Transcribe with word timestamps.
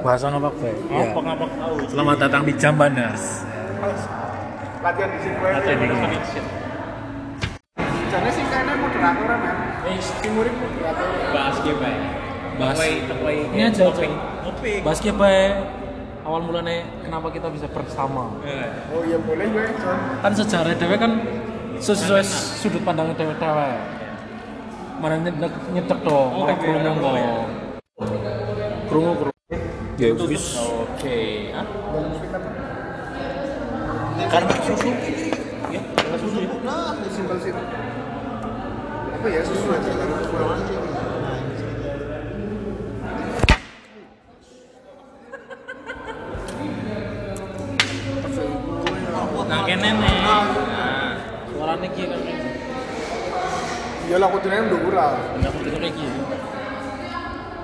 Bahasa 0.00 0.26
ngapak 0.26 0.54
bae. 0.58 0.74
Iya. 0.90 1.04
Apa 1.06 1.20
ngapak 1.22 1.50
tahu? 1.54 1.74
Selamat 1.86 2.16
datang 2.18 2.42
di 2.42 2.52
Jambanas. 2.58 3.22
Latihan 4.80 5.10
di 5.12 5.18
sini. 5.22 5.36
Ada 5.38 5.70
nih 5.70 5.86
connection. 5.88 6.44
Jadi 8.10 8.30
sih 8.34 8.44
kayaknya 8.50 8.74
moderator 8.74 9.26
kan. 9.30 9.56
Eh, 9.86 9.98
Timurin 10.18 10.54
moderator. 10.58 11.06
bahas 11.30 11.56
ge 11.62 11.72
bae. 11.78 11.96
Bahas. 12.58 12.76
Ini 13.54 13.62
aja, 13.70 13.82
topik. 13.86 14.10
Topik. 14.42 14.80
Bahas 14.82 14.98
ki 14.98 15.12
bae. 15.14 15.44
Awal 16.20 16.40
mulanya 16.44 16.84
kenapa 17.00 17.32
kita 17.32 17.48
bisa 17.48 17.64
bersama? 17.70 18.34
Eh, 18.42 18.66
Oh 18.92 19.00
iya 19.06 19.16
boleh 19.16 19.46
gue. 19.46 19.64
Kan 20.20 20.32
sejarah 20.36 20.74
dewe 20.74 20.96
kan 20.98 21.12
sesuai 21.80 22.22
sudut 22.58 22.82
pandang 22.82 23.14
dewe-dewe. 23.14 23.70
Mana 25.00 25.16
nyedek 25.16 25.54
nyedek 25.72 25.98
dong, 26.04 26.28
Oh, 26.34 26.44
oh, 26.44 26.56
krungu 26.60 26.80
krungu 26.84 27.00
dong. 27.00 27.48
Ya. 28.90 28.96
Krungu 28.96 29.12
krungu. 29.14 29.38
Ya 30.02 30.10
wis. 30.26 30.58
Oke. 30.58 31.54
Ah, 31.54 31.66
karena 34.26 34.54
susu. 34.66 34.90
Ya, 35.70 35.80
susu 36.18 36.38
itu. 36.42 36.56
Nah, 36.66 36.98
simpel 37.14 37.38
situ. 37.38 37.62
Apa 39.14 39.26
ya 39.30 39.42
susu 39.46 39.66
aja 39.70 39.90
kan? 39.94 40.08
Nah, 49.50 49.66
kene 49.66 49.90
nih. 49.98 50.14
Nah, 50.22 50.46
Suarane 51.50 51.86
ki 51.94 52.02
kan. 52.10 52.20
Ya 54.10 54.16
lah 54.18 54.26
kudunya 54.34 54.66
udah 54.66 54.80
kurang. 54.82 55.14
Enggak 55.38 55.52
kudu 55.54 55.78
iki. 55.78 56.06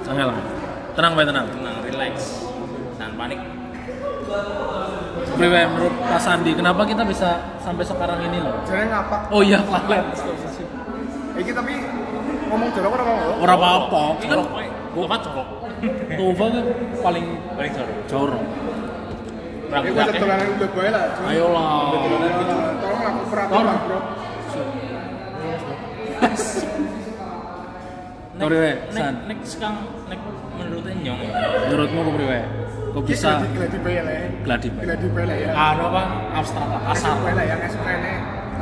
Angel. 0.06 0.55
Tenang 0.96 1.12
bae 1.12 1.26
tenang. 1.28 1.46
tenang, 1.52 1.76
relax. 1.84 2.14
Jangan 2.96 3.14
panik. 3.20 3.38
Priwe 5.36 5.60
menurut 5.68 5.94
Pak 6.00 6.20
Sandi, 6.20 6.50
kenapa 6.56 6.82
kita 6.88 7.04
bisa 7.04 7.36
sampai 7.60 7.84
sekarang 7.84 8.24
ini 8.24 8.40
loh? 8.40 8.56
Jadi 8.64 8.88
ngapak. 8.88 9.20
Oh 9.28 9.44
iya, 9.44 9.60
lalat. 9.68 10.08
Iki 11.36 11.52
tapi 11.52 11.72
ngomong 12.48 12.68
jorok 12.72 12.96
apa 12.96 13.04
ngomong? 13.04 13.44
Ora 13.44 13.54
apa-apa. 13.54 14.02
Ini 14.24 14.32
kan 14.32 14.40
Tova 14.96 15.16
corok. 15.20 15.48
Tova 16.16 16.44
kan 16.48 16.64
paling 17.04 17.24
Paling 17.52 17.72
corok. 17.76 17.96
jorok. 18.08 18.44
Ini 19.66 19.88
gue 19.92 20.00
udah 20.00 20.68
gue 20.72 20.86
lah. 20.88 21.04
Tolong 22.80 23.02
aku 23.04 23.20
peraturan 23.28 23.76
bro. 23.84 23.98
Sorry, 28.36 28.56
Nek, 28.60 28.76
San. 28.92 29.14
nek 29.24 29.38
sekarang 29.48 29.80
nek 30.12 30.20
menurutnya 30.56 30.94
nyong 31.04 31.20
ya. 31.20 31.32
Menurutmu 31.68 31.98
apa 32.02 32.10
priwe? 32.16 32.38
Kok 32.96 33.02
bisa 33.04 33.30
Gila 33.44 33.68
di 33.68 33.78
bela 33.84 34.12
ya. 34.12 34.26
gladi 34.40 34.68
Gila 34.72 34.96
di 34.96 35.08
bela 35.12 35.34
ya. 35.36 35.50
Anu 35.52 35.82
apa? 35.92 36.02
Abstrak 36.40 36.66
lah, 36.66 36.80
Asal 36.90 37.14
bela 37.20 37.42
yang 37.44 37.60
suka 37.68 37.90
ini. 37.92 38.12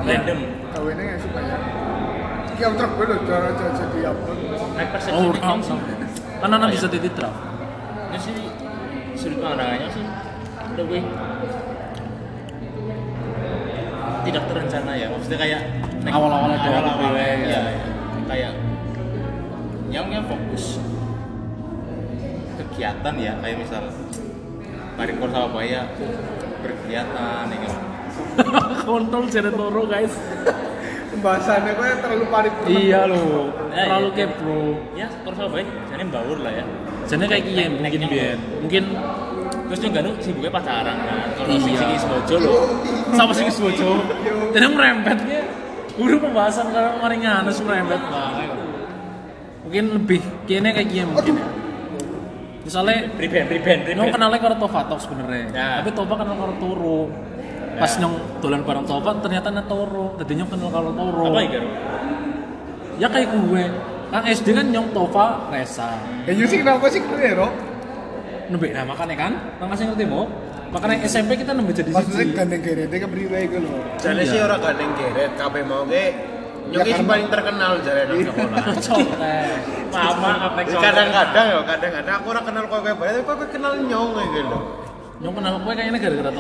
Random. 0.05 0.39
Kau 0.75 0.87
ini 0.91 1.03
yang 1.07 1.21
suka 1.23 1.41
ya. 1.41 1.57
Iki 2.55 2.63
yang 2.63 2.75
truk 2.79 2.93
gue 2.99 3.07
loh, 3.11 3.19
jangan 3.27 3.73
jadi 3.79 3.99
apa. 4.11 4.31
Oh, 5.15 5.31
sih. 5.63 5.79
Kan 6.39 6.51
anak 6.51 6.69
bisa 6.75 6.87
titik 6.91 7.15
draft. 7.15 7.39
Ini 8.11 8.19
sih 8.23 8.35
sudut 9.19 9.39
pandangannya 9.41 9.89
sih 9.95 10.05
udah 10.75 10.85
gue 10.85 11.01
tidak 14.25 14.43
terencana 14.51 14.93
ya 14.99 15.07
maksudnya 15.13 15.39
kayak 15.39 15.61
awal-awalnya 16.11 16.59
gue, 16.61 16.71
ya, 17.15 17.33
ya. 17.49 17.63
kayak 18.29 18.53
nyongnya 19.89 20.21
fokus 20.27 20.83
kegiatan 22.75 23.15
ya 23.15 23.33
kayak 23.39 23.57
misal 23.63 23.87
Mari 24.95 25.13
Kor 25.19 25.31
Surabaya 25.31 25.87
berkegiatan 26.59 27.47
ya 27.47 27.59
kan. 27.63 27.75
Kontrol 28.87 29.27
seret 29.27 29.55
loro, 29.55 29.87
guys. 29.87 30.11
Pembahasannya 31.11 31.73
gue 31.75 31.89
terlalu 31.99 32.27
panik. 32.27 32.53
Iya 32.67 33.07
loh. 33.07 33.51
Ya, 33.71 33.87
Terlalu 33.87 34.09
iya. 34.11 34.27
kepo. 34.27 34.59
ya 34.95 35.07
Kor 35.23 35.35
Surabaya 35.35 35.63
jadi 35.87 36.05
baur 36.11 36.39
lah 36.43 36.53
ya 36.53 36.65
Jadi 37.07 37.25
kayak 37.27 37.43
gini 37.47 37.65
mungkin 37.79 38.01
biar. 38.11 38.39
Mungkin 38.63 38.85
terus 39.65 39.81
juga 39.81 39.99
nu 40.03 40.11
sibuknya 40.21 40.51
pacaran 40.53 40.97
kan 40.99 41.19
kalau 41.35 41.49
Iya. 41.51 41.63
sing 41.63 41.75
sing 41.79 42.11
bojo 42.11 42.37
loh 42.39 42.61
sama 43.15 43.33
sing 43.33 43.47
bojo. 43.51 43.91
Jadi 44.55 44.67
merempetnya 44.67 45.41
udah 45.95 46.19
pembahasan 46.19 46.67
kalau 46.71 46.99
mari 46.99 47.17
nganes 47.23 47.59
merempet 47.63 47.99
banget. 48.11 48.51
Mungkin 49.65 49.85
lebih 49.95 50.21
kayaknya 50.47 50.71
kayak 50.71 50.89
gini 50.91 51.07
mungkin 51.09 51.35
ya. 51.39 51.47
Misalnya 52.65 52.97
priband 53.13 53.47
priband 53.47 53.81
Nyong 53.85 53.87
priband 53.87 54.13
kenalnya 54.13 54.39
karo 54.41 54.55
Tova 54.57 54.81
tok 54.89 54.99
sebenarnya. 54.99 55.45
Ya. 55.53 55.69
Tapi 55.79 55.91
Tova 55.93 56.15
kenal 56.17 56.35
karo 56.35 56.55
Toro. 56.57 57.01
Pas 57.75 57.91
Ya. 57.91 58.01
nyong 58.01 58.15
dolan 58.39 58.61
bareng 58.63 58.87
Tova 58.87 59.11
ternyata 59.21 59.49
na 59.51 59.63
Toro. 59.63 60.17
Tadi 60.17 60.33
nyong 60.35 60.49
kenal 60.49 60.71
karo 60.71 60.91
Toro. 60.91 61.25
apa 61.29 61.41
ya? 61.45 61.61
Ya 62.97 63.09
kayak 63.09 63.29
gue. 63.31 63.65
Kan 64.09 64.23
SD 64.25 64.47
kan 64.51 64.67
nyong 64.67 64.89
Tova 64.91 65.51
Resa. 65.51 65.93
Ya 66.25 66.33
Yu 66.33 66.47
sih 66.47 66.59
kenapa 66.59 66.87
sih 66.89 66.99
gue 66.99 67.21
ya? 67.21 67.49
Nembek 68.45 68.71
nah 68.73 68.85
makanya 68.85 69.17
kan, 69.19 69.33
nang 69.57 69.69
kasih 69.69 69.89
ngerti 69.89 70.05
mau. 70.05 70.29
Makanya 70.69 71.07
SMP 71.07 71.33
kita 71.35 71.53
nembek 71.53 71.75
jadi 71.77 71.91
Maksudnya 71.91 72.25
siji. 72.25 72.35
gandeng 72.35 72.61
gerede 72.61 72.93
ke 72.95 73.07
beri 73.07 73.25
gue 73.27 73.59
loh. 73.59 73.81
Jane 73.97 74.21
Iya. 74.21 74.31
sih 74.31 74.39
orang 74.39 74.61
gandeng 74.61 74.93
geret, 74.95 75.33
kabeh 75.35 75.63
mau 75.65 75.83
ge 75.85 76.07
Nyoki 76.65 76.91
Ya, 76.91 76.99
paling 77.05 77.29
terkenal 77.29 77.73
jare 77.85 78.03
nang 78.09 78.21
maaf 79.93 80.17
maaf 80.17 80.53
nek 80.57 80.65
Kadang-kadang 80.73 81.47
ya, 81.53 81.61
kadang-kadang 81.69 82.15
aku 82.19 82.27
ora 82.33 82.41
kenal 82.41 82.65
kowe 82.73 82.81
kowe 82.81 83.05
tapi 83.05 83.23
kowe 83.27 83.47
kenal 83.53 83.73
nyong 83.85 84.11
gitu 84.17 84.41
lho. 84.49 84.61
Nyong 85.21 85.35
kenal 85.37 85.55
gue 85.61 85.73
kayaknya 85.77 85.99
gara-gara. 86.01 86.33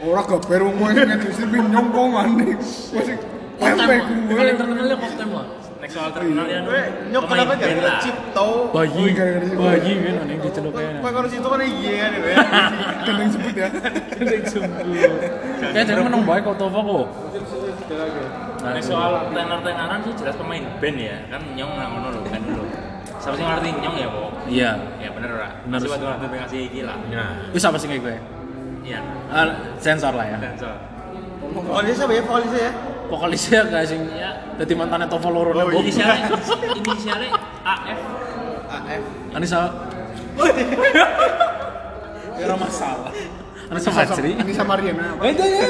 Orang 0.00 0.24
gak 0.24 0.42
baru 0.48 0.68
mau 0.72 0.88
yang 0.90 1.20
justru 1.20 1.46
nyong 1.46 1.86
kok 1.92 2.20
aneh. 2.24 2.54
Masih 2.96 3.16
Konten 3.60 3.86
gue. 3.86 4.34
Paling 4.34 4.56
terkenal 4.56 4.84
ya 4.88 4.96
konten 4.96 5.28
lah. 5.36 5.46
Soal 5.90 6.10
terkenal 6.10 6.46
ya 6.46 6.62
Kowe 6.62 6.80
nyong 7.10 7.24
pemain 7.24 7.34
kenapa 7.36 7.50
band 7.50 7.60
gara-gara 7.60 7.82
lah. 7.84 8.00
Cipto? 8.00 8.48
Bayi, 8.70 9.04
bayi 9.50 9.92
kan 9.98 10.26
diceluk 10.38 10.72
kayaknya. 10.72 11.00
kalau 11.10 11.28
situ 11.28 11.44
kan 11.44 11.60
iya 11.60 11.92
kan 12.00 12.10
ya. 12.30 12.36
Sebut 13.26 13.54
ya. 13.54 13.68
Kayak 15.60 15.84
jadi 15.84 16.00
menang 16.00 16.22
baik 16.22 16.42
kok 16.44 16.56
Tova 16.56 16.80
kok. 16.80 17.06
Nah, 18.60 18.76
soal 18.78 19.12
tenar-tenaran 19.30 19.98
sih 20.00 20.12
jelas 20.14 20.36
pemain 20.36 20.62
band 20.78 20.96
ya 20.96 21.16
kan 21.26 21.42
nyong 21.50 21.72
nang 21.74 21.90
ngono 21.92 22.08
lho 22.12 22.20
kan 22.24 22.40
dulu 22.40 22.64
siapa 23.16 23.34
sih 23.34 23.44
ngerti 23.44 23.68
nyong 23.74 23.96
ya 23.96 24.08
kok 24.08 24.30
Iya. 24.46 24.70
ya 24.98 25.08
bener 25.10 25.30
ora 25.32 25.48
Bener 25.60 25.70
masih 25.70 25.82
sih. 25.82 25.92
waktu 25.92 26.06
waktu 26.06 26.36
ngasih 26.36 26.60
iki 26.66 26.80
lah 26.82 26.96
Nah, 27.06 27.30
Wis 27.50 27.62
apa 27.62 27.76
sih 27.76 27.86
kayak 27.86 28.00
gue? 28.00 28.16
iya 28.82 29.00
Ah, 29.28 29.48
sensor 29.76 30.12
lah 30.12 30.26
ya. 30.26 30.38
vokalis 31.42 31.98
apa 31.98 32.12
ya 32.12 32.22
vokalis 32.22 32.52
ya? 32.54 32.70
Vokalisnya 33.10 33.66
kayak 33.66 33.86
sing 33.90 34.00
ya 34.14 34.30
dadi 34.54 34.72
mantannya 34.72 35.10
Tova 35.10 35.28
loro 35.28 35.50
Oh, 35.50 35.58
nembok. 35.58 35.82
inisialnya 35.82 36.30
inisialnya 36.78 37.30
AF 37.66 37.98
AF. 38.70 39.02
Anissa. 39.34 39.60
Kira 42.38 42.54
masalah. 42.56 43.10
Anissa 43.68 43.90
Fajri. 43.90 44.32
Anissa 44.38 44.62
Mariana. 44.64 45.18
Eh, 45.20 45.30
itu 45.34 45.44
ya. 45.44 45.66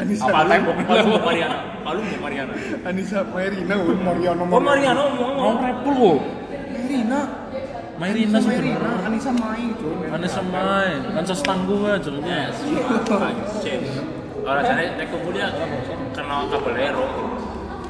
Anissa 0.00 0.26
Palu 0.26 0.50
Palu 0.82 1.14
Mbak 1.14 1.22
Mariana 1.22 1.58
Palu 1.86 2.00
Mbak 2.02 2.18
Mariana 2.18 2.50
Anissa 2.82 3.22
Marina, 3.22 3.74
oh, 3.78 3.94
Mariano 3.94 4.42
oh 4.50 4.58
Mariana 4.58 5.02
ngomong 5.14 5.38
Mau 5.38 5.54
repul 5.62 5.94
kok. 5.94 6.18
Marina. 6.74 7.20
Marina, 7.96 8.36
sebenarnya. 8.42 8.76
Anissa 9.08 9.30
Mai. 9.32 9.72
Anissa 10.12 10.42
main. 10.44 11.00
Kan 11.16 11.24
sos 11.24 11.40
tangguh 11.40 11.80
aja 11.88 11.96
jadinya. 12.02 12.52
Orang 14.46 14.62
jadi 14.62 14.94
nek 14.94 15.06
kumpul 15.10 15.34
dia 15.34 15.50
kenal 16.14 16.46
kabelero 16.46 17.06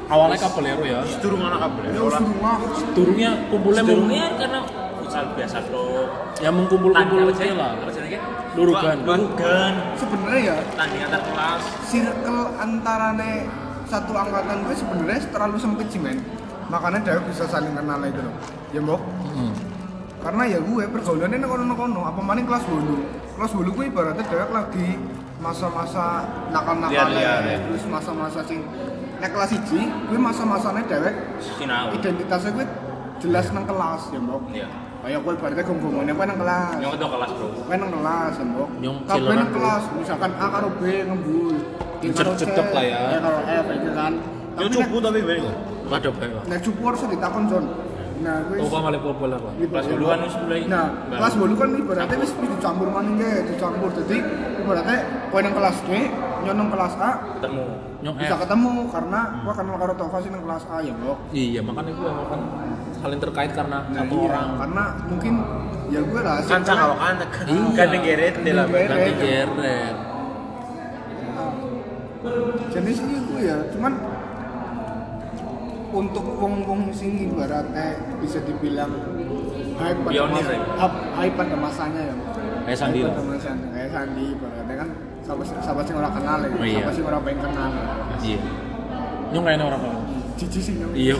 Awalnya 0.07 0.39
Caballero 0.39 0.83
ya. 0.87 1.03
Durung 1.19 1.43
anak 1.43 1.59
kabeh. 1.67 1.91
Ya. 1.91 1.99
Turunnya 2.95 3.31
kumpulnya 3.51 3.83
mau 3.83 3.91
Sedurungnya 3.91 4.25
karena 4.39 4.59
futsal 5.03 5.25
biasa 5.35 5.57
tuh 5.67 6.07
ya 6.39 6.49
mengkumpul-kumpul 6.49 7.17
apa 7.27 7.31
aja 7.35 7.43
sih 7.43 7.51
lah. 7.51 7.71
Lurugan. 8.55 8.97
Lurugan 9.03 9.73
Sebenarnya 9.99 10.39
ya, 10.39 10.55
tanding 10.79 11.01
antar 11.11 11.21
kelas 11.27 11.63
circle 11.91 12.41
antarane 12.55 13.31
satu 13.87 14.11
angkatan 14.15 14.57
gue 14.67 14.75
sebenarnya 14.75 15.19
terlalu 15.31 15.57
sempit 15.59 15.87
sih 15.87 15.99
men 16.03 16.19
makanya 16.67 16.99
dia 16.99 17.23
bisa 17.23 17.47
saling 17.47 17.71
kenal 17.71 18.03
itu 18.03 18.19
loh 18.19 18.35
ya 18.75 18.79
mbok 18.83 18.99
Hmm. 19.31 19.53
karena 20.19 20.43
ya 20.43 20.59
gue 20.59 20.83
pergaulannya 20.91 21.37
nang 21.39 21.47
kono-kono 21.47 22.01
apa 22.03 22.19
maning 22.19 22.43
kelas 22.43 22.67
bolu 22.67 22.99
kelas 23.39 23.51
bolu 23.55 23.69
gue 23.79 23.85
ibaratnya 23.87 24.27
dia 24.27 24.43
lagi 24.51 24.99
masa-masa 25.37 26.25
nakal-nakal 26.49 27.09
ya. 27.13 27.61
terus 27.69 27.83
masa-masa 27.85 28.39
sing 28.45 28.65
nek 29.17 29.29
kelas 29.33 29.51
iji 29.53 29.81
gue 29.89 30.19
masa-masanya 30.19 30.81
dewek 30.85 31.13
sinau. 31.41 31.93
identitasnya 31.93 32.51
gue 32.53 32.65
jelas 33.17 33.45
nang 33.49 33.65
kelas 33.65 34.01
ya 34.13 34.19
mbok. 34.21 34.41
Iya. 34.53 34.67
Kayak 34.97 35.19
gue 35.23 35.33
ibaratnya 35.37 35.63
gonggongannya 35.65 36.13
gue 36.13 36.25
nang 36.25 36.39
kelas. 36.41 36.73
Nyong 36.77 36.93
itu 36.93 37.05
kelas 37.05 37.29
bro. 37.33 37.47
Gue 37.53 37.75
nang 37.77 37.91
kelas 37.93 38.33
ya 38.33 38.45
mbok. 38.45 38.69
Nyong 38.77 38.97
kabeh 39.09 39.33
nang 39.33 39.51
kelas 39.53 39.83
misalkan 39.97 40.31
A 40.37 40.45
karo 40.53 40.69
B 40.77 40.81
ngembul. 41.05 41.55
G 41.97 42.03
karo 42.13 42.31
C, 42.37 42.45
Jedek-jedek 42.45 42.67
lah 42.73 42.83
ya. 42.85 42.99
E 43.09 43.17
karo 43.17 43.39
F 43.41 43.65
itu 43.73 43.89
kan. 43.93 44.13
Yo 44.57 44.67
cupu 44.69 44.95
tapi 45.01 45.19
ben. 45.21 45.45
Ada 45.87 46.11
bae. 46.11 46.27
nek 46.51 46.59
cupu 46.67 46.81
harus 46.83 46.99
ditakon 47.07 47.43
Jon 47.47 47.65
Nah, 48.17 48.41
wis 48.49 48.59
Toko 48.65 48.77
malah 48.81 48.99
pak. 48.99 49.51
Gitu, 49.57 49.69
Kelas 49.69 49.85
ya. 49.85 49.91
duluan 49.93 50.17
wis 50.25 50.35
mulai 50.41 50.61
Nah, 50.65 50.85
kelas 51.11 51.33
bolu 51.37 51.53
kan 51.53 51.69
ibaratnya 51.71 52.17
wis 52.17 52.31
dicampur 52.33 52.87
maning 52.89 53.15
kae, 53.17 53.45
dicampur. 53.45 53.89
Jadi 53.93 54.17
ibaratnya 54.61 54.97
kowe 55.29 55.39
nang 55.39 55.53
kelas 55.53 55.77
D, 55.85 55.89
nyonong 56.43 56.69
kelas 56.73 56.93
A 56.97 57.09
ketemu 57.37 57.63
Nyong 57.97 58.13
bisa 58.13 58.35
ketemu 58.37 58.73
karena 58.93 59.19
gua 59.41 59.53
kenal 59.57 59.75
karo 59.75 59.93
Tova 59.97 60.17
sih 60.21 60.29
nang 60.29 60.43
kelas 60.45 60.63
A 60.69 60.77
ya, 60.81 60.93
Bro. 60.93 61.13
Iya 61.29 61.59
makanya 61.61 61.91
gue 61.93 62.09
kan 62.29 62.41
saling 62.97 63.19
terkait 63.19 63.51
karena 63.53 63.77
Nah, 63.85 63.93
satu 63.95 64.15
iya, 64.15 64.25
orang. 64.29 64.47
karena 64.61 64.83
mungkin 65.09 65.33
ya 65.87 65.99
gue 66.01 66.21
lah 66.21 66.35
Kancang 66.45 66.77
awakan 66.77 67.15
Iya. 67.17 67.25
kan 67.77 67.87
ngeret 67.91 68.35
di 68.41 68.51
lah. 68.53 68.65
Ngeret. 68.65 68.89
Nanti 68.89 69.11
geret. 69.17 69.95
jadi 72.67 72.91
sih 72.91 73.05
gue 73.07 73.41
ya 73.41 73.57
cuman 73.71 73.93
untuk 75.89 76.25
wong-wong 76.37 76.91
sing 76.91 77.15
ibaratnya 77.21 77.95
bisa 78.19 78.39
dibilang 78.43 78.91
hype 79.77 79.99
pada 80.01 80.11
Pionir, 80.11 80.35
mas- 80.35 80.51
ya? 80.51 80.59
hype, 81.15 81.35
pada 81.35 81.55
masanya 81.55 82.01
ya 82.01 82.15
Kayak 82.67 82.77
Sandi 82.77 82.99
pada 83.01 83.21
masanya 83.23 83.65
kayak 83.71 83.89
Sandi 83.91 84.23
ibaratnya 84.33 84.75
kan 84.75 84.89
siapa 85.23 85.41
siapa 85.43 85.81
sih 85.83 85.93
orang 85.93 86.13
kenal 86.13 86.37
ya 86.39 86.49
Oh, 86.49 86.61
iya. 86.61 86.71
siapa 86.79 86.91
sih 86.91 87.03
orang 87.03 87.21
pengen 87.23 87.39
kenal 87.45 87.69
Iya. 88.19 88.39
Nyong 89.27 89.43
kayaknya 89.43 89.65
orang 89.65 89.81
apa? 89.83 89.99
cici 90.37 90.59
sih 90.61 90.73
nyong 90.77 90.93
Iya 90.93 91.15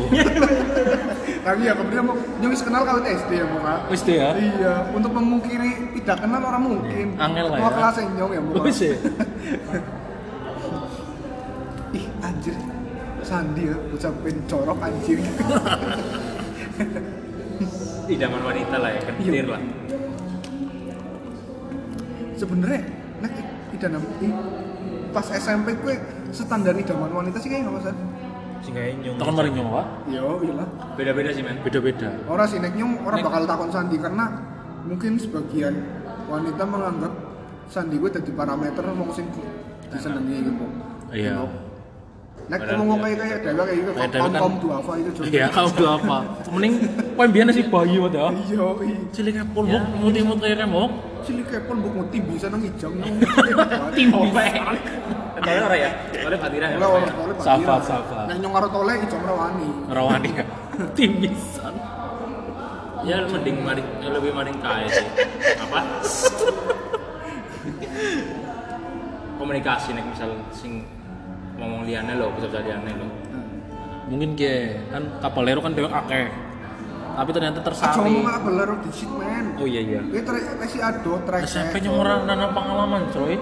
tapi 1.48 1.62
ya 1.64 1.74
kemudian 1.74 2.04
mau 2.04 2.14
nyong 2.14 2.54
kenal 2.54 2.82
kalau 2.84 3.00
SD 3.02 3.32
ya 3.34 3.46
muka 3.48 3.74
deh 3.88 4.14
ya. 4.14 4.30
iya 4.36 4.74
untuk 4.92 5.10
memungkiri 5.10 5.96
tidak 5.98 6.18
kenal 6.20 6.42
orang 6.44 6.62
mungkin 6.62 7.08
Angel 7.16 7.46
lah 7.50 7.58
Mau 7.58 7.72
ya. 7.72 7.74
kelas 7.74 7.96
yang 7.98 8.10
nyong 8.14 8.32
ya 8.36 8.42
muka 8.44 8.60
Wis 8.68 8.80
ya. 8.84 8.94
ih 11.98 12.06
anjir 12.20 12.52
Sandi 13.28 13.68
ya 13.68 13.76
ucapin 13.92 14.40
corok 14.48 14.80
anjir 14.80 15.20
idaman 18.08 18.42
wanita 18.42 18.76
lah 18.78 18.90
ya 18.90 19.02
kentir 19.04 19.34
Iya. 19.36 19.44
lah 19.46 19.62
sebenarnya 22.34 22.82
nek 23.20 23.34
idaman 23.74 24.02
pas 25.10 25.28
SMP 25.28 25.76
gue 25.76 25.96
standar 26.32 26.72
idaman 26.74 27.12
wanita 27.12 27.38
sih 27.38 27.50
kayak 27.50 27.68
nggak 27.68 27.76
masalah 27.78 28.00
Sing 28.58 28.74
gawe 28.74 28.90
nyong. 28.90 29.22
Takon 29.22 29.36
mari 29.38 29.54
nyong 29.54 29.70
pak. 29.70 29.86
yo 30.10 30.42
iya 30.42 30.54
lah 30.56 30.68
beda-beda 30.98 31.30
sih 31.30 31.46
men 31.46 31.62
Beda-beda. 31.62 32.10
orang 32.26 32.48
sih 32.48 32.58
nek 32.58 32.74
nyong 32.74 32.94
orang 33.04 33.20
bakal 33.22 33.44
takon 33.44 33.70
Sandi 33.70 33.98
karena 33.98 34.26
mungkin 34.82 35.14
sebagian 35.16 35.76
wanita 36.26 36.64
menganggap 36.64 37.14
Sandi 37.68 37.96
gue 37.98 38.10
jadi 38.10 38.32
parameter 38.34 38.82
wong 38.88 39.12
sing 39.12 39.28
disenengi 39.90 40.48
gitu 40.48 40.66
Iya. 41.08 41.44
Nek 42.48 42.64
ngomong 42.64 43.04
iya. 43.04 43.20
kayak 43.20 43.44
kayak 43.44 43.46
dewa 43.60 43.64
kayak 43.68 44.08
Dewa 44.08 44.32
kan- 44.32 44.40
kom 44.40 44.56
dua 44.64 44.80
apa 44.80 44.92
itu 44.96 45.10
Jong. 45.20 45.28
Iya, 45.28 45.46
kau 45.52 45.68
udah 45.68 45.92
apa? 46.00 46.18
Mending 46.48 46.74
kowe 47.20 47.28
biyen 47.28 47.52
sih 47.52 47.68
bayi 47.68 48.00
wae 48.00 48.08
ya. 48.16 48.28
iya 48.32 48.68
iya 48.88 49.00
Cilik 49.12 49.34
kepul 49.44 49.64
mbok 49.68 49.84
muti-muti 50.00 50.48
kayak 50.48 50.64
kemok. 50.64 50.92
cilik 51.28 51.44
kepon 51.52 51.84
buk 51.84 51.92
muti 51.92 52.24
bisa 52.24 52.48
nang 52.48 52.64
ijam 52.64 52.96
nyong 52.96 53.20
Tim 53.92 54.16
Toleh 55.38 55.60
ora 55.60 55.76
ya? 55.76 55.92
Toleh 56.24 56.40
patiran 56.40 56.72
ya? 56.72 56.78
Sahabat, 57.44 57.82
sahabat. 57.84 58.26
Nek 58.32 58.38
nyong 58.40 58.54
karo 58.56 58.68
tole 58.72 58.94
ijam 58.96 59.22
rawani. 59.28 59.68
Rawani 59.92 60.30
ya. 60.40 60.46
Tim 60.98 61.12
bisa. 61.20 61.68
Ya 63.04 63.28
mending 63.28 63.60
mari 63.60 63.84
lebih 64.02 64.32
mending 64.32 64.58
kae 64.64 64.88
sih. 64.88 65.08
Apa? 65.68 65.80
Komunikasi 69.38 69.94
nek 69.94 70.06
misal 70.10 70.34
sing 70.50 70.82
ngomong 71.58 71.82
liane 71.90 72.14
lo, 72.16 72.32
bisa 72.38 72.48
bisa 72.48 72.62
liane 72.62 72.92
lo. 72.94 73.08
Mungkin 74.08 74.40
ke 74.40 74.78
kan 74.94 75.04
kapalero 75.20 75.60
kan 75.60 75.74
dewek 75.76 75.92
akeh. 75.92 76.30
Tapi 77.18 77.30
ternyata 77.34 77.60
tersari. 77.66 77.98
ngomong 77.98 78.30
apa 78.30 78.40
beler 78.46 78.70
di 78.86 78.92
shit 78.94 79.10
man. 79.10 79.46
Oh 79.58 79.66
iya 79.66 79.82
iya. 79.82 80.02
Ini 80.06 80.22
trek 80.22 80.70
si 80.70 80.78
ado 80.78 81.18
trek. 81.26 81.42
SMP 81.50 81.82
nyong 81.82 81.98
ora 81.98 82.22
nana 82.22 82.54
pengalaman, 82.54 83.10
coy. 83.10 83.34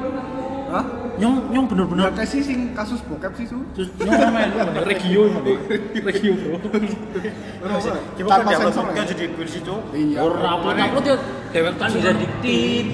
Hah? 0.72 0.86
Nyong 1.16 1.36
nyong 1.52 1.66
bener-bener 1.72 2.12
Bener 2.12 2.28
sih 2.28 2.40
sing 2.44 2.72
kasus 2.72 3.04
bokep 3.04 3.36
sih 3.36 3.46
su. 3.52 3.60
Terus 3.76 3.92
nyong 4.00 4.16
ora 4.16 4.30
main 4.32 4.50
lu 4.56 4.84
regio 4.88 5.22
mending. 5.28 5.60
Regio, 6.08 6.34
Bro. 6.40 6.56
Tanpa 8.32 8.52
kan 8.56 8.72
sensor 8.72 8.86
ya? 8.96 9.04
jadi 9.12 9.26
kursi 9.36 9.60
cok. 9.60 9.82
Iya. 9.92 10.18
Ora 10.24 10.48
upload-upload 10.56 11.06
ya 11.06 11.16
dewek 11.52 11.74
Kan 11.76 11.90
bisa 11.92 12.12
di 12.16 12.28
tit. 12.40 12.88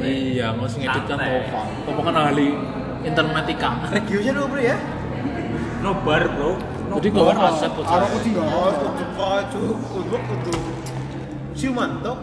Iya, 0.00 0.56
usah 0.56 0.78
ngedit 0.80 1.04
kan. 1.04 1.18
Tova. 1.20 1.62
Tova 1.84 2.00
kan 2.00 2.16
ahli 2.32 2.48
informatika. 3.02 3.68
Regionya 3.90 4.32
no 4.32 4.42
bro 4.46 4.60
ya? 4.62 4.76
Nobar 5.82 6.22
bro. 6.32 6.50
Jadi 7.00 7.06
nggak 7.08 7.32
ada 7.32 7.42
aset 7.50 7.70
tuh. 7.72 7.84
Enggak. 7.84 8.44
Oh, 8.52 8.70
kudu 8.76 9.04
kaju, 9.16 9.62
kudu 9.88 10.16
kudu. 10.28 10.52
Siuman 11.56 11.90
toh? 12.04 12.16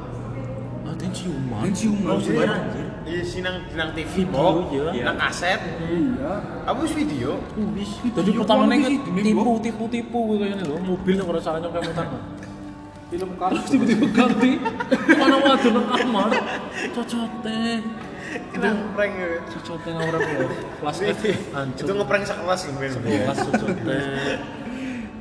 Ada 0.89 1.05
yang 1.05 1.13
ciuman. 1.13 1.61
Yang 1.65 1.75
ciuman. 1.77 2.09
Oh, 2.09 2.19
Ciuman, 2.19 2.45
iya. 2.45 2.57
anjir. 2.57 2.85
Iya 3.09 3.21
sih 3.25 3.39
nang 3.41 3.55
nang 3.73 3.89
TV 3.97 4.05
Video, 4.21 4.33
Bok. 4.33 4.69
iya. 4.69 5.03
Nang 5.09 5.17
kaset. 5.17 5.59
Iya. 5.81 6.33
Apa 6.65 6.77
wis 6.85 6.93
video? 6.93 7.31
Wis. 7.73 7.89
Jadi 8.03 8.29
pertama 8.37 8.63
nih 8.69 8.97
tipu 9.01 9.41
Bro. 9.41 9.53
tipu 9.61 9.83
tipu 9.89 10.19
kayak 10.37 10.49
gini 10.57 10.63
loh. 10.69 10.79
Mobil 10.81 11.13
yang 11.17 11.27
orang 11.29 11.41
caranya 11.41 11.67
kayak 11.69 11.83
muter. 11.89 12.05
Film 13.09 13.29
kartu. 13.41 13.61
Tiba-tiba 13.73 14.05
ganti. 14.13 14.51
Mana 15.17 15.35
waduh 15.41 15.71
nang 15.73 15.85
kamar. 15.89 16.29
Cocote. 16.93 17.61
Kena 18.53 18.69
prank 18.93 19.13
ya. 19.17 19.27
Cocote 19.49 19.89
ngawur 19.93 20.15
aku. 20.19 20.33
Kelas 20.81 20.97
F. 21.01 21.21
Hancur. 21.53 21.85
Itu 21.85 21.91
ngeprank 21.97 22.23
sekelas 22.27 22.59
gitu. 22.67 22.77
Kelas 23.01 23.37
cocote. 23.45 23.97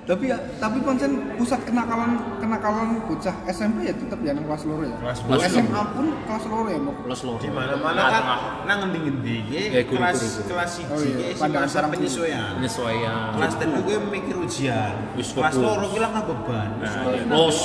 Tapi 0.09 0.25
ya, 0.33 0.41
tapi 0.57 0.81
pancen 0.81 1.37
pusat 1.37 1.69
kenakalan 1.69 2.17
kenakalan 2.41 2.97
bocah 3.05 3.45
SMP 3.45 3.85
ya 3.85 3.93
tetap 3.93 4.17
ya 4.25 4.33
nang 4.33 4.49
kelas 4.49 4.65
loro 4.65 4.89
ya. 4.89 4.97
Kelas 5.05 5.21
Kelas. 5.21 5.53
SMA 5.53 5.83
pun 5.93 6.07
kelas 6.25 6.45
loro 6.49 6.69
ya, 6.73 6.81
Mok. 6.81 6.97
Kelas 7.05 7.21
loro. 7.29 7.39
Di 7.45 7.51
mana-mana 7.53 8.03
kan 8.09 8.25
nang 8.65 8.79
ngendi-ngendi 8.89 9.35
iki 9.45 9.61
Ya, 9.69 9.83
kelas 9.85 10.49
kelas 10.49 10.73
Oh, 10.89 10.97
1 10.97 11.13
iya. 11.13 11.37
sih 11.37 11.53
masa 11.53 11.85
penyesuaian. 11.93 12.57
Penyesuaian. 12.57 13.37
Kelas 13.37 13.55
3 13.61 13.85
gue 13.85 13.97
mikir 14.09 14.37
ujian. 14.41 14.95
Wis 15.13 15.29
Kelas 15.37 15.61
loro 15.61 15.85
gue 15.93 16.01
lah 16.01 16.09
nggak 16.09 16.25
beban. 16.25 16.69
Nah, 16.81 16.93
Bos. 17.29 17.59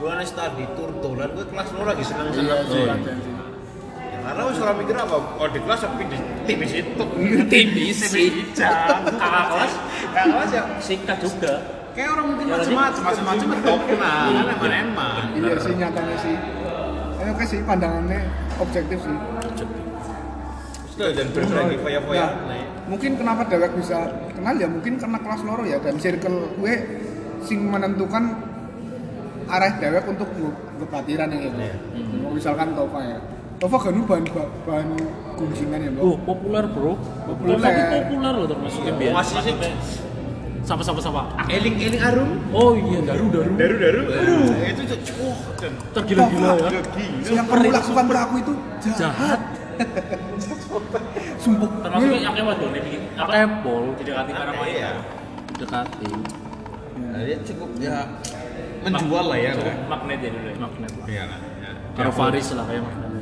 Gue 0.00 0.08
nih 0.08 0.24
studi 0.24 0.64
tur 0.80 0.88
tulan 1.04 1.28
gue 1.36 1.44
kelas 1.52 1.68
loro 1.76 1.86
lagi 1.92 2.00
seneng 2.00 2.32
Iya, 2.32 2.64
seneng 2.64 3.43
Karena 4.24 4.42
wis 4.48 4.56
ora 4.56 4.72
mikir 4.72 4.96
apa, 4.96 5.16
kalau 5.20 5.50
di 5.52 5.60
kelas 5.60 5.80
tapi 5.84 6.04
di 6.08 6.18
TV 6.48 6.60
situ. 6.64 7.04
Tipis 7.52 7.98
sih. 8.08 8.28
Kakak 9.20 9.44
kelas 9.52 9.72
kakak 10.14 10.24
kelas 10.32 10.50
ya. 10.50 10.62
sikat 10.80 11.18
juga. 11.20 11.52
Kayak 11.94 12.10
orang 12.18 12.26
mungkin 12.34 12.46
macam-macam, 12.50 13.02
macam-macam 13.06 13.48
top 13.62 13.82
nah, 14.02 14.26
kan 14.26 14.46
emang-emang. 14.50 15.24
Iya 15.38 15.54
sih 15.62 15.74
nyatanya 15.78 16.16
sih. 16.18 16.34
Eh, 17.22 17.28
oke 17.30 17.44
sih 17.46 17.60
pandangannya 17.62 18.20
objektif 18.58 18.98
sih. 18.98 19.16
Sudah 20.90 21.14
dan 21.14 21.26
berbagi 21.30 21.78
foya-foya. 21.78 22.26
Nah, 22.50 22.62
mungkin 22.90 23.14
kenapa 23.14 23.46
dewek 23.46 23.78
bisa 23.78 24.10
kenal 24.34 24.54
ya 24.58 24.66
mungkin 24.66 24.98
karena 24.98 25.18
kelas 25.22 25.40
loro 25.46 25.62
ya 25.62 25.78
dan 25.78 25.94
circle 26.02 26.50
gue 26.58 26.74
sing 27.46 27.62
menentukan 27.62 28.42
arah 29.46 29.72
dewek 29.78 30.04
untuk 30.10 30.28
kebatiran 30.82 31.30
yang 31.30 31.42
itu. 31.52 31.62
Hmm. 31.62 32.34
Misalkan 32.34 32.74
Tova 32.74 33.00
ya. 33.06 33.18
Tova 33.62 33.76
kan 33.80 33.94
bahan 33.94 34.24
bahan 34.66 34.88
gunjingan 35.38 35.78
ya, 35.80 35.90
Mbak. 35.94 36.02
Oh, 36.02 36.16
populer, 36.26 36.64
Bro. 36.68 36.92
Populer. 37.26 37.56
Tapi 37.62 37.82
populer 37.90 38.32
loh 38.34 38.48
termasuknya 38.50 38.92
biar. 38.98 39.12
Masih 39.14 39.36
sih. 39.40 39.54
Sapa 40.64 40.80
sapa 40.80 41.00
sapa. 41.00 41.22
Eling 41.52 41.76
eling 41.76 42.00
arum. 42.00 42.30
Oh 42.56 42.72
iya, 42.72 43.04
daru 43.04 43.28
daru. 43.28 43.52
Daru 43.54 43.74
daru. 43.76 44.02
Itu 44.64 44.82
tuh 44.88 44.98
cuh 45.04 45.36
Tergila-gila 45.92 46.56
ya. 46.56 46.80
Yang 47.24 47.46
kamu 47.46 47.68
lakukan 47.68 48.04
ke 48.08 48.16
aku 48.16 48.34
itu 48.40 48.52
jahat. 48.96 48.96
Jahat. 48.98 49.40
Sumpah. 51.42 51.68
Termasuknya 51.84 52.20
yang 52.24 52.34
lewat 52.38 52.56
tuh 52.56 52.68
nih 52.72 52.80
bikin 52.80 53.00
apa? 53.20 53.30
Kepol. 53.44 53.82
Didekati 54.00 54.30
para 54.32 54.52
Iya. 54.52 54.56
wanita. 54.56 54.90
Dekati. 55.60 56.10
Nah, 56.94 57.20
dia 57.22 57.36
cukup 57.44 57.70
ya 57.78 57.96
menjual 58.86 59.24
lah 59.28 59.38
ya. 59.38 59.52
Cukup 59.54 59.68
kan? 59.68 59.76
magnet 59.90 60.18
ya 60.24 60.30
dulu 60.32 60.48
ya. 60.48 60.56
Magnet. 60.56 60.92
Iya 61.04 61.24
kan. 61.28 61.40
ya. 61.60 61.70
Karo 61.94 62.10
Faris 62.16 62.46
lah 62.56 62.64
kayak 62.64 62.82
magnet. 62.82 63.13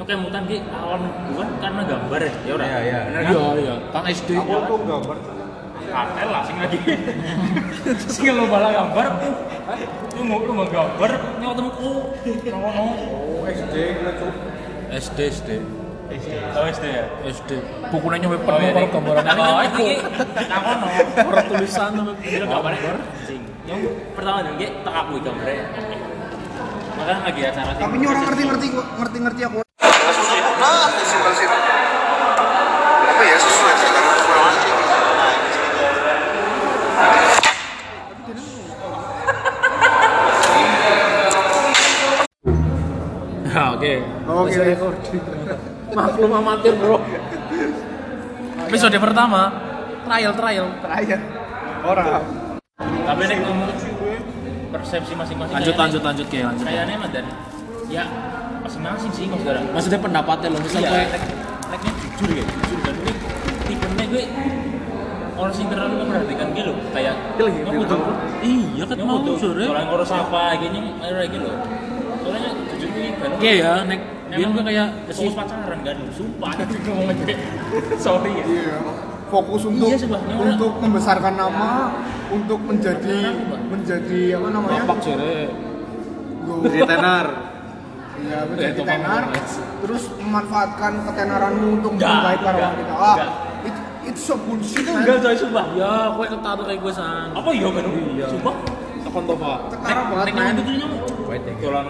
Kayak 0.00 0.20
mutan 0.24 0.42
ki 0.48 0.56
awal 0.72 0.98
bukan 1.28 1.48
karena 1.60 1.82
gambar 1.84 2.20
ya. 2.24 2.32
Ya 2.48 2.52
udah. 2.56 2.66
Iya, 2.66 2.78
iya. 2.82 2.98
Bener 3.04 3.20
kan? 3.20 3.32
Iya 3.32 3.46
iya, 3.60 3.74
Kang 3.92 4.06
SD. 4.08 4.30
tuh 4.40 4.78
gambar 4.88 5.16
Katel 5.90 6.28
lah 6.30 6.42
sing 6.46 6.56
lagi. 6.62 6.78
sing 8.14 8.24
lo 8.30 8.44
bala 8.46 8.68
gambar. 8.70 9.06
Lu 10.14 10.22
mau 10.22 10.38
lu 10.42 10.52
mau 10.54 10.66
gambar, 10.66 11.10
nyawa 11.42 11.52
temu 11.58 11.70
oh. 11.82 12.00
Ngono. 12.22 12.84
Oh, 13.10 13.42
SD 13.46 13.76
lah 14.06 14.14
tuh. 14.14 14.32
SD 14.90 15.18
SD. 15.30 15.50
Tahu 16.50 16.64
SD 16.74 16.84
ya? 16.90 17.04
SD. 17.22 17.50
Bukunya 17.94 18.16
nyampe 18.26 18.38
Oh, 18.38 18.42
penuh 18.42 18.58
iya, 18.66 18.72
karo 18.74 18.86
iya. 18.86 18.94
gambaran. 18.94 19.24
Oh, 19.30 19.62
iki 19.62 19.88
nang 20.50 20.62
kono. 20.66 20.88
Ora 21.30 21.42
tulisan 21.46 21.90
sampe 21.94 22.12
gambar. 22.42 22.72
Yang 23.66 23.80
pertama 24.18 24.38
nih, 24.42 24.70
tak 24.82 24.94
aku 25.06 25.12
gambarnya. 25.22 25.64
Makanya 26.98 27.20
lagi 27.24 27.40
acara 27.46 27.70
sih. 27.74 27.82
Tapi 27.82 27.94
ini 27.98 28.06
orang 28.10 28.22
ngerti-ngerti 28.26 28.66
ngerti-ngerti 28.74 29.42
aku. 29.46 29.58
Oke, 30.60 31.02
situ. 31.08 31.56
Ya 33.20 33.36
sesuai. 33.40 33.74
Ah, 43.50 43.74
oke. 43.74 43.92
Oke. 44.28 44.62
Maklum 45.90 46.30
amatir, 46.36 46.76
Bro. 46.76 47.02
Episode 48.68 48.96
pertama, 49.00 49.42
trial 50.06 50.32
trial. 50.36 50.66
Trial. 50.84 51.20
Orang. 51.82 52.06
Tapi 52.78 53.20
ini 53.26 53.34
ngomong 53.42 53.72
persepsi 54.70 55.12
masing-masing. 55.16 55.54
Lanjut 55.56 55.74
lanjut 55.74 56.02
lanjut 56.04 56.26
lanjut. 56.28 56.62
Kayaknya 56.62 56.94
mah 57.00 57.10
dan 57.10 57.26
ya 57.90 58.04
masing-masing 58.70 59.10
sih 59.10 59.24
mas 59.26 59.38
sekarang. 59.42 59.64
Maksudnya 59.74 59.98
pendapatnya 59.98 60.48
lo 60.48 60.58
misal 60.62 60.80
Iya, 60.80 60.86
gue 60.86 61.02
nek 61.02 61.22
neknya 61.70 61.92
jujur 61.98 62.28
ya, 62.30 62.44
jujur 62.46 62.78
dan 62.80 62.94
ini 62.96 63.12
tipenya 63.66 64.04
gue 64.06 64.24
orang 65.34 65.54
sing 65.56 65.66
terlalu 65.66 65.94
memperhatikan 65.98 66.46
gitu 66.52 66.68
loh, 66.68 66.76
kayak 66.92 67.14
yang 67.40 67.74
butuh 67.74 68.00
iya 68.44 68.84
kan 68.84 68.96
mau 69.00 69.18
sore. 69.34 69.64
orang 69.64 69.86
ngurus 69.88 70.10
apa 70.12 70.40
gini 70.54 70.78
ayo 71.00 71.14
gitu 71.26 71.38
loh. 71.42 71.56
Soalnya 72.20 72.50
jujur 72.70 72.88
gue 72.92 73.06
kan 73.16 73.30
Oke 73.34 73.50
ya, 73.58 73.72
nek 73.82 74.00
dia 74.30 74.46
gue 74.46 74.62
kayak 74.62 74.86
fokus 75.10 75.34
pacaran 75.34 75.78
kan, 75.82 75.96
sumpah 76.14 76.50
ngomong 76.86 77.08
aja. 77.10 77.34
Sorry 78.04 78.30
ya. 78.32 78.44
Iya. 78.46 78.76
Fokus 79.26 79.62
untuk 79.64 79.86
Iya, 79.88 79.98
orang- 80.06 80.46
untuk 80.46 80.72
membesarkan 80.78 81.34
nama, 81.34 81.70
untuk 82.28 82.58
menjadi 82.60 83.18
menjadi 83.66 84.20
apa 84.36 84.46
namanya? 84.48 84.82
bapak 84.84 84.98
sore. 85.00 85.38
Jadi 86.62 86.78
tenar. 86.84 87.26
Iya, 88.20 88.38
menjadi 88.46 88.72
itu 88.76 88.82
tenar. 88.84 89.22
Terus 89.80 90.02
memanfaatkan 90.20 90.92
ketenaranmu 91.08 91.66
untuk 91.80 91.90
membaikkan 91.96 92.52
orang 92.54 92.74
kita. 92.76 92.94
Ah, 92.94 93.16
itu 93.64 93.80
itu 94.12 94.20
so 94.20 94.34
bullshit. 94.36 94.84
Itu 94.84 94.92
enggak 94.92 95.16
coy 95.24 95.36
sumpah. 95.36 95.66
Ya, 95.76 95.92
gue 96.12 96.26
ketaruh 96.28 96.64
kayak 96.68 96.80
gue 96.84 96.92
san. 96.92 97.28
Apa 97.32 97.50
iya 97.56 97.68
kan? 97.72 97.84
Iya. 97.88 98.26
Sumpah. 98.28 98.54
Tekan 99.00 99.22
toh 99.24 99.36
pak. 99.40 99.58
Ketara 99.72 100.02
banget, 100.12 100.26
Nek 100.28 100.34
nang 100.36 100.58
itu 100.60 100.72
nyamuk. 100.76 101.02
Dolan. 101.60 101.86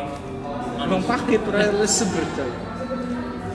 Ngomong 0.80 1.02
paket 1.04 1.42
rel 1.50 1.78
seber 1.84 2.24
coy. 2.38 2.52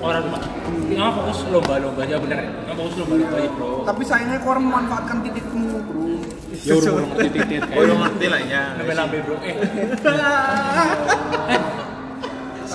orang 0.06 0.28
nggak 0.30 1.12
fokus 1.18 1.40
lomba-lomba 1.50 2.06
aja 2.06 2.22
bener 2.22 2.38
ya 2.46 2.52
nggak 2.68 2.76
fokus 2.78 2.94
lomba-lomba 3.02 3.36
aja 3.42 3.50
bro 3.58 3.72
Tapi 3.90 4.02
sayangnya 4.06 4.38
kau 4.44 4.54
orang 4.54 4.66
memanfaatkan 4.70 5.18
titikmu, 5.26 5.82
bro. 5.82 6.06
Ya 6.62 6.74
udah 6.78 6.92
urung 6.94 7.12
titik-titik. 7.18 7.74
Oh, 7.74 7.84
lu 7.90 7.96
ngerti 7.98 8.26
lah 8.30 8.42
ya. 8.46 8.64
lambe 8.86 9.18
bro 9.26 9.36
eh 9.42 9.56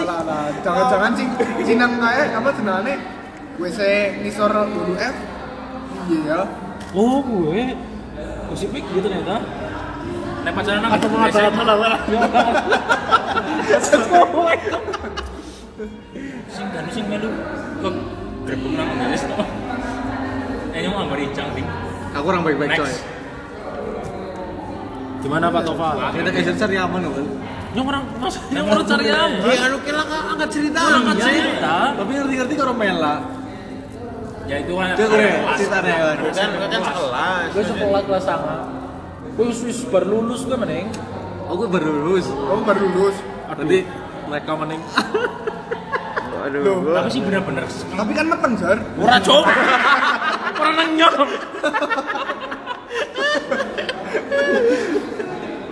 Lah. 0.04 0.49
Jangan-jangan 0.64 1.12
sing 1.16 1.28
sinang 1.64 1.92
kayak 2.00 2.37
apa 2.37 2.49
jenenge? 2.57 2.95
WC 3.61 3.80
nisor 4.25 4.52
dulu 4.52 4.95
F. 4.97 5.16
Iya. 6.11 6.40
Oh 6.97 7.21
gue. 7.23 7.76
Musipik 8.50 8.83
gitu 8.90 9.07
ternyata. 9.07 9.38
nek 10.40 10.57
pacaran 10.57 10.80
nang 10.80 10.97
Atau 10.97 11.09
mau 11.12 11.21
ada 11.21 11.52
ada 11.52 12.00
sing 16.49 16.69
kan 16.73 16.85
sing 16.88 17.04
melu 17.12 17.28
ke 17.85 17.88
gerbong 18.49 18.73
nang 18.73 18.88
ngeles 18.97 19.23
to 19.28 19.37
eh 20.73 20.80
nyong 20.80 20.97
ambar 20.97 21.21
incang 21.21 21.52
ting 21.52 21.69
Aku 22.11 22.26
orang 22.26 22.42
baik-baik 22.42 22.75
coy. 22.75 22.90
Gimana 25.23 25.47
Pak 25.47 25.62
Tova? 25.62 26.11
Kita 26.11 26.30
geser 26.35 26.54
cari 26.59 26.75
aman 26.75 27.07
kan. 27.07 27.26
Yang 27.71 27.85
orang 27.87 28.03
mas, 28.19 28.35
yang 28.50 28.67
orang 28.67 28.83
cari 28.83 29.07
apa? 29.07 29.47
Iya, 29.47 29.61
anu 29.71 29.79
kira 29.87 30.03
angkat 30.03 30.49
cerita. 30.50 30.81
Iya. 30.83 31.15
cerita. 31.23 31.75
Tapi 31.95 32.11
ngerti-ngerti 32.19 32.55
kalau 32.59 32.75
mela. 32.75 33.15
ya 34.50 34.59
itu 34.59 34.75
kan 34.75 34.99
Itu 34.99 35.07
gue 35.07 35.15
kelas. 35.15 35.57
ceritanya 35.62 35.95
kan. 36.03 36.17
Kan 36.35 36.50
kan 36.67 36.81
sekelas. 36.83 37.49
Gue 37.55 37.65
sekolah 37.71 38.00
kelas 38.03 38.25
sama. 38.27 38.57
Gue 39.39 39.45
wis 39.55 39.61
wis 39.62 39.79
baru 39.87 40.07
lulus 40.19 40.43
gue 40.43 40.59
mending. 40.59 40.91
Aku 41.47 41.71
baru 41.71 41.91
lulus. 41.95 42.27
Oh, 42.27 42.59
baru 42.67 42.91
lulus. 42.91 43.17
Tadi 43.47 43.87
mereka 44.27 44.50
mending. 44.59 44.83
Aduh, 46.41 46.65
Loh, 46.65 46.77
gua 46.81 47.05
tapi 47.05 47.12
sih 47.12 47.21
bener-bener 47.21 47.69
Tapi 47.69 48.12
kan 48.17 48.25
meten, 48.25 48.53
Jar. 48.57 48.79
Ora 48.97 49.21
cok. 49.21 49.45
Ora 50.57 50.71
nenyok. 50.73 51.29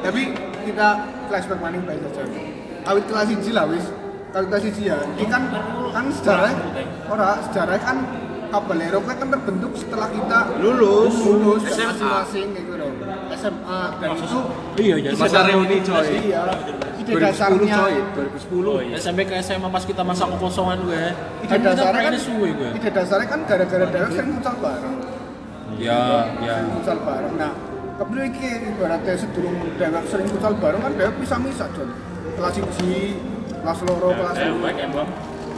Tapi 0.05 0.23
kita 0.69 0.89
flashback 1.27 1.61
maning 1.61 1.83
baik 1.83 2.01
saja. 2.07 2.23
Awit 2.85 3.05
kelas 3.05 3.29
1 3.31 3.53
lah 3.53 3.65
wis. 3.67 3.87
Kalau 4.29 4.47
kelas 4.47 4.63
1 4.67 4.81
ya, 4.83 4.97
ini 5.11 5.25
kan 5.25 5.43
kan 5.89 6.05
sejarah 6.11 6.53
ora 7.09 7.41
sejarah 7.43 7.77
kan 7.79 7.99
Kabalero 8.49 9.05
kan 9.05 9.21
terbentuk 9.21 9.77
setelah 9.77 10.09
kita 10.09 10.57
lulus. 10.57 11.13
lulus 11.21 11.69
SMA. 11.69 11.85
masing-masing 11.85 12.47
gitu 12.57 12.73
loh. 12.75 12.89
SMA 13.31 13.81
dan 14.01 14.09
itu 14.17 14.41
Iya 14.81 14.95
ya. 14.99 15.11
Masa 15.13 15.45
reuni 15.45 15.77
coy. 15.85 16.09
iya 16.25 16.43
ide 16.97 17.13
2010 17.13 17.25
dasarnya 17.29 17.77
coy. 17.77 17.95
2010. 18.41 18.65
oh 18.65 18.81
iya 18.81 18.95
SMP 18.97 19.29
ke 19.29 19.37
SMA 19.39 19.69
pas 19.69 19.85
kita 19.85 20.01
masa 20.01 20.25
kekosongan 20.27 20.81
gue. 20.81 21.05
ide 21.45 21.57
dasarnya 21.61 22.01
kan 22.03 22.15
suwe 22.17 22.49
gue. 22.51 22.71
ide 22.73 22.89
dasarnya 22.89 23.29
kan 23.29 23.41
gara-gara 23.45 23.85
dewek 23.85 24.11
sering 24.11 24.33
futsal 24.35 24.57
bareng 24.57 24.97
Ya, 25.77 26.01
ya. 26.41 26.55
futsal 26.73 26.99
bareng 27.05 27.35
nah 27.37 27.53
kemudian 27.99 28.31
iki 28.31 28.49
ibaratnya 28.79 29.15
sedurung 29.19 29.59
dewek 29.75 30.05
sering 30.07 30.27
futsal 30.31 30.55
bareng 30.55 30.81
kan 30.81 30.93
dewek 30.95 31.15
bisa 31.19 31.37
misah 31.43 31.69
Jon. 31.75 31.91
Kelas 32.39 32.55
1 32.55 33.59
kelas 33.59 33.79
loro 33.83 34.09
kelas 34.15 34.37
eh 34.39 34.49
loro 34.55 34.71
embam 34.71 35.09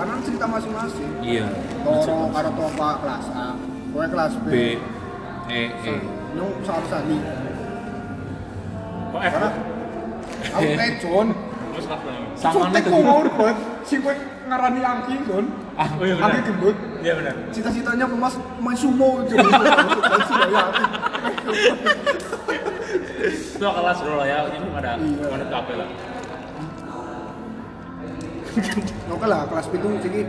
karena 0.01 0.17
kan 0.17 0.23
cerita 0.25 0.47
masing-masing. 0.49 1.11
Iya. 1.21 1.47
Toro 1.85 2.33
karo 2.33 2.51
Topa 2.57 2.89
kelas 3.05 3.27
A. 3.37 3.49
Gue 3.91 4.05
kelas 4.09 4.33
B, 4.41 4.49
B, 4.49 4.57
E, 5.51 5.63
E. 5.69 5.95
nyung 6.33 6.55
salah 6.65 6.87
sali 6.89 7.19
kok 9.11 9.21
F? 9.27 9.35
Aku 10.57 10.69
kayak 10.79 10.95
Jon. 11.03 11.29
Terus 11.71 11.87
apa 11.87 12.09
nih 12.09 12.23
Sangane 12.35 12.71
Sotek 12.73 12.83
kok 12.89 13.03
mau 13.05 13.21
banget 13.23 13.57
si 13.85 13.95
gue 14.01 14.15
ngarani 14.49 14.81
Angki 14.81 15.15
Jon 15.29 15.45
Ah, 15.81 15.89
oh 15.97 16.05
iya 16.05 16.13
bener 16.13 16.45
gendut. 16.45 16.77
Iya 17.01 17.13
bener 17.17 17.35
cita-citanya 17.57 18.05
pemas 18.05 18.37
main 18.61 18.77
sumo 18.77 19.25
Surabaya 19.25 19.73
itu 23.61 23.65
kelas 23.65 23.99
dulu 24.01 24.17
lah 24.21 24.27
ya. 24.29 24.39
Ini 24.49 24.57
ada 24.77 24.91
Iya. 24.97 25.25
mana 25.29 25.45
kafe 25.49 25.73
lah. 25.77 25.89
Oke 29.15 29.27
lah 29.29 29.41
kelas 29.49 29.67
itu 29.73 29.89
jadi 30.05 30.21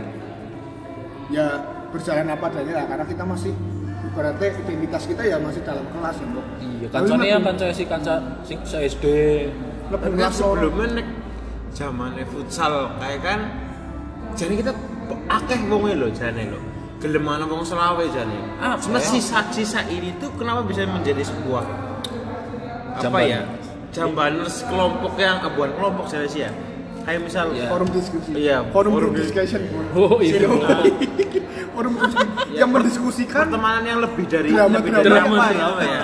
ya 1.32 1.46
berjalan 1.92 2.28
apa 2.28 2.44
adanya 2.48 2.72
lah 2.80 2.84
karena 2.88 3.04
kita 3.08 3.24
masih 3.24 3.52
ibaratnya 4.04 4.48
identitas 4.52 5.02
kita 5.08 5.22
ya 5.24 5.36
masih 5.40 5.60
dalam 5.64 5.84
kelas 5.92 6.16
ya 6.16 6.26
Mbok. 6.28 6.46
Iya, 6.60 6.86
kancane 6.92 7.24
ya 7.28 7.38
kanca 7.40 7.66
si 7.72 7.84
kanca 7.84 8.14
se 8.44 8.76
SD. 8.88 9.04
lebih 9.92 10.24
sebelumnya 10.32 11.04
nek 11.04 11.08
zamannya 11.76 12.24
futsal 12.24 12.96
kayak 12.96 13.20
kan 13.20 13.40
jadi 14.32 14.64
kita 14.64 14.72
akeh 15.26 15.58
wonge 15.66 15.92
lho 15.94 16.08
jane 16.10 16.48
lho. 16.48 16.60
Gelem 16.98 17.26
ana 17.26 17.44
wong 17.44 17.62
selawe 17.62 18.04
jane. 18.06 18.38
Ya? 18.58 18.78
sisa-sisa 18.98 19.82
ini 19.86 20.14
tuh 20.16 20.30
kenapa 20.34 20.62
bisa 20.62 20.84
menjadi 20.84 21.22
sebuah 21.22 21.64
apa 21.64 23.00
Jamban. 23.00 23.22
ya? 23.26 23.40
Jambaners 23.90 24.64
kelompok 24.64 25.12
yang 25.16 25.36
eh, 25.38 25.50
bukan 25.50 25.70
kelompok 25.74 26.06
saya 26.06 26.24
sih 26.24 26.42
ya. 26.42 26.52
Kayak 27.02 27.20
misal 27.26 27.50
Iya. 27.50 27.66
forum 27.66 27.88
diskusi. 27.90 28.30
Iya, 28.32 28.56
forum, 28.70 28.92
forum 28.94 29.12
discussion. 29.12 29.60
Oh 29.92 30.22
iya. 30.22 30.46
forum 31.74 31.92
diskusi 31.98 32.26
yang 32.54 32.70
mendiskusikan 32.70 33.48
pertemanan 33.48 33.82
yang 33.82 33.98
lebih 33.98 34.24
dari 34.24 34.48
Drama- 34.48 34.78
lebih 34.78 34.90
drama- 34.92 35.02
dari 35.02 35.12
drama- 35.12 35.34
apa 35.34 35.42
ya? 35.42 35.52
drama. 35.52 35.72
Apa 35.72 35.84
ya? 35.84 36.02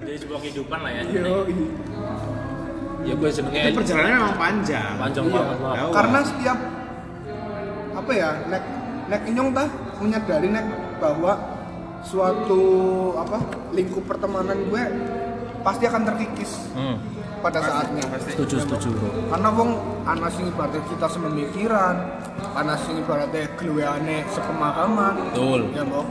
jadi 0.00 0.18
sebuah 0.18 0.38
kehidupan 0.40 0.78
lah 0.80 0.90
ya 0.90 1.02
Yo, 1.04 1.12
iya. 1.44 1.68
Ya 3.00 3.14
gue 3.14 3.30
senengnya 3.30 3.62
Itu 3.64 3.76
perjalanan 3.76 4.10
memang 4.14 4.36
panjang. 4.36 4.92
panjang 4.96 5.24
Iya. 5.24 5.34
banget 5.34 5.58
lah. 5.60 5.74
Karena 5.90 6.18
setiap 6.20 6.58
apa 8.00 8.12
ya 8.12 8.30
nek 8.46 8.62
nek 9.06 9.20
inyong 9.26 9.50
tah 9.50 9.68
menyadari 9.98 10.48
nek 10.48 10.66
bahwa 10.96 11.32
suatu 12.02 12.62
apa 13.14 13.38
lingkup 13.70 14.04
pertemanan 14.04 14.56
gue 14.66 14.82
pasti 15.60 15.84
akan 15.84 16.02
terkikis 16.04 16.72
Hmm. 16.72 16.96
pada 17.40 17.60
saatnya 17.60 18.04
Setuju, 18.22 18.56
setuju 18.58 18.88
bro. 18.90 19.08
karena 19.28 19.48
wong 19.50 19.70
ana 20.04 20.28
sing 20.28 20.44
ibaratnya 20.46 20.80
kita 20.86 21.06
sememikiran 21.06 21.96
ana 22.52 22.74
sing 22.78 22.96
ibaratnya 22.96 23.44
gluweane 23.54 24.24
sepemahaman 24.28 25.14
Betul. 25.28 25.60
ya 25.70 25.82
mbok 25.82 26.06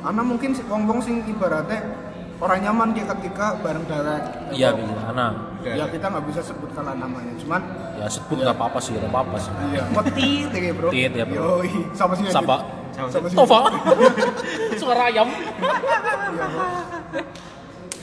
ana 0.00 0.22
mungkin 0.22 0.50
si- 0.52 0.64
wong-wong 0.64 0.98
sing 0.98 1.22
ibaratnya 1.24 1.82
orang 2.38 2.58
nyaman 2.60 2.88
kayak 2.92 3.08
ketika 3.12 3.46
bareng 3.58 3.84
dewek 3.84 4.22
Iya 4.50 4.68
bisa. 4.72 5.02
Ana. 5.04 5.28
ya 5.60 5.84
kita 5.84 6.06
nggak 6.08 6.24
bisa 6.24 6.40
sebutkan 6.40 6.82
lah 6.82 6.94
namanya 6.94 7.34
cuman 7.36 7.60
Ya 7.94 8.06
sebut 8.06 8.38
nggak 8.38 8.54
apa-apa 8.54 8.78
sih, 8.78 8.94
nggak 8.94 9.10
apa-apa 9.10 9.36
sih. 9.36 9.50
iya 9.68 9.82
petit 9.92 10.48
ya 10.48 10.72
bro 10.72 10.88
Tit 10.88 11.12
ya, 11.12 11.24
bro. 11.24 11.58
Yoi. 11.58 11.70
sama 11.92 12.12
sih 12.14 12.24
sama 12.30 12.56
sih 12.90 13.34
Tova. 13.34 13.60
Suara 14.80 15.02
ayam. 15.06 15.28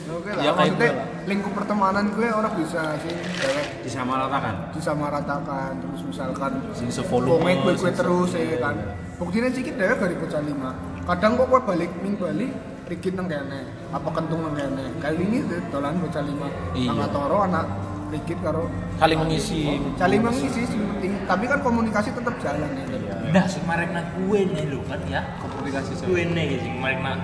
oke 0.06 0.30
lah 0.30 0.38
Ya, 0.38 0.50
kayak 0.50 0.56
maksudnya 0.70 0.78
gue 0.78 0.90
lah. 0.92 1.06
lingkup 1.26 1.52
pertemanan 1.54 2.04
gue 2.10 2.28
orang 2.30 2.52
bisa 2.54 2.82
sih 3.00 3.10
dewek 3.10 3.66
disamaratakan. 3.82 4.54
disamaratakan 4.70 5.70
terus 5.80 6.00
misalkan 6.04 6.52
Sing 6.72 6.88
se-volume, 6.88 7.50
gue 7.58 7.72
gue 7.74 7.90
terus 7.90 8.30
ya 8.32 8.58
kan 8.60 8.76
buktinya 9.16 9.48
sedikit 9.48 9.74
deh 9.74 9.96
dari 9.96 10.14
bocah 10.14 10.42
lima 10.42 10.70
kadang 11.04 11.32
kok 11.34 11.46
gue 11.48 11.60
balik 11.64 11.90
ming 11.98 12.14
balik 12.14 12.52
dikit 12.86 13.12
nang 13.18 13.26
kene 13.26 13.60
apa 13.90 14.08
kentung 14.14 14.40
nang 14.40 14.54
kene 14.54 14.84
kali 15.02 15.18
ini 15.20 15.38
deh 15.42 15.58
dolan 15.74 15.98
bocah 15.98 16.22
lima 16.22 16.48
Iya. 16.70 16.94
anak 16.94 17.08
toro 17.10 17.38
anak 17.42 17.66
dikit 18.06 18.38
karo 18.38 18.70
Saling 18.96 19.18
mengisi. 19.18 19.58
saling 19.98 20.22
mengisi 20.22 20.62
sih 20.62 20.78
penting 20.78 21.12
tapi 21.26 21.44
kan 21.44 21.58
komunikasi 21.60 22.14
tetap 22.14 22.34
jalan 22.38 22.70
ya 22.72 22.84
Nah, 23.26 23.42
sing 23.50 23.66
marek 23.66 23.90
nang 23.90 24.06
kue 24.14 24.46
nih 24.46 24.70
lho 24.70 24.78
kan 24.86 25.02
ya. 25.10 25.18
komunikasi 25.42 25.98
Kue 26.06 26.22
nih 26.24 26.62
sing 26.62 26.78
marek 26.78 27.02
nang 27.02 27.18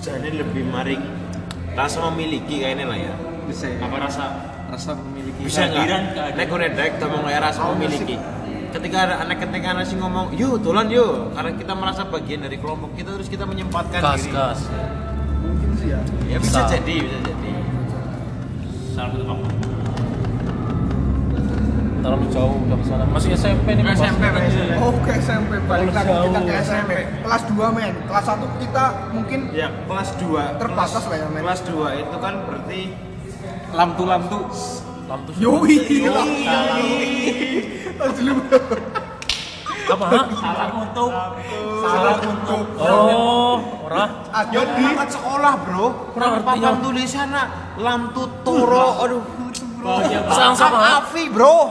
Jadi 0.00 0.30
lebih 0.32 0.64
maring 0.64 1.02
rasa 1.76 2.08
memiliki 2.08 2.64
kayaknya 2.64 2.88
lah 2.88 2.98
ya. 2.98 3.14
bisa 3.44 3.68
ya? 3.68 3.78
apa 3.84 3.96
rasa 4.00 4.24
rasa 4.72 4.90
memiliki 4.96 5.40
Bisa 5.44 5.68
nggak? 5.68 6.32
Nek 6.32 6.48
nedek 6.48 6.90
ngomong 6.96 7.28
kayak 7.28 7.42
rasa 7.44 7.60
memiliki. 7.76 8.16
Ketika 8.68 8.98
ada 9.00 9.14
anak 9.20 9.40
ketika 9.40 9.66
anak 9.72 9.84
sih 9.84 9.96
ngomong, 9.96 10.32
yuk 10.32 10.60
tulan 10.60 10.86
yuk, 10.88 11.32
karena 11.32 11.50
kita 11.52 11.72
merasa 11.72 12.04
bagian 12.04 12.40
dari 12.40 12.56
kelompok 12.56 12.92
kita 12.94 13.10
terus 13.10 13.26
kita 13.26 13.42
menyempatkan 13.42 13.96
gas 13.98 14.20
diri. 14.20 14.32
gas 14.32 14.60
mungkin 15.38 15.70
sih 15.74 15.88
ya 15.88 16.00
Ya 16.26 16.36
bisa 16.36 16.60
Bisa. 16.60 16.70
jadi, 16.70 16.96
bisa 17.00 17.18
jadi. 17.24 17.50
salah 18.92 19.10
satu 19.10 19.24
faktor. 19.24 19.52
terlalu 21.98 22.26
jauh 22.30 22.54
udah 22.62 22.76
ke 22.78 22.86
sana 22.86 23.04
masih 23.06 23.30
SMP 23.34 23.66
nih 23.70 23.82
Mas. 23.82 23.98
SMP, 23.98 24.22
Mas. 24.24 24.54
oh 24.78 24.94
ke 25.02 25.12
SMP 25.18 25.52
balik 25.62 25.90
lagi 25.90 26.08
kita 26.14 26.40
ke 26.40 26.54
SMP 26.62 26.92
kelas 27.20 27.42
2 27.44 27.76
men 27.76 27.92
kelas 28.06 28.24
1 28.24 28.62
kita 28.62 28.84
mungkin 29.10 29.40
Ya 29.50 29.68
kelas 29.84 30.08
2 30.16 30.56
Terbatas 30.56 31.04
lah 31.04 31.16
ya, 31.16 31.26
men. 31.26 31.42
Kelas 31.42 31.60
2 31.66 32.00
itu 32.00 32.16
kan 32.16 32.34
berarti 32.46 32.80
lamtu 33.70 34.02
lamtu 34.04 34.38
lamtu 35.04 35.30
yoi 35.36 35.76
apa? 39.88 40.06
Salah 40.36 40.68
untuk 40.76 41.10
salah 41.80 42.16
untuk 42.20 42.62
oh 42.76 43.56
ora 43.88 44.04
Yo 44.52 44.62
di 44.76 44.84
sekolah, 45.08 45.52
Bro. 45.64 45.86
Kurang 46.14 46.44
papan 46.44 46.60
Yo. 46.60 46.70
tulisannya 46.84 47.42
lamtu 47.80 48.22
toro. 48.44 49.02
Aduh. 49.02 49.22
Bahagia 49.78 50.26
Sang 50.34 50.54
sama 50.58 51.02
Afi, 51.02 51.30
Bro. 51.30 51.70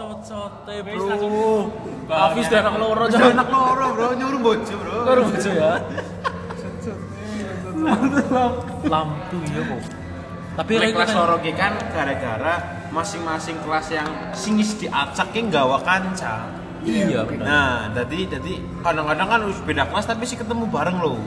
cocote 0.00 0.76
bro 0.82 1.70
Hafiz 2.10 2.46
dan 2.50 2.66
anak 2.66 2.76
loro 2.82 3.04
jangan 3.06 3.38
anak 3.38 3.48
loro, 3.54 3.86
Bro, 3.94 4.08
nyuruh 4.18 4.40
bojo, 4.42 4.74
Bro. 4.82 4.96
Baru 5.06 5.20
baca 5.30 5.50
ya. 5.54 5.72
Lampu 8.90 9.36
iya 9.46 9.62
kok. 9.64 9.99
Tapi 10.58 10.70
kayak 10.76 10.94
kelas 10.98 11.10
kan 11.10 11.16
loro 11.16 11.36
ki 11.38 11.52
kan 11.54 11.72
gara-gara 11.94 12.54
masing-masing 12.90 13.56
kelas 13.62 13.86
yang 13.94 14.08
singis 14.34 14.74
diacak 14.78 15.30
ki 15.30 15.46
nggawa 15.46 15.78
kanca. 15.86 16.50
iya 16.82 17.22
benar. 17.28 17.44
Nah, 17.44 17.74
jadi 17.92 18.40
jadi 18.40 18.52
kadang-kadang 18.80 19.28
kan 19.28 19.38
harus 19.44 19.60
beda 19.62 19.84
kelas 19.92 20.08
tapi 20.08 20.24
sih 20.24 20.40
ketemu 20.40 20.64
bareng 20.66 20.98
loh. 20.98 21.20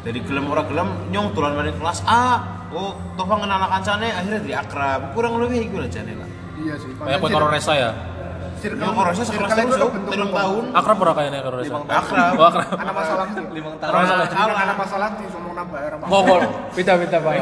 Jadi 0.00 0.18
gelem 0.24 0.48
ora 0.48 0.64
gelem 0.64 0.88
nyong 1.12 1.36
tulan 1.36 1.56
maring 1.56 1.76
kelas 1.76 2.00
A. 2.08 2.40
Oh, 2.70 2.94
toh 3.18 3.26
pengenal 3.26 3.66
kancane 3.66 4.08
akhirnya 4.14 4.38
jadi 4.46 4.54
akrab. 4.62 5.12
Kurang 5.12 5.42
lebih 5.42 5.66
iku 5.66 5.82
lah 5.82 5.90
jane 5.90 6.14
lah. 6.14 6.28
iya 6.60 6.76
sih 6.76 6.92
Kayak 6.94 7.20
karo 7.26 7.48
Resa 7.50 7.72
ya. 7.74 7.90
Circle 8.60 8.92
sekelas 9.16 9.50
circle 9.56 9.88
itu 9.90 10.14
apa? 10.20 10.38
tahun. 10.40 10.64
Akrab 10.76 10.98
ora 11.00 11.12
kayaknya 11.16 11.40
karo 11.40 11.56
Resa. 11.58 11.76
Akrab. 11.80 12.32
Oh, 12.36 12.46
akrab. 12.46 12.68
ada 12.76 12.92
masalah 12.92 13.24
sih 13.32 13.44
Limang 13.50 13.74
jadi 13.80 14.52
ada 14.54 14.74
masalah 14.76 15.08
di 15.16 15.24
ngomong 15.26 15.54
nambah 15.56 15.78
era 15.80 15.96
kok 15.96 16.40
beda 16.76 16.92
beda 17.00 17.16
Pak. 17.18 17.32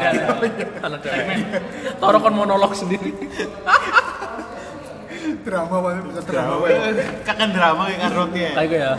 Anak 0.87 0.99
cewek. 1.03 1.37
Toro 1.99 2.17
kon 2.23 2.33
monolog 2.33 2.71
sendiri. 2.73 3.11
drama 5.39 5.75
banget 5.81 6.03
bisa 6.09 6.21
drama 6.25 6.55
Kakak 7.23 7.49
drama 7.53 7.81
kayak 7.87 7.99
kan 8.01 8.11
roti 8.15 8.39
ya. 8.39 8.51
Kayak 8.55 8.67
gue 8.69 8.79
ya. 8.79 8.93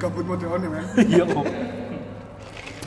gabut 0.00 0.24
mau 0.24 0.36
dione 0.36 0.66
men 0.72 0.84
Iya 0.96 1.24
kok. 1.28 1.44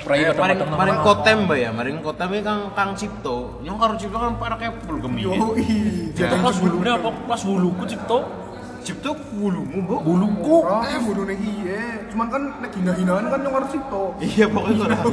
Prai 0.04 0.20
Eh, 0.20 0.36
Maring 0.36 0.36
kadang-kadang 0.36 0.76
maring 0.76 0.98
nama. 1.00 1.08
kotem 1.08 1.38
mbak 1.48 1.58
ya, 1.64 1.70
maring 1.72 1.98
kotem 2.04 2.28
ini 2.36 2.42
kang 2.44 2.62
kang 2.76 2.92
Cipto. 2.92 3.64
Nyong 3.64 3.78
karo 3.80 3.94
Cipto 3.96 4.18
kan 4.20 4.36
para 4.36 4.56
kayak 4.60 4.84
pul 4.84 5.00
gemini. 5.00 5.24
yoi 5.32 5.64
Itu 6.12 6.36
kelas 6.36 6.58
bulu 6.60 6.78
apa 6.84 7.10
kelas 7.24 7.42
buluku 7.48 7.84
Cipto? 7.88 8.20
Cipto 8.84 9.16
bulumu 9.32 9.80
bu. 9.88 9.96
Buluku. 10.04 10.58
Eh 10.84 11.00
bunuh 11.00 11.24
nih 11.24 11.38
iya. 11.40 11.84
Cuman 12.12 12.28
kan 12.28 12.42
nek 12.60 12.72
hina-hinaan 12.76 13.32
kan 13.32 13.40
yang 13.40 13.56
harus 13.56 13.72
itu. 13.72 14.04
Iya 14.20 14.46
pokoknya 14.52 14.76
itu 14.76 14.84
lah. 14.92 15.00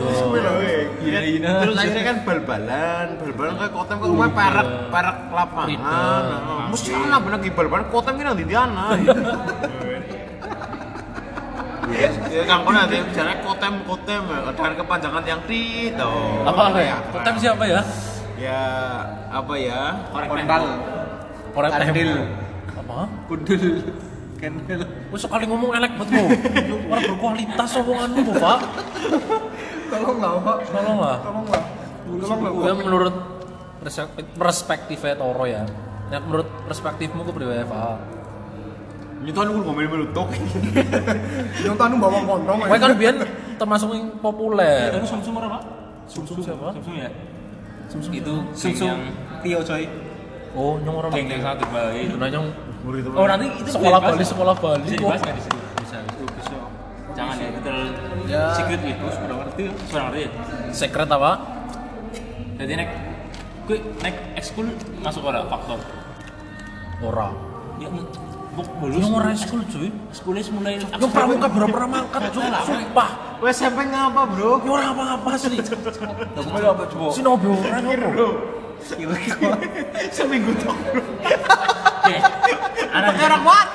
Iya, 1.00 1.20
iya. 1.22 1.52
Terus 1.62 1.74
akhirnya 1.78 2.02
kan 2.02 2.16
bal-balan, 2.26 3.06
bal-balan 3.22 3.54
kayak 3.56 3.72
kotem 3.72 3.96
kan 4.02 4.08
rumah 4.10 4.28
parak 4.34 4.66
parak 4.90 5.16
lapangan. 5.30 5.78
Nah, 5.78 6.66
Mesti 6.74 6.90
ana 6.92 7.16
bener 7.22 7.38
ki 7.40 7.50
bal-balan 7.54 7.86
kotem 7.94 8.12
ki 8.18 8.22
nang 8.26 8.34
ndi 8.34 8.54
ana. 8.58 8.86
Ya 12.30 12.46
kang 12.46 12.62
kono 12.62 12.86
nanti 12.86 13.02
jalan 13.10 13.42
kotem 13.42 13.82
kotem 13.82 14.22
dengan 14.22 14.72
kepanjangan 14.78 15.24
yang 15.26 15.42
tito. 15.50 16.12
Apa 16.46 16.70
apa 16.70 16.78
ya? 16.78 16.96
Kotem 17.10 17.34
siapa 17.34 17.64
ya? 17.66 17.80
Ya 18.38 18.62
apa 19.26 19.54
ya? 19.58 19.98
Korek 21.50 21.70
Kandil. 21.74 22.14
Apa? 22.90 23.04
Kudul. 23.30 23.86
Kendel. 24.40 24.82
Wes 25.12 25.20
sekali 25.20 25.44
ngomong 25.46 25.70
elek 25.76 25.92
banget 26.00 26.16
bu. 26.16 26.24
Orang 26.90 27.02
berkualitas 27.12 27.70
omonganmu 27.76 28.32
pak. 28.40 28.58
Tolong 29.90 30.18
lah, 30.22 30.32
Pak. 30.40 30.56
Tolong 30.70 30.98
lah. 30.98 31.16
Tolong 31.20 31.46
lah. 31.46 31.62
Tolong 32.08 32.40
lah. 32.40 32.64
Ya 32.66 32.72
menurut 32.74 33.14
perspektif 33.84 34.24
perspektifnya 34.34 35.14
Toro 35.20 35.44
ya. 35.44 35.62
Ya 36.08 36.18
menurut 36.24 36.48
perspektifmu 36.66 37.22
ke 37.28 37.32
pribadi 37.36 37.62
Pak. 37.68 37.96
Nyetan 39.20 39.52
gue 39.52 39.60
ngomel 39.60 39.86
melutok. 39.86 40.32
Yang 41.60 41.76
tanu 41.80 42.00
bawang 42.00 42.24
kontong. 42.24 42.58
Kowe 42.64 42.78
kan 42.80 42.92
biyen 42.96 43.16
termasuk 43.60 43.92
yang 43.92 44.08
populer. 44.24 44.96
Itu 44.96 45.04
sumsum 45.04 45.36
apa? 45.36 45.60
Sumsum 46.08 46.40
siapa? 46.40 46.72
Sumsum 46.80 46.94
ya. 46.96 47.10
Sumsum 47.92 48.10
Itu 48.16 48.34
Sumsum. 48.56 48.88
yang 48.88 49.00
Tio 49.44 49.60
coy. 49.60 49.84
Oh, 50.56 50.80
nyong 50.82 50.96
orang 51.04 51.10
Geng 51.14 51.28
yang 51.30 51.44
satu 51.44 51.68
baik. 51.68 52.16
Itu 52.80 52.88
nanya 52.88 53.20
Oh 53.20 53.26
nanti 53.28 53.46
itu 53.60 53.70
sekolah 53.70 53.98
Bali, 54.00 54.24
sekolah 54.24 54.54
Bali. 54.56 54.82
Bisa 54.88 54.96
dibahas 54.96 55.20
nggak 55.20 55.36
di 55.36 55.42
sini? 55.44 55.60
Bisa. 55.80 55.96
Bisa. 56.40 56.56
Jangan 57.12 57.34
ya, 57.36 57.46
itu 57.50 57.60
terlalu 57.60 57.90
Ya. 58.30 58.44
secret 58.54 58.80
gitu. 58.86 59.04
Sudah 59.10 59.36
ngerti, 59.42 59.62
sudah 59.90 60.02
ngerti. 60.08 60.20
ya? 60.22 60.30
Secret 60.70 61.08
apa? 61.10 61.32
Jadi 62.60 62.72
nek, 62.76 62.88
gue 63.66 63.78
nek 64.00 64.14
ekskul 64.36 64.66
masuk 65.00 65.22
ora 65.26 65.40
faktor. 65.48 65.80
Ora. 67.00 67.28
Ya, 67.80 67.88
buk 68.50 68.68
bulus. 68.78 69.00
Nyong 69.00 69.14
ora 69.16 69.32
school 69.36 69.62
cuy. 69.64 69.88
Sekolah 70.12 70.40
mulai 70.52 70.74
Nyong 70.78 71.12
pramuka 71.12 71.46
berapa 71.48 71.68
pernah 71.72 71.90
mangkat 71.90 72.22
cuy. 72.32 72.44
Sumpah. 72.64 73.10
Wes 73.40 73.56
sampai 73.56 73.88
ngapa 73.88 74.22
bro? 74.36 74.60
Nyong 74.60 74.74
ora 74.76 74.86
apa-apa 74.92 75.28
asli. 75.36 75.56
Sekolah 76.44 76.68
apa 76.76 76.82
coba? 76.92 77.08
Sinobi 77.12 77.46
ora 77.48 77.78
ngono. 77.80 78.08
Seminggu 80.12 80.52
tok 80.60 80.76
bro. 80.76 81.02
Anak 82.90 83.14
orang 83.22 83.42
kuat. 83.46 83.66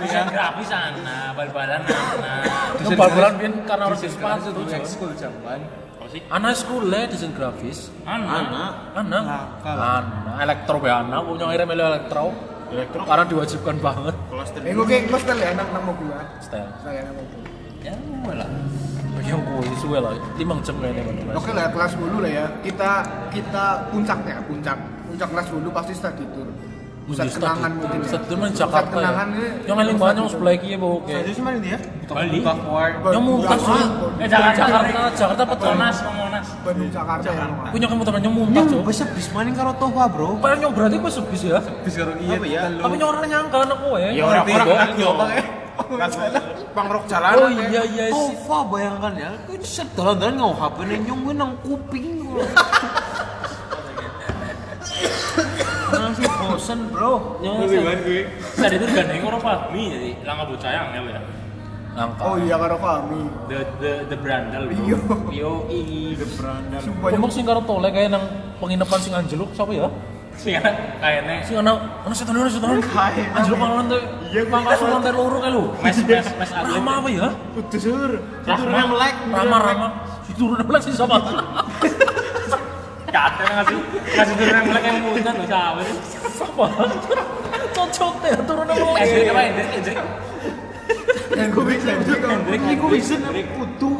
Desain 0.00 0.26
grafis 0.32 0.70
ana, 0.72 1.36
bal-balan 1.36 1.80
ana. 1.84 2.34
Nyong 2.80 2.96
bal-balan 2.96 3.32
biyen 3.38 3.52
karena 3.68 3.84
harus 3.88 4.00
sepatu 4.00 4.48
tuh. 4.50 4.64
Ekskul 4.72 5.12
zaman. 5.14 5.60
Apa 6.00 6.06
sih? 6.08 6.20
Anak 6.32 6.52
sekolah 6.56 7.02
desain 7.06 7.32
grafis. 7.36 7.92
Ana. 8.08 8.26
Anak. 8.42 8.72
Anak. 8.96 9.24
Anak 9.62 10.36
elektro 10.42 10.76
be 10.80 10.90
anak, 10.90 11.20
punya 11.22 11.44
akhirnya 11.46 11.66
milih 11.68 11.86
elektro. 11.92 12.26
Elektro 12.72 13.04
Karena 13.04 13.24
diwajibkan 13.28 13.76
banget. 13.84 14.16
kelas 14.32 14.48
Eh, 14.64 14.72
gue 14.72 14.86
kayak 14.88 15.04
kelas 15.12 15.22
ya 15.28 15.48
anak 15.52 15.68
nama 15.76 15.92
gua. 15.92 16.20
Style. 16.40 16.72
Saya 16.80 17.04
nama 17.04 17.20
gua. 17.20 17.44
Ya, 17.84 17.94
malah. 18.24 18.48
Yang 19.22 19.40
gue 19.44 19.76
suwe 19.78 19.98
lah, 20.00 20.16
limang 20.40 20.64
jam 20.64 20.80
kayaknya. 20.80 21.36
Oke 21.36 21.52
lah 21.52 21.68
kelas 21.68 21.92
dulu 22.00 22.24
lah 22.24 22.32
ya. 22.32 22.46
Kita 22.64 23.04
kita 23.28 23.92
puncaknya, 23.92 24.40
puncak. 24.48 24.78
Puncak 25.12 25.28
kelas 25.28 25.46
dulu 25.52 25.68
pasti 25.68 25.92
study 25.92 26.24
tour. 26.32 26.48
Pusat 27.12 27.28
kenangan 27.36 27.70
mungkin. 27.76 27.98
ya. 27.98 28.04
Pusat 28.08 28.22
kenangan 28.24 28.50
Pusat 28.52 28.60
Jakarta 28.64 28.88
ya. 28.88 28.96
kenangan 28.96 29.26
ini. 29.28 29.46
Yang 29.68 29.76
paling 29.76 29.96
banyak 30.00 30.16
yang 30.16 30.30
sebelah 30.32 30.54
kiri 30.56 30.76
bau 30.80 30.96
Saya 30.96 31.06
kayak. 31.12 31.34
sih 31.36 31.42
mana 31.44 31.58
dia? 31.60 31.78
Bali. 32.08 32.38
Yang 33.12 33.22
muntah 33.24 33.58
cuy. 33.60 33.84
Eh, 34.22 34.28
Jakarta. 34.28 34.56
Jakarta, 34.56 35.00
Jakarta 35.12 35.42
Petronas. 35.44 35.96
Monas. 36.02 36.46
Bandung 36.64 36.90
Jakarta 36.90 37.28
ya. 37.28 37.44
Punya 37.68 37.86
kamu 37.86 38.02
teman 38.08 38.20
yang 38.24 38.34
muntah 38.34 38.64
cuy. 38.64 38.80
Bisa 38.88 39.04
bis 39.12 39.28
maning 39.36 39.54
karo 39.54 39.72
Toha 39.76 40.04
bro. 40.08 40.28
Padahal 40.40 40.58
nyong 40.64 40.74
berarti 40.74 40.96
gue 40.96 41.12
sebis 41.12 41.40
ya. 41.44 41.58
Bis 41.84 41.94
karo 41.94 42.16
iya. 42.16 42.36
Ya? 42.40 42.62
Tapi 42.72 42.94
nyong 42.96 43.10
orang 43.12 43.28
nyangka 43.28 43.56
anak 43.68 43.78
gue 43.84 43.98
ya. 44.00 44.10
Ya 44.16 44.24
kan 44.40 44.90
yo 44.96 45.10
Pangrok 46.72 47.04
jalan. 47.04 47.32
Oh 47.36 47.50
iya 47.52 47.84
iya 47.84 48.04
sih. 48.08 48.36
Tova 48.40 48.64
bayangkan 48.72 49.12
ya, 49.16 49.30
kan 49.44 49.60
set 49.60 49.88
dalan-dalan 49.92 50.40
ngau 50.40 50.52
HP 50.56 50.76
nih 50.88 50.98
nyong 51.04 51.20
gue 51.24 51.34
nang 51.36 51.52
kuping. 51.60 52.06
Masih 55.92 56.31
bosen 56.62 56.78
bro. 56.94 57.42
Yang 57.42 57.54
Saat 58.54 58.72
itu 58.78 58.86
gandeng 58.86 59.26
orang 59.26 59.42
Fahmi 59.42 59.82
jadi 59.90 60.10
langka 60.22 60.44
bocah 60.46 60.70
yang 60.70 60.86
ya 60.94 61.00
ya. 61.18 61.20
Angka. 61.92 62.22
Oh 62.24 62.36
iya 62.38 62.56
karo 62.56 62.78
kami. 62.78 63.20
The 63.50 63.58
the 63.82 63.92
the 64.06 64.16
brandal 64.16 64.70
bro. 64.70 64.78
Iya. 64.78 64.98
Yo 65.34 65.52
i 65.66 66.14
the 66.14 66.26
brandal. 66.38 66.80
Sumpah 66.86 67.08
Ngomong 67.18 67.32
sing 67.34 67.44
karo 67.44 67.60
tole 67.66 67.90
kayak 67.90 68.14
nang 68.14 68.24
penginapan 68.62 68.98
sing 69.02 69.12
Anjeluk 69.12 69.50
siapa 69.58 69.74
ya? 69.74 69.90
Sing 70.38 70.56
anak 70.56 71.02
kayaknya 71.02 71.44
Sing 71.44 71.56
anak 71.58 71.76
anak 72.06 72.14
setan 72.14 72.38
anak 72.38 72.54
setan. 72.54 72.78
Anjeluk 73.34 73.58
kalau 73.58 73.74
lantai. 73.82 74.00
Iya, 74.30 74.42
pangkas 74.46 74.78
lantai 74.86 75.12
loro 75.12 75.38
kayak 75.42 75.52
lu. 75.52 75.64
mes 75.82 75.98
mes 76.06 76.28
mes. 76.38 76.50
Rama 76.54 76.92
apa 77.02 77.08
ya? 77.10 77.28
Utusur. 77.58 78.10
Itu 78.22 78.48
Rahma. 78.48 78.78
yang 78.78 78.92
like. 78.94 79.18
Rama 79.28 79.58
Rama. 79.58 79.88
Si 80.22 80.32
turun 80.38 80.62
apa 80.62 80.78
sih 80.78 80.94
sama? 80.94 81.18
Kata 83.12 83.42
ngasih 83.44 83.76
ngasih 84.16 84.34
turun 84.40 84.54
yang 84.56 84.66
mereka 84.72 84.88
yang 84.88 85.00
muncul 85.04 85.32
tuh 85.36 85.46
siapa 85.46 85.80
sih? 85.84 85.96
Siapa? 86.32 86.66
cocok 87.72 88.14
ya 88.24 88.36
turun 88.44 88.66
Hendrik 88.68 88.88
melek. 88.88 89.30
apa 89.32 89.40
Hendrik? 89.44 89.68
Hendrik. 89.72 89.96
Hendrik 91.32 91.80
Hendrik 91.84 92.20
Hendrik. 92.24 92.60
Iku 92.72 92.86
bisa 92.88 93.14
kudu. 93.56 93.92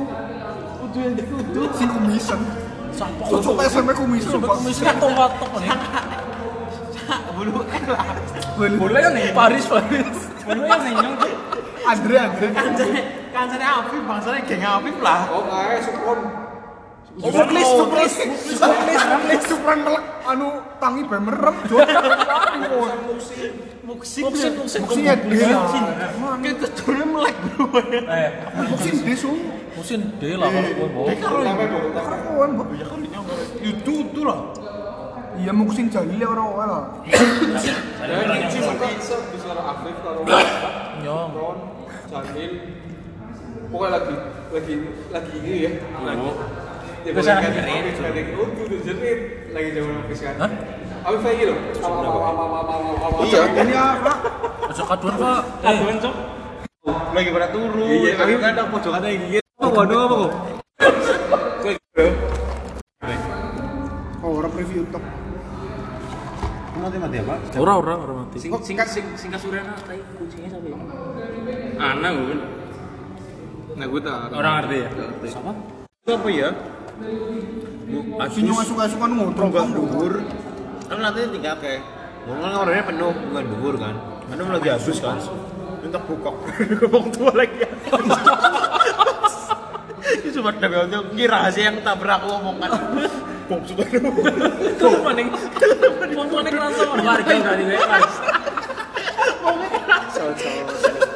Kudu 0.80 0.98
yang 1.00 1.14
dikudu. 1.16 1.62
si 1.76 1.84
kumisan 1.88 2.40
Sampai 2.92 3.24
cocok 3.28 3.56
SMP 3.68 3.90
kumisan 3.96 4.30
Sampai 4.36 4.48
Pak. 4.48 4.56
kumisnya 4.60 4.92
tok-tok 5.00 5.50
nih. 5.60 5.70
Bulu 7.36 7.60
elah. 7.68 8.06
Boleh 8.56 9.00
kan 9.04 9.12
nih? 9.12 9.24
Paris 9.36 9.64
Paris. 9.68 10.16
Boleh 10.44 10.64
kan 10.68 10.80
nih 10.84 10.92
nyong? 10.96 11.16
Andre 11.82 12.14
Andre 12.14 12.46
Kancane 12.54 13.00
kancane 13.32 13.66
Afif 13.66 14.02
bangsane 14.06 14.38
geng 14.46 14.62
Afif 14.62 14.96
lah. 15.02 15.26
oh 15.34 15.50
ae 15.50 15.82
supron 15.82 16.20
Oh, 17.20 17.28
muklis, 17.28 17.68
muklis, 17.76 18.14
muklis, 18.56 19.02
muklis, 19.04 19.42
supran 19.44 19.84
melek, 19.84 20.04
anu 20.24 20.64
tangi 20.80 21.04
be 21.04 21.20
merem, 21.20 21.56
jod. 21.68 21.84
Muksin. 23.04 23.52
Muksin 23.84 24.52
muksin 24.56 24.80
Muksin 24.80 25.04
ya, 25.04 25.14
dia. 25.20 25.60
Melek 27.04 27.36
bro. 27.52 27.68
Eh, 28.08 28.30
Muksin 28.64 28.94
desu. 29.04 29.28
Muksin 29.76 30.00
D 30.16 30.40
lah 30.40 30.48
kalau 30.48 30.72
gue 30.72 30.88
mau. 30.88 31.04
Kawan, 31.12 32.48
Mbak. 32.56 32.66
Itu 33.60 33.92
itu 34.08 34.20
lah. 34.24 34.40
Iya 35.36 35.52
muksin 35.52 35.92
jalil 35.92 36.16
ya 36.16 36.28
orang 36.32 36.48
orang 36.48 36.68
lah. 36.72 36.84
Nyong. 41.04 41.32
Jamil 42.08 42.52
pokoknya 43.72 43.92
lagi 43.96 44.14
lagi 44.52 44.74
lagi 45.08 45.32
ini 45.40 45.64
ya 45.64 45.72
lagi 46.04 46.28
anak 47.02 47.50
pokoknya 47.50 47.82
jerit. 47.92 48.26
Oh 48.38 48.46
udah 48.46 49.14
lagi 49.52 49.68
zaman 49.74 49.94
kan 50.06 50.36
Hah? 50.38 50.50
Gitu 51.02 51.54
apa 51.82 51.98
apa 51.98 52.18
apa 52.30 52.44
apa 52.46 52.54
apa 52.62 52.74
apa 52.78 53.06
apa 53.10 53.18
Iya, 53.26 53.40
ini 53.58 53.74
apa? 53.74 54.12
Ojo 54.70 54.82
kaduan 54.86 55.14
Pak. 55.18 55.40
Eh, 55.66 55.68
aduan 55.74 55.96
cok. 55.98 56.14
Lagi 57.12 57.30
pada 57.34 57.48
turun. 57.50 57.88
iya 57.90 58.10
Afif 58.16 58.38
kan 58.38 58.50
ada 58.54 58.62
gitu 59.18 59.42
apa 59.62 59.68
waduh 59.78 59.98
apa 60.06 60.14
kok 60.14 60.32
Oh, 64.22 64.38
orang 64.38 64.52
preview 64.54 64.86
top. 64.94 65.02
Mati 66.78 66.98
mati 66.98 67.16
apa? 67.22 67.34
ora 67.58 67.72
ora 67.78 67.94
ora 67.94 68.12
mati. 68.22 68.38
Sing 68.42 68.50
sing 68.62 68.74
sing 68.86 69.06
sing 69.18 69.30
kasurena 69.30 69.74
tai 69.86 69.98
kucingnya 70.18 70.50
siapa 70.50 70.66
ya? 70.66 70.78
Ana 71.78 72.08
gue. 72.14 72.36
nah 73.72 73.86
gue 73.88 74.00
tak 74.02 74.34
Orang 74.34 74.52
ngerti 74.62 74.76
ya? 74.78 74.88
Siapa? 75.30 75.52
Apa 76.10 76.28
ya? 76.30 76.48
Si 78.32 78.40
nyong 78.40 78.64
suka-suka 78.64 79.06
ngotrong 79.10 79.50
Enggak 79.52 79.64
kok. 79.68 79.74
dhuwur. 79.76 80.12
Kan 80.88 80.98
nanti 81.02 81.20
tinggal 81.28 81.54
kayak 81.60 81.80
ngomong 82.24 82.52
orangnya 82.64 82.84
penuh 82.88 83.12
bukan 83.12 83.44
dhuwur 83.52 83.74
kan. 83.76 83.94
Karena 84.30 84.42
lagi 84.56 84.68
habis 84.72 84.98
kan. 85.02 85.16
Minta 85.82 85.98
bukok. 86.00 86.34
Ngomong 86.80 87.06
tua 87.14 87.32
lagi. 87.36 87.66
Itu 90.22 90.28
cuma 90.40 90.50
demi 90.56 90.76
kira 91.18 91.44
rahasia 91.44 91.68
yang 91.68 91.76
aku 91.84 92.26
omongkan. 92.40 92.70
Bom 93.50 93.60
sudah. 93.66 93.86
Kau 94.80 94.92
maning. 95.04 95.28
Mau 96.12 96.24
maning 96.40 96.56
langsung 96.56 96.88
Warga 97.02 97.34
dari 97.34 97.64
bebas. 97.68 98.12
Emang 99.42 101.11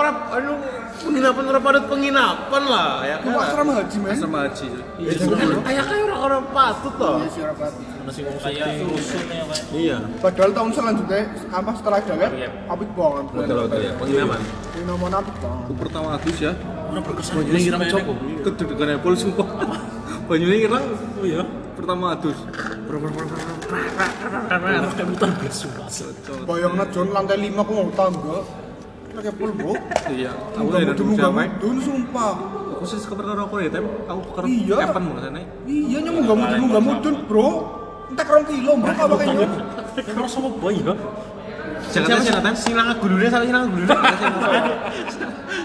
pokoknya 0.00 0.12
anu 0.32 0.52
penginapan 1.00 1.44
orang 1.46 1.62
padat 1.62 1.84
penginapan 1.86 2.62
lah 2.64 2.90
ya 3.02 3.16
kan. 3.20 3.32
asrama 3.40 3.72
haji, 3.76 3.96
men. 4.00 4.16
sama 4.16 4.38
Haji 4.44 4.66
Ya, 5.00 5.12
Kayak 5.60 5.84
kayak 5.86 6.02
orang-orang 6.04 6.44
patut 6.52 6.94
loh. 7.00 7.16
Iya, 7.16 7.28
si 7.28 7.40
rapat. 7.40 7.72
Masih 8.00 8.20
mau 8.24 8.36
kayak 8.36 8.66
rusunnya 8.84 9.42
kayak. 9.44 9.64
Iya. 9.72 9.96
Padahal 10.20 10.50
tahun 10.52 10.70
selanjutnya 10.72 11.20
apa 11.48 11.70
setelah 11.76 11.98
dewek 12.00 12.30
apik 12.68 12.90
banget. 12.92 13.24
betul 13.30 13.56
betul 13.60 13.80
ya 13.80 13.92
penginapan 13.96 14.40
nomor 14.86 15.10
apik 15.12 15.36
banget. 15.40 15.64
Pertama 15.76 16.08
Agus 16.14 16.38
ya 16.38 16.52
Orang 16.90 17.04
berkesan. 17.06 17.32
Banyunya 17.38 17.60
irang 17.70 17.82
cok 17.86 18.02
kedudukan 18.42 18.86
Apple 18.98 19.14
sumpah 19.14 19.48
Banyunya 20.28 20.58
irang 20.66 20.84
Oh 21.20 21.24
iya. 21.24 21.42
pertama 21.76 22.12
Agus. 22.12 22.38
Bayangnya 26.44 26.84
John 26.90 27.08
lantai 27.14 27.38
5 27.38 27.56
aku 27.56 27.72
mau 27.72 27.88
tangga. 27.94 28.38
Kayak 29.10 29.34
pul, 29.36 29.50
Bro. 29.52 29.72
iya 30.08 30.30
aku 30.54 30.68
dari 30.70 30.86
dulu 30.94 31.10
siapa 31.12 31.42
dulu 31.58 31.78
sumpah. 31.82 32.32
aku 32.70 32.84
sih 32.86 32.98
keperluan 33.02 33.40
aku 33.42 33.54
ya 33.60 33.68
tapi 33.68 33.86
aku 34.06 34.20
keker 34.32 34.44
Iya. 34.48 34.76
epan 34.86 35.02
mau 35.02 35.18
sana 35.18 35.40
Iya 35.66 35.98
nyong 36.00 36.16
nggak 36.24 36.36
mudun 36.36 36.60
nggak 36.70 36.84
mudun, 36.84 37.14
Bro. 37.26 37.48
Entek 38.10 38.26
rong 38.26 38.44
kilo, 38.44 38.72
Bro, 38.74 38.90
apa 38.90 39.14
kayak. 39.16 39.34
Yang 39.94 40.14
ngerasa 40.16 40.36
apa 40.40 40.48
boy 40.52 40.74
ya? 40.74 40.94
Nanti 42.40 42.60
sing 42.60 42.74
lanang 42.74 42.98
gulune 42.98 43.26
sama 43.26 43.42
sing 43.42 43.54
lanang 43.54 43.70
gulune. 43.70 43.94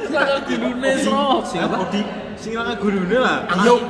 Sangat 0.09 0.39
gilune 0.45 0.91
so. 1.01 1.17
Sing 1.43 1.59
apa 1.61 1.75
di 1.89 2.01
sing 2.35 2.53
lanang 2.53 2.77
gulune 2.77 3.17
lah. 3.17 3.37
Bokong, 3.49 3.81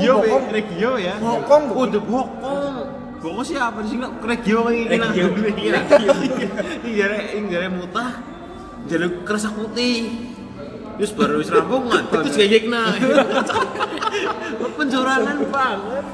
Gio 0.00 0.14
bokong. 0.18 0.44
Regio 0.50 0.92
ya. 0.96 1.14
Bokong, 1.18 1.62
Oh, 1.72 1.86
the 1.86 2.00
bokong. 2.00 3.40
Siapa 3.44 3.78
di 3.82 3.88
sini? 3.90 4.06
Regio 4.22 4.58
kayak 4.62 4.76
gini 4.78 4.96
lah. 4.96 5.10
Regio. 5.12 6.12
Ini 6.84 6.90
jare 6.94 7.18
ini 7.34 7.46
jare 7.48 7.68
mutah. 7.68 8.10
Jaluk 8.88 9.12
kerasa 9.28 9.52
putih. 9.52 10.08
Terus 10.98 11.12
baru 11.14 11.38
wis 11.38 11.52
rampung 11.52 11.86
ngadeg 11.86 12.26
terus 12.26 12.34
geyekna. 12.34 12.90
Penjorangan 14.78 15.38
banget. 15.46 16.04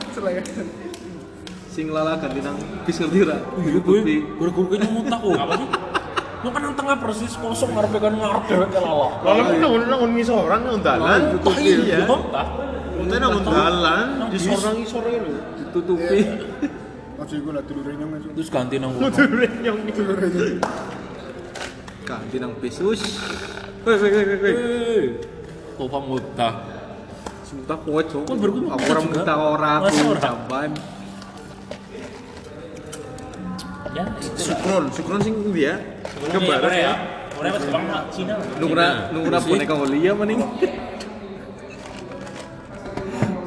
sing 1.75 1.91
lala 1.91 2.15
ganti 2.15 2.39
nang 2.39 2.55
bis 2.87 3.03
ngerti 3.03 3.27
ra 3.27 3.35
Iya 3.59 3.83
gue, 3.83 3.99
guru-guru 4.39 4.67
kayaknya 4.71 4.95
muntah 4.95 5.19
kok. 5.19 5.35
Apa 5.35 5.55
sih? 5.59 5.69
Lu 6.47 6.49
kan 6.55 6.61
nang 6.63 6.75
tengah 6.79 6.97
persis 7.03 7.35
kosong 7.35 7.75
ngarepe 7.75 7.99
kan 7.99 8.15
ngarep 8.15 8.45
dewek 8.47 8.71
lala. 8.79 9.09
Lalu 9.27 9.41
kan 9.43 9.57
nangun 9.59 9.83
nangun 9.91 10.11
ngisoran 10.15 10.61
nang 10.63 10.79
dalan. 10.87 11.21
Tah 11.43 11.57
iya. 11.59 12.07
Tah. 12.07 12.47
Muntah 12.95 13.19
nangun 13.19 13.43
dalan 13.43 14.07
di 14.31 14.39
sorang 14.39 14.75
ngisore 14.79 15.13
lho. 15.19 15.35
ditutupi 15.59 16.19
Ojo 17.15 17.35
iku 17.39 17.51
lah 17.51 17.63
dulure 17.67 17.93
nyong. 17.99 18.11
Terus 18.39 18.49
ganti 18.55 18.77
nang. 18.79 18.95
Dulure 18.95 19.49
nyong 19.65 19.79
Dulure 19.91 20.27
nyong. 20.35 20.59
Ganti 22.23 22.37
nang 22.39 22.53
bis 22.63 22.79
us 22.79 23.03
woi 23.83 23.97
woi 23.99 24.11
woi 24.13 24.37
woi 24.39 24.55
Tofa 25.75 25.99
muntah. 25.99 26.55
Sumpah 27.43 27.75
kuat 27.83 28.07
cok 28.07 28.31
Kan 28.31 28.37
gue 28.39 28.47
aku 28.47 28.85
orang 28.95 29.05
juga. 29.11 29.15
minta 29.19 29.35
orang 29.35 29.81
Masa 29.83 29.91
aku 29.91 30.07
orang? 30.15 30.23
jamban 30.23 30.71
Ya, 33.95 34.05
Sukron, 34.35 34.91
Sukron 34.91 35.23
sing 35.23 35.35
ndi 35.39 35.71
ya? 35.71 35.79
Ke 36.31 36.39
barat 36.43 36.75
ya. 36.75 36.95
Orang 37.39 37.51
pas 37.55 37.63
Jepang 37.63 37.85
Cina. 38.11 38.35
nunggu 38.59 39.31
Terus 39.31 39.45
boneka 39.47 39.75
Holia 39.79 40.13
maning 40.15 40.39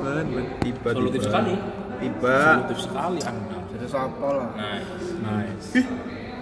ban 0.08 0.24
ban 0.24 0.96
Tiba 0.96 1.24
sekali. 1.24 1.54
Tiba. 1.98 2.38
Solutif 2.44 2.80
sekali 2.80 3.20
Anda. 3.28 3.58
Jadi 3.76 3.88
sapa 3.92 4.28
lah. 4.32 4.50
Nice. 4.56 5.08
Nice. 5.20 5.68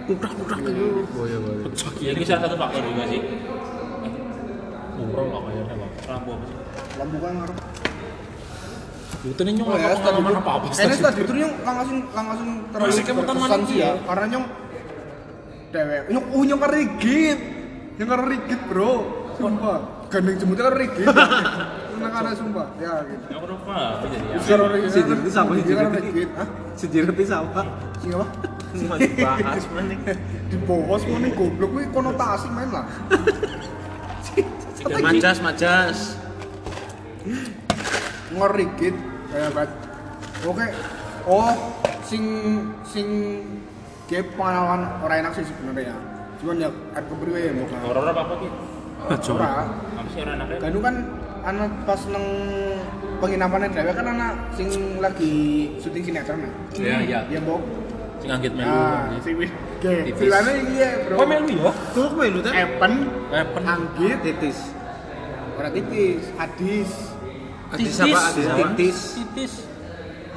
Kudak-kudak 0.06 0.58
itu 0.62 0.86
boya 1.10 1.36
boya 1.42 1.58
Pecah 1.66 1.90
Ya, 1.98 2.10
ini 2.14 2.22
salah 2.22 2.42
satu 2.46 2.56
faktor 2.56 2.82
juga 2.86 3.04
sih. 3.10 3.20
Umroh 4.96 5.26
lah 5.28 5.40
kayaknya 5.50 5.74
bang. 5.74 5.92
Lampu 6.06 6.28
apa 6.32 6.44
sih? 6.46 6.56
Lampu 6.96 7.16
kan 7.18 7.32
ngarep. 7.42 7.58
Itu 9.26 9.40
nih 9.42 9.52
nyong 9.58 9.66
Oh 9.66 9.74
ya, 9.74 9.88
tadi 9.98 10.18
itu. 10.22 10.30
apa 10.38 10.50
apa 10.54 10.66
Ini 10.70 10.96
tadi 11.02 11.20
itu 11.26 11.32
nyong 11.34 11.54
langsung 11.66 11.98
langsung 12.14 12.50
terus 12.70 12.94
maning 13.34 13.62
sih 13.66 13.76
ya. 13.82 13.90
Karena 14.06 14.24
nyong 14.30 14.46
dewek. 15.74 16.02
Nyong 16.14 16.26
oh 16.30 16.42
nyong 16.46 16.60
kan 16.62 16.70
rigid. 16.70 17.38
Nyong 17.98 18.08
kan 18.08 18.20
rigid, 18.30 18.60
Bro. 18.70 18.92
Sumpah. 19.36 19.78
Gandeng 20.06 20.36
jemputnya 20.38 20.64
kan 20.70 20.74
rigid. 20.78 21.06
Nang 21.96 22.12
ana 22.12 22.30
sumpah. 22.36 22.66
Ya 22.78 23.02
gitu. 23.08 23.24
Yang 23.32 23.40
berapa? 23.42 23.74
Apa 23.98 24.06
jadi 24.06 24.26
ya? 24.30 24.38
Sekarang 24.38 24.68
rigid. 24.70 24.90
Si 24.94 25.00
Jirti 25.02 25.30
sama 25.32 25.52
si 25.58 25.62
Dia 25.66 25.74
kan 25.80 25.90
rigid. 25.90 26.28
Sing 26.76 26.88
bahas 28.12 28.55
Di 30.46 30.56
bawah 30.62 30.98
semua 31.00 31.18
nih 31.24 31.32
goblok. 31.32 31.68
Kuwi 31.72 31.86
konotasi 31.90 32.46
main 32.52 32.70
lah. 32.70 32.84
Majas, 35.02 35.38
majas. 35.42 35.98
ngerigit 38.36 38.94
kayak 39.32 39.50
banget 39.56 39.70
oke. 40.44 40.66
Oh 41.26 41.50
sing 42.04 42.24
sing 42.86 43.08
kayak 44.06 44.30
pengalaman 44.36 45.00
orang 45.02 45.16
enak 45.26 45.32
sih 45.40 45.46
sebenarnya. 45.48 45.90
Ya 45.90 45.96
cuman 46.36 46.56
ya 46.60 46.68
kepriwe 46.92 47.40
ya 47.48 47.52
muka 47.56 47.76
Horor 47.80 48.06
apa 48.12 48.20
apa 48.28 48.34
sih? 48.44 48.50
ora 49.32 49.50
Apa 49.96 50.08
sih 50.12 50.20
orang 50.20 50.38
kan 50.60 50.72
kan 50.84 50.96
anak 51.46 51.70
pas 51.86 52.00
neng 52.10 52.26
penginapannya 53.22 53.68
dewe 53.72 53.92
kan 53.94 54.06
anak 54.10 54.32
sing 54.58 54.68
lagi 55.00 55.32
syuting 55.80 56.02
sinetron 56.04 56.44
ya? 56.44 56.50
Iya, 56.76 56.96
iya. 57.06 57.20
ya 57.38 57.40
bok 57.40 57.62
Sing 58.16 58.30
anggit 58.32 58.52
melu. 58.52 58.70
nah 58.70 59.12
sing 59.20 59.34
wis 59.36 59.50
oke 59.52 59.94
filmnya 60.16 60.52
iya 60.72 60.88
bro 61.04 61.14
Oh 61.20 61.26
melu 61.28 61.48
ya? 61.52 61.72
Tuh 61.92 62.08
melu 62.12 62.38
teh. 62.40 62.52
Epen 62.52 62.92
Eh, 63.28 63.44
pen 63.44 63.64
anggit 63.64 64.16
titis 64.22 64.58
orang 65.56 65.72
titis 65.72 66.22
hadis 66.36 66.90
Adis 67.66 67.94
apa 67.98 68.18
Adis 68.30 68.46
apa 68.46 68.56
Titis. 68.72 68.98
Titis. 69.18 69.52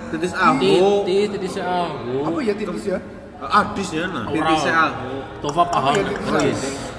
titis 0.10 0.34
aho 0.34 1.06
Titis, 1.06 1.28
titis 1.30 1.56
ahu. 1.60 2.26
apa 2.26 2.39
ya 2.42 2.54
titis 2.54 2.84
ya 2.88 2.98
Adis 3.39 3.89
ya 3.94 4.04
nah. 4.10 4.28
Ora. 4.28 4.84
Tova 5.39 5.63
paham. 5.72 5.96
Iya, 5.96 6.04
Ding. 6.04 6.20
Oh, 6.20 6.36
iya. 6.44 6.56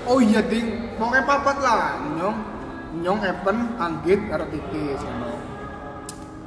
Oh 0.08 0.18
iya 0.18 0.40
ding, 0.40 0.96
pokoknya 0.96 1.28
papat 1.28 1.56
lah. 1.60 2.00
Nyong, 2.16 2.36
nyong 3.04 3.20
Evan, 3.20 3.76
Anggit, 3.76 4.20
karo 4.32 4.48
Titi 4.48 4.96
sama. 4.96 5.28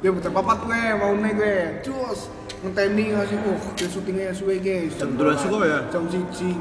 Dia 0.02 0.10
betul 0.10 0.34
papat 0.34 0.58
gue, 0.65 0.84
mau 0.98 1.13
nih 1.13 1.32
gue. 1.38 1.58
Cus, 1.86 2.34
ngenteni 2.63 3.12
ngasih, 3.12 3.38
uh, 3.43 3.60
dia 3.76 3.88
syutingnya 3.91 4.32
suwe 4.32 4.56
guys. 4.63 4.95
Jam 4.95 5.19
duluan 5.19 5.36
suka 5.36 5.67
ya? 5.67 5.80
Jam 5.91 6.04
siji. 6.08 6.56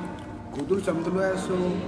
Kudu 0.50 0.82
jam 0.82 1.00
telu 1.00 1.22
esuk. 1.22 1.78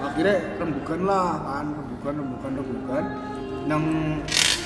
Akhirnya 0.00 0.56
rembukan 0.56 1.00
lah 1.04 1.28
kan, 1.44 1.66
rembukan, 1.76 2.12
rembukan, 2.16 2.50
rembukan. 2.56 3.04
Nang 3.68 3.84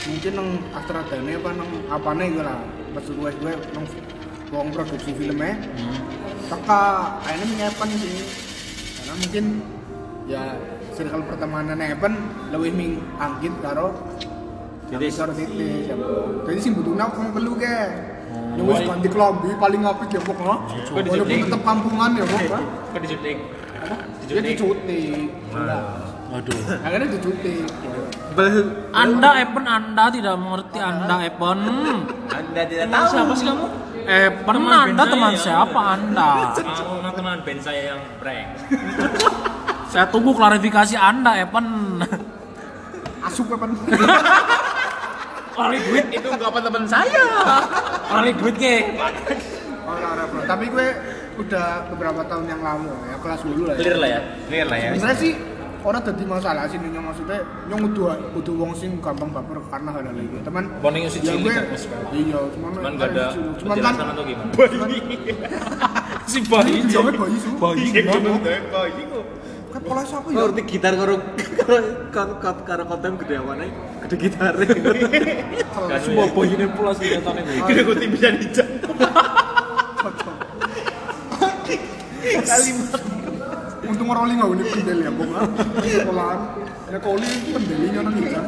mungkin 0.07 0.33
nang 0.37 0.49
Astradane 0.77 1.33
apa 1.35 1.51
nang 1.57 1.71
apane 1.91 2.25
gue 2.31 2.45
lah. 2.45 2.61
Maksud 2.95 3.19
gue 3.19 3.31
gue 3.43 3.53
nang 3.75 3.85
wong 4.55 4.71
produksi 4.71 5.11
filmnya 5.19 5.59
teka 6.47 6.85
akhirnya 7.27 7.47
menyepan 7.51 7.89
sih 7.99 8.17
karena 9.01 9.15
mungkin 9.19 9.45
ya 10.31 10.43
circle 10.95 11.25
pertemanan 11.27 11.83
Evan 11.83 12.15
lebih 12.55 12.71
ming 12.71 12.93
anggit 13.19 13.51
karo 13.59 13.91
jadi 14.93 15.11
karo 15.11 15.33
titik 15.35 15.91
jadi 16.47 16.59
sih 16.63 16.71
butuh 16.71 16.95
nak 16.95 17.19
perlu 17.19 17.59
ke 17.59 17.77
Yang 18.55 18.67
wis 18.67 18.81
ganti 18.85 19.09
kelambi 19.09 19.49
paling 19.57 19.83
apik 19.83 20.09
ya 20.11 20.21
pok 20.21 20.39
no 20.39 20.55
di 20.95 21.09
walaupun 21.11 21.39
tetap 21.43 21.63
kampungan 21.63 22.11
ya 22.15 22.25
pok 22.25 22.41
Kok 22.91 23.01
di 23.01 23.09
syuting? 23.11 23.39
dia 24.25 24.41
dicutik 24.41 25.29
Waduh. 26.33 26.59
akhirnya 26.81 27.09
dicutik 27.13 27.67
Anda 28.91 29.31
Evan, 29.39 29.65
Anda 29.65 30.05
tidak 30.11 30.35
mengerti 30.35 30.79
Anda 30.83 31.23
Evan. 31.23 31.59
Anda 32.27 32.63
tidak 32.67 32.91
Tahu 32.91 33.07
siapa 33.07 33.33
sih 33.37 33.47
kamu? 33.47 33.67
Teman 34.43 34.75
Anda 34.91 35.05
teman 35.07 35.33
ya. 35.33 35.41
siapa 35.41 35.81
Anda? 35.95 36.31
Kamu 36.51 37.11
teman 37.15 37.39
band 37.43 37.61
saya 37.61 37.95
yang 37.95 38.01
prank. 38.19 38.49
Saya 39.87 40.11
tunggu 40.11 40.35
klarifikasi 40.35 40.95
Anda 40.97 41.39
Evan. 41.39 41.67
asup 43.23 43.47
Evan 43.49 43.71
Kali 45.55 45.79
duit 45.87 46.07
itu 46.11 46.29
enggak 46.29 46.51
apa 46.51 46.59
teman 46.61 46.85
saya. 46.91 47.27
kali 48.11 48.31
duit 48.35 48.55
ke. 48.59 48.77
Oh, 49.85 49.93
ora, 49.95 50.07
ora, 50.17 50.25
bro. 50.27 50.41
tapi 50.49 50.65
gue 50.73 50.87
udah 51.35 51.67
beberapa 51.93 52.21
tahun 52.25 52.45
yang 52.49 52.63
lalu 52.65 52.89
ya 53.11 53.17
kelas 53.21 53.41
dulu 53.45 53.63
lah 53.69 53.75
ya. 53.75 53.81
Clear 53.83 53.99
lah 54.01 54.09
ya. 54.09 54.21
Clear 54.49 54.67
lah 54.67 54.79
ya. 54.79 54.89
sebenarnya 54.97 55.19
sih 55.21 55.33
orang 55.85 56.01
jadi 56.01 56.25
masalah 56.25 56.65
sih 56.65 56.79
nyong 56.81 57.07
maksudnya 57.13 57.39
nyong 57.69 57.81
kudu 57.93 58.03
kudu 58.33 58.53
wong 58.57 58.73
sing 58.73 58.91
gampang 59.05 59.29
baper 59.29 59.61
karena 59.69 59.91
hal 59.93 60.05
hal 60.09 60.17
itu 60.17 60.39
teman 60.41 60.65
Warning 60.81 61.05
si 61.13 61.21
ya 61.21 61.37
cilik 61.37 61.53
kan, 61.53 61.65
iya 62.17 62.41
cuman 62.57 62.71
Cuman 62.81 62.93
gak 62.97 63.09
ada 63.13 63.25
cuman 63.61 63.77
kan 63.85 63.95
atau 64.17 64.25
gimana? 64.25 64.51
Si 66.25 66.41
bayi. 66.49 66.81
jangan 66.89 67.13
bayi 67.21 67.37
su 67.37 67.53
bayi 67.61 67.85
Bayi 67.93 69.03
kok. 69.13 69.25
Kan 69.75 69.83
pola 69.83 70.03
siapa 70.07 70.31
ya 70.31 70.39
Ngerti 70.39 70.63
gitar 70.71 70.93
karo 70.95 71.15
karo 72.15 72.35
karo 72.39 72.61
karo 72.63 72.83
konten 72.87 73.13
gede 73.19 73.35
awane, 73.43 73.67
gede 74.07 74.17
gitar. 74.23 74.55
Semua 75.99 76.31
bayi 76.31 76.55
ini 76.55 76.67
pula 76.71 76.95
senjatanya 76.95 77.43
bayi. 77.43 77.61
Gede 77.67 77.83
kuti 77.83 78.05
bisa 78.07 78.29
dijak. 78.39 78.69
untung 83.85 84.09
orang 84.09 84.23
oli 84.25 84.35
nggak 84.41 84.51
unik 84.53 84.67
pendel 84.73 84.99
ya 85.05 85.11
bong 85.13 85.31
sekolahan 85.85 86.41
ya 86.89 86.99
koli 86.99 87.29
pendelinya 87.53 88.01
nang 88.09 88.15
hijau 88.17 88.45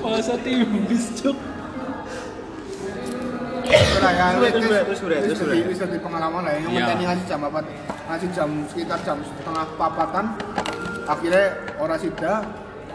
Masa 0.00 0.34
timbis 0.42 1.06
cuk. 1.20 1.36
Udah 3.70 4.12
ya, 4.12 4.26
wis- 4.34 4.98
terus, 4.98 5.40
wis 5.70 5.78
jadi 5.78 5.98
pengalaman 6.02 6.42
lah 6.42 6.52
ya. 6.54 6.58
Yang 6.66 6.72
Iya. 6.74 6.86
penting 6.90 7.06
ngasih 7.06 7.26
jam 7.30 7.40
apa? 7.46 7.58
Ngasih 8.10 8.28
jam 8.34 8.48
sekitar 8.66 8.98
jam 9.06 9.16
setengah 9.22 9.64
papatan. 9.78 10.24
Akhirnya 11.06 11.44
orang 11.78 11.98
sida, 11.98 12.32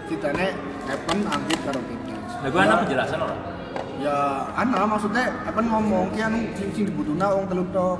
sidane 0.07 0.47
Evan 0.87 1.17
anggit 1.27 1.59
karo 1.63 1.79
Kikis. 1.83 2.31
Lah 2.43 2.49
gua 2.51 2.61
ana 2.63 2.75
penjelasan 2.83 3.19
ora? 3.19 3.35
Ya, 3.99 4.17
ana 4.55 4.79
maksudnya 4.85 5.23
Evan 5.47 5.65
ngomong 5.71 6.05
ki 6.11 6.19
anu 6.21 6.39
sing 6.59 6.69
sing 6.75 6.83
dibutuhna 6.91 7.31
wong 7.31 7.45
telu 7.47 7.63
tok. 7.71 7.99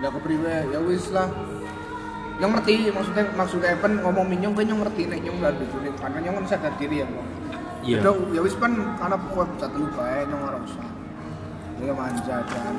Ya 0.00 0.08
kepriwe? 0.08 0.56
Ya 0.72 0.78
wis 0.80 1.08
lah. 1.12 1.28
Yang 2.40 2.50
ngerti 2.56 2.74
maksudnya 2.88 3.24
maksudnya 3.36 3.68
Evan 3.76 3.92
ngomong 4.00 4.24
minyong 4.24 4.54
kan 4.56 4.64
yang 4.64 4.80
ngerti 4.80 5.02
nek 5.08 5.20
nyong 5.20 5.36
gak 5.44 5.52
diculik 5.60 5.92
karena 6.00 6.18
nyong 6.24 6.36
kan 6.40 6.44
sadar 6.48 6.72
diri 6.80 7.04
ya. 7.04 7.08
Iya. 7.80 7.98
Udah, 8.04 8.14
ya 8.36 8.40
wis 8.44 8.56
pan 8.56 8.72
karena 8.96 9.16
pokoknya 9.16 9.52
bisa 9.56 9.66
telu 9.72 9.86
bae 9.92 10.20
nyong 10.28 10.42
ora 10.44 10.58
usah. 10.60 10.88
Dia 11.80 11.92
manja 11.92 12.36
kan. 12.44 12.74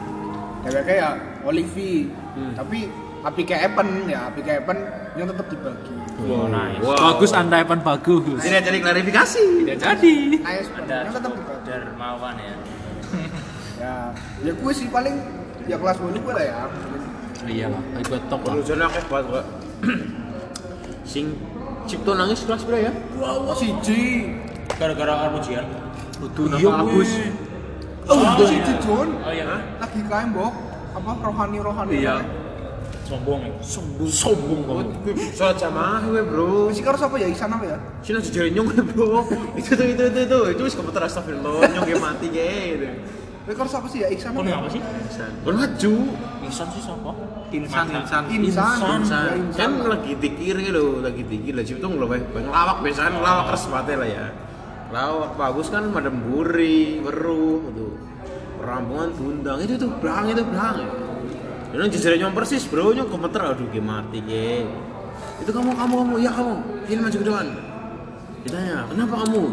Deweke 0.61 0.93
ya 0.93 1.09
Olivi. 1.41 2.13
Tapi 2.53 2.79
api 3.21 3.41
kayak 3.43 3.61
Evan 3.69 3.87
ya, 4.05 4.29
api 4.29 4.39
kayak 4.41 4.57
Evan 4.63 4.77
yang 5.13 5.27
tetap 5.27 5.45
dibagi. 5.47 5.93
Oh, 6.21 6.45
nice. 6.47 6.81
Bagus 6.81 7.31
Anda 7.33 7.61
Evan 7.61 7.81
bagus. 7.81 8.39
Tidak 8.39 8.61
jadi 8.61 8.77
klarifikasi. 8.79 9.43
Tidak 9.61 9.77
jadi. 9.77 10.15
Nice, 10.39 10.69
Ada 10.71 10.95
yang 11.03 11.13
tetap 11.13 11.31
dibagi. 11.33 11.61
dermawan 11.65 12.35
ya. 12.37 12.55
Ya, 13.81 14.13
ya 14.45 14.53
gue 14.53 14.71
sih 14.77 14.85
paling 14.93 15.17
ya 15.65 15.73
kelas 15.73 15.97
dulu 15.97 16.13
gue 16.21 16.33
lah 16.37 16.45
ya. 16.45 16.57
Iya 17.49 17.65
lah, 17.73 17.81
ikut 17.97 18.29
top 18.29 18.45
lah. 18.45 18.53
Lu 18.53 18.61
jane 18.61 18.85
akeh 18.85 19.01
banget 19.09 19.25
kok. 19.25 19.45
Sing 21.01 21.33
Cipto 21.89 22.13
nangis 22.13 22.45
kelas 22.45 22.61
berapa 22.61 22.77
ya? 22.77 22.91
Oh 23.17 23.57
siji. 23.57 24.29
Gara-gara 24.77 25.25
karo 25.25 25.41
ujian. 25.41 25.65
Kudu 26.13 26.53
Iya, 26.53 26.69
nama 26.69 26.85
Agus. 26.85 27.09
Oh, 28.11 28.19
oh 28.19 28.43
siji 28.43 28.73
Jon. 28.83 29.07
Oh 29.23 29.31
iya. 29.31 29.55
Lagi 29.79 30.01
kae 30.03 30.25
mbok 30.27 30.51
apa 30.91 31.11
rohani-rohani. 31.23 31.95
Iya. 31.95 32.19
Sombong 33.07 33.39
ya. 33.39 33.53
Sombong 33.63 34.11
sombong 34.11 34.61
kamu. 34.67 34.83
Sholat 35.31 35.55
jamaah 35.55 36.03
we, 36.11 36.19
Bro. 36.19 36.67
Mesti 36.71 36.83
karo 36.83 36.97
sapa 36.99 37.15
ya 37.15 37.27
Iksan 37.31 37.55
apa 37.55 37.65
ya? 37.71 37.77
Sini 38.03 38.19
aja 38.19 38.29
jari 38.35 38.49
nyong 38.51 38.67
Bro. 38.91 39.23
Itu 39.59 39.79
tuh 39.79 39.87
itu 39.87 40.03
itu 40.11 40.19
itu. 40.27 40.39
Itu 40.59 40.61
wis 40.67 40.75
komputer 40.75 41.07
astagfirullah, 41.07 41.71
nyong 41.71 41.87
ge 41.87 41.95
mati 41.95 42.27
ge 42.27 42.51
gitu. 42.75 42.87
Kowe 43.47 43.53
karo 43.57 43.69
sapa 43.71 43.87
sih 43.87 44.03
ya 44.03 44.07
Iksan 44.11 44.35
apa? 44.35 44.43
ya? 44.43 44.59
apa 44.59 44.67
sih? 44.69 44.81
Kon 45.47 45.55
maju. 45.55 45.93
Ihsan 46.51 46.67
sih 46.75 46.83
sapa? 46.83 47.11
Insan 47.51 47.85
insan. 47.95 48.23
Insan. 48.27 48.77
Insan. 49.03 49.35
Kan 49.55 49.71
lagi 49.87 50.19
dikir 50.19 50.55
gitu, 50.59 50.99
lagi 50.99 51.23
dikir 51.23 51.55
lah 51.55 51.63
Cipto 51.63 51.87
ngelawak, 51.87 52.27
ngelawak 52.31 52.77
biasa 52.83 52.99
kan 53.07 53.13
ngelawak 53.19 53.43
keras 53.51 53.63
banget 53.71 53.95
lah 53.99 54.09
ya. 54.11 54.25
Lawak 54.91 55.39
bagus 55.39 55.71
kan 55.71 55.87
madem 55.87 56.19
buri, 56.19 56.99
weruh 56.99 57.63
gitu. 57.71 57.95
Rampungan 58.59 59.09
tundang 59.15 59.59
itu 59.63 59.79
tuh 59.79 59.89
belang 60.03 60.27
itu 60.27 60.43
belang. 60.43 60.83
Ini 61.71 61.87
jajaran 61.87 62.17
nyong 62.27 62.35
persis 62.35 62.67
bro, 62.67 62.91
nyong 62.91 63.07
komentar 63.07 63.55
aduh 63.55 63.63
ge 63.71 63.79
mati 63.79 64.19
ge. 64.19 64.67
Itu 65.39 65.55
kamu 65.55 65.71
kamu 65.79 65.93
kamu 66.03 66.15
ya 66.19 66.31
kamu, 66.35 66.53
ini 66.91 66.99
maju 66.99 67.17
ke 67.17 67.25
depan. 67.25 67.47
Ditanya, 68.43 68.77
kenapa 68.91 69.15
kamu? 69.23 69.43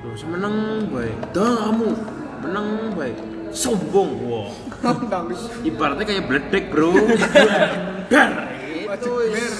Loh, 0.00 0.14
semenang 0.14 0.56
baik. 0.94 1.16
Dah 1.34 1.54
kamu, 1.66 1.88
menang 2.46 2.68
baik. 2.94 3.18
Sombong, 3.50 4.10
wah. 4.30 4.54
Nangis. 5.10 5.50
Ibaratnya 5.66 6.06
kayak 6.06 6.24
bledek 6.30 6.64
bro. 6.70 6.94
Dar. 8.12 8.30
Ber. 8.86 9.54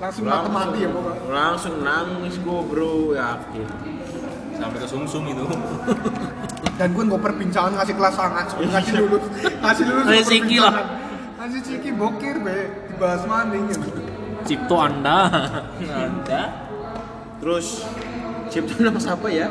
Langsung 0.00 0.24
mati-mati 0.24 0.78
ya 0.80 0.88
pokoknya. 0.88 1.22
Langsung 1.28 1.74
nangis 1.84 2.34
gua 2.40 2.60
bro, 2.64 3.12
yakin. 3.12 3.68
Sampai 4.60 4.78
ke 4.84 4.88
sumsum 4.88 5.24
itu. 5.24 5.44
Dan 6.78 6.92
gue 6.92 7.04
nggak 7.08 7.22
perbincangan 7.24 7.72
ngasih 7.76 7.94
kelas 7.96 8.14
sangat, 8.16 8.46
ngasih 8.56 8.92
lulus, 9.04 9.24
ngasih 9.60 9.84
lulus. 9.84 10.04
Ngasih 10.08 10.24
siki 10.24 10.56
lah. 10.60 10.72
Ngasih 11.36 11.60
ciki 11.60 11.90
bokir 11.92 12.36
be, 12.40 12.88
dibahas 12.88 13.24
maning 13.28 13.68
ya. 13.68 13.76
Cipto 14.48 14.76
Anda. 14.80 15.28
Anda 16.08 16.42
Terus 17.40 17.84
Cipta 18.52 18.82
nama 18.84 19.00
siapa 19.00 19.30
ya? 19.32 19.48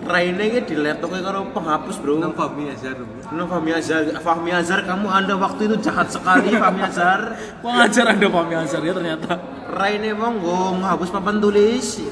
Raine 0.00 0.44
ini 0.48 0.60
di 0.64 0.74
laptopnya 0.80 1.20
karo 1.22 1.52
penghapus 1.52 1.96
bro. 2.00 2.18
Nang 2.18 2.32
Fahmi 2.32 2.72
Azhar. 2.72 2.96
Nah, 3.30 3.46
Fahmi 3.46 3.70
Azhar, 3.70 4.02
Fahmi 4.18 4.50
Azhar, 4.50 4.80
kamu 4.82 5.06
anda 5.06 5.36
waktu 5.36 5.68
itu 5.70 5.76
jahat 5.84 6.08
sekali 6.10 6.56
Fahmi 6.62 6.82
Azhar. 6.82 7.36
Kok 7.60 7.70
ngajar 7.70 8.04
Anda 8.16 8.26
Fahmi 8.32 8.54
Ansar 8.56 8.80
ya 8.82 8.92
ternyata. 8.96 9.38
Raine 9.70 10.10
monggo 10.16 10.80
menghapus 10.80 11.08
papan 11.12 11.38
tulis. 11.38 12.02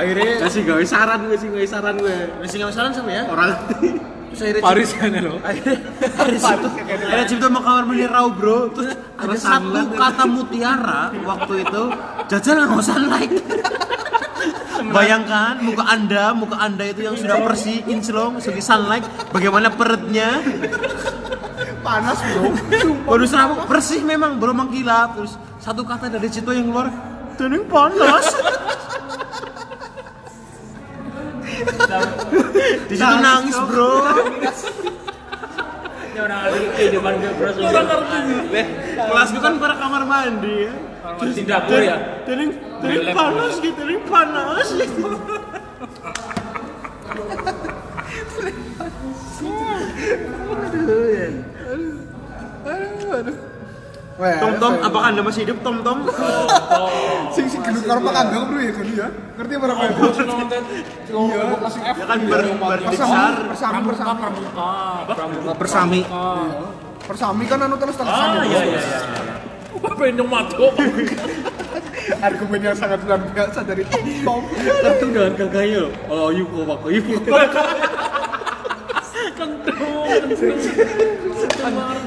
Akhirnya 0.00 0.32
Kasih 0.40 0.62
gawe 0.64 0.84
saran 0.88 1.20
gue 1.28 1.36
sih 1.36 1.48
gawe 1.52 1.66
saran 1.68 1.94
gue. 2.00 2.16
masih 2.40 2.56
nggak 2.64 2.72
saran 2.72 2.92
sama 2.96 3.10
ya? 3.12 3.22
Orang 3.28 3.52
Terus 4.30 4.40
akhirnya 4.46 4.62
Paris 4.62 4.90
kan 4.94 5.10
lo. 5.26 5.34
Akhirnya 5.42 5.78
Cipto, 6.46 6.68
akhirnya 6.70 7.26
Cipto 7.26 7.46
mau 7.50 7.62
kamar 7.66 7.82
mandi 7.82 8.06
raw 8.06 8.26
bro 8.30 8.70
Terus 8.70 8.94
ada 9.18 9.36
satu 9.36 9.80
kata 9.90 10.24
mutiara 10.30 11.02
waktu 11.26 11.54
itu 11.66 11.82
Jajal 12.30 12.56
nggak 12.64 12.78
usah 12.80 12.96
like 13.10 13.34
Bayangkan 14.96 15.60
muka 15.60 15.84
anda, 15.84 16.32
muka 16.32 16.56
anda 16.56 16.88
itu 16.88 17.04
yang 17.04 17.12
sudah 17.12 17.36
bersih, 17.44 17.84
kinclong, 17.84 18.40
segi 18.40 18.62
sunlight 18.64 19.04
Bagaimana 19.28 19.68
perutnya 19.68 20.40
Panas 21.84 22.16
bro. 22.22 22.54
Waduh 23.04 23.28
serabut, 23.28 23.66
bersih 23.68 24.00
memang, 24.06 24.38
belum 24.40 24.56
mengkilap 24.64 25.18
Terus 25.18 25.36
satu 25.60 25.84
kata 25.84 26.08
dari 26.08 26.30
Cipto 26.32 26.54
yang 26.54 26.70
keluar 26.70 26.88
Dan 27.36 27.60
panas 27.68 28.30
Di 32.88 32.94
situ 32.94 33.16
nangis, 33.22 33.56
Bro. 33.66 33.92
Ini 36.10 36.18
orang 36.26 36.38
ngerti 36.42 36.60
kehidupan 36.74 37.12
gue 37.22 37.32
bro. 37.38 37.50
Orang 37.54 37.86
ngerti. 37.86 38.62
Kelasku 38.98 39.38
kan 39.38 39.52
pada 39.62 39.74
kamar 39.78 40.02
mandi 40.04 40.66
ya. 40.66 40.74
Di 41.22 41.42
dapur 41.46 41.80
ya. 41.80 41.96
Tering, 42.26 42.50
tering 42.82 43.14
panas 43.14 43.54
gitu, 43.62 43.78
tering 43.78 44.02
panas 44.10 44.66
gitu. 44.74 45.06
Wah, 49.40 49.80
Tom 54.20 54.52
Tom, 54.60 54.72
apakah 54.84 55.16
anda 55.16 55.24
masih 55.24 55.48
hidup 55.48 55.64
Tom 55.64 55.80
Tom? 55.80 56.04
sing 57.34 57.48
sing 57.48 57.64
gendut 57.64 57.88
karo 57.88 58.04
Pak 58.04 58.12
Kandang 58.12 58.52
bro 58.52 58.60
ya 58.60 58.72
kan 58.76 58.86
ya. 58.92 59.08
Ngerti 59.40 59.52
apa 59.56 59.66
apa? 59.72 59.84
Iya, 61.08 61.40
langsung 61.56 61.82
F. 61.88 61.96
Ya 61.96 62.04
kan 62.04 62.18
ber, 62.28 62.44
berdasar. 62.44 63.32
Bersama 63.48 63.78
bersama 63.80 64.12
bersama. 64.20 64.68
Pramuka. 65.08 65.52
Persami. 65.56 66.00
Persami 67.08 67.44
kan 67.48 67.64
anu 67.64 67.80
terus 67.80 67.96
terus 67.96 68.12
Ah 68.12 68.44
iya 68.44 68.46
iya 68.46 68.60
iya. 68.76 68.80
Apa 69.80 70.02
yang 70.04 70.28
matu? 70.28 70.68
Argumen 72.20 72.60
yang 72.60 72.76
sangat 72.76 73.00
luar 73.08 73.24
biasa 73.32 73.64
dari 73.64 73.88
Tom 73.88 74.04
Tom. 74.20 74.42
Kartu 74.52 75.04
dengan 75.08 75.32
kakaknya. 75.32 75.88
Oh, 76.12 76.28
yuk 76.28 76.52
kok 76.52 76.68
pak, 76.68 76.78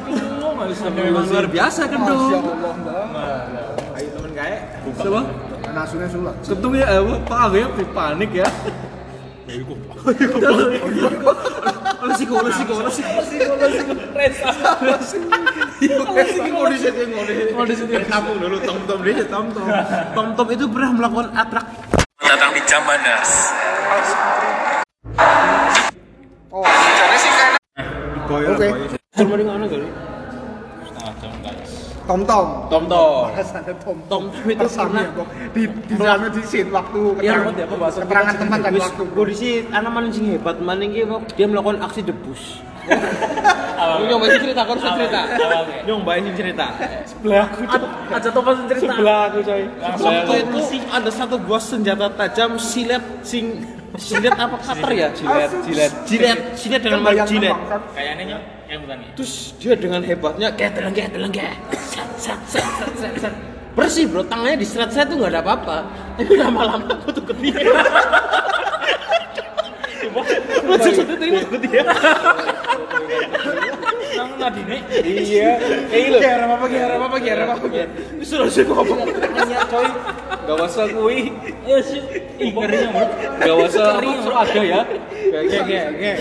yuk. 0.53 0.93
Memang 0.93 1.25
luar 1.27 1.47
biasa 1.49 1.81
kan 1.89 1.99
Masya 2.01 2.13
dong. 2.13 2.45
Allah. 2.45 3.95
Ayo 3.97 4.07
temen 4.13 4.31
kayak. 4.37 4.59
Coba. 5.01 5.21
Nasunya 5.73 6.07
sulat. 6.11 6.35
Ketumnya 6.45 6.85
apa? 6.85 7.13
Pak 7.25 7.39
Agaya 7.49 7.67
panik 7.93 8.31
ya. 8.31 8.47
Dulu 18.39 18.57
Tom 18.63 18.79
Tom 18.87 18.99
dia 19.03 19.25
Tom 19.27 19.45
Tom. 19.51 19.67
Tom 20.15 20.27
Tom 20.35 20.47
itu 20.47 20.65
pernah 20.71 20.91
melakukan 20.95 21.29
atrak 21.35 21.65
Datang 22.23 22.55
di 22.55 22.61
jam 22.63 22.81
panas. 22.87 23.51
Oh, 26.47 26.63
caranya 26.63 27.19
sih 27.19 27.31
Oke. 28.31 28.67
Cuma 29.19 29.35
kali? 29.35 30.12
Guys. 31.43 31.71
Tom 32.03 32.27
Tom. 32.27 32.67
Tom 32.67 32.83
Tom. 32.91 33.31
Bahasanya 33.31 33.73
Tom 33.79 33.97
Tom 34.11 34.23
Tom 34.27 34.49
itu 34.51 34.67
ya, 34.67 35.07
Bok. 35.15 35.27
Di 35.55 35.63
di 35.71 35.95
sana 35.95 36.27
di 36.27 36.41
scene 36.43 36.67
waktu 36.67 36.99
keterangan 37.15 37.53
ya, 37.55 37.65
pembahasan 37.71 37.99
keterangan 38.03 38.35
tempat 38.35 38.59
dan 38.59 38.73
waktu. 38.75 39.03
kondisi 39.15 39.49
anak 39.71 39.91
maning 39.95 40.11
sing 40.11 40.25
hebat 40.35 40.57
maning 40.59 40.91
dia 41.39 41.47
melakukan 41.47 41.79
aksi 41.79 42.03
debus. 42.03 42.59
Nyoba 43.83 44.25
sih 44.27 44.39
cerita, 44.43 44.61
kan 44.67 44.75
cerita. 44.75 45.21
Awalnya. 45.39 45.79
Nyoba 45.87 46.11
ini 46.19 46.29
cerita. 46.35 46.65
Aja 48.11 48.29
tuh 48.31 48.43
pas 48.43 48.59
cerita. 48.67 48.91
Sebelah 48.91 49.19
aku 49.31 49.39
coy. 49.39 49.63
Waktu 49.79 50.35
itu 50.43 50.59
ada 50.91 51.11
satu 51.11 51.35
buah 51.39 51.63
senjata 51.63 52.11
tajam 52.19 52.59
silet 52.59 53.03
sing 53.23 53.63
silet 53.95 54.35
apa 54.35 54.59
cutter 54.59 54.91
ya? 54.91 55.07
Jilet, 55.15 55.51
jilet. 55.63 55.91
Jilet, 56.03 56.39
silet 56.59 56.81
dengan 56.83 57.07
bangsat. 57.07 57.31
Kayaknya 57.95 58.43
bukan 58.81 58.97
nih. 59.01 59.09
Terus 59.17 59.33
dia 59.61 59.73
dengan 59.77 60.01
hebatnya 60.01 60.47
kayak 60.55 60.73
telengge 60.77 61.03
telengge. 61.11 61.49
Set 61.91 62.09
set 62.17 62.39
set 62.47 62.65
set 62.77 62.91
set. 62.97 63.13
set. 63.29 63.33
Bersih 63.73 64.05
bro, 64.05 64.21
tangannya 64.21 64.61
di 64.61 64.67
seret 64.69 64.93
tuh 64.93 65.17
nggak 65.17 65.33
ada 65.33 65.41
apa-apa. 65.41 65.77
Tapi 66.21 66.33
lama-lama 66.37 66.93
aku 66.93 67.09
tuh 67.09 67.25
ke 67.25 67.33
dia. 67.41 67.57
Lucu 70.61 70.89
satu 70.93 71.13
terima 71.17 71.41
ke 71.41 71.57
dia. 71.57 71.81
Nang 74.13 74.29
nadine. 74.37 74.77
Iya, 75.01 75.57
kayak 75.89 76.03
gitu. 76.05 76.17
Kira 76.21 76.45
apa 76.45 76.65
kira 76.69 76.93
apa 77.01 77.17
kira 77.17 77.43
apa 77.49 77.65
kira. 77.65 77.89
Terus 78.21 78.29
terus 78.29 78.55
aku 78.61 78.71
ngomong 78.77 78.99
tanya 79.09 79.59
coy. 79.65 79.89
Gak 80.43 80.57
usah 80.69 80.85
kui. 80.93 81.19
Ya 81.65 81.77
sih. 81.81 82.01
Ih, 82.37 82.53
ngerinya 82.53 82.89
bro. 82.93 83.05
Gak 83.41 83.55
usah 83.73 83.85
apa 83.97 84.11
suruh 84.21 84.37
ada 84.37 84.61
ya. 84.61 84.81
Kayak 85.33 85.63
kayak 85.65 85.87
kayak. 85.97 86.19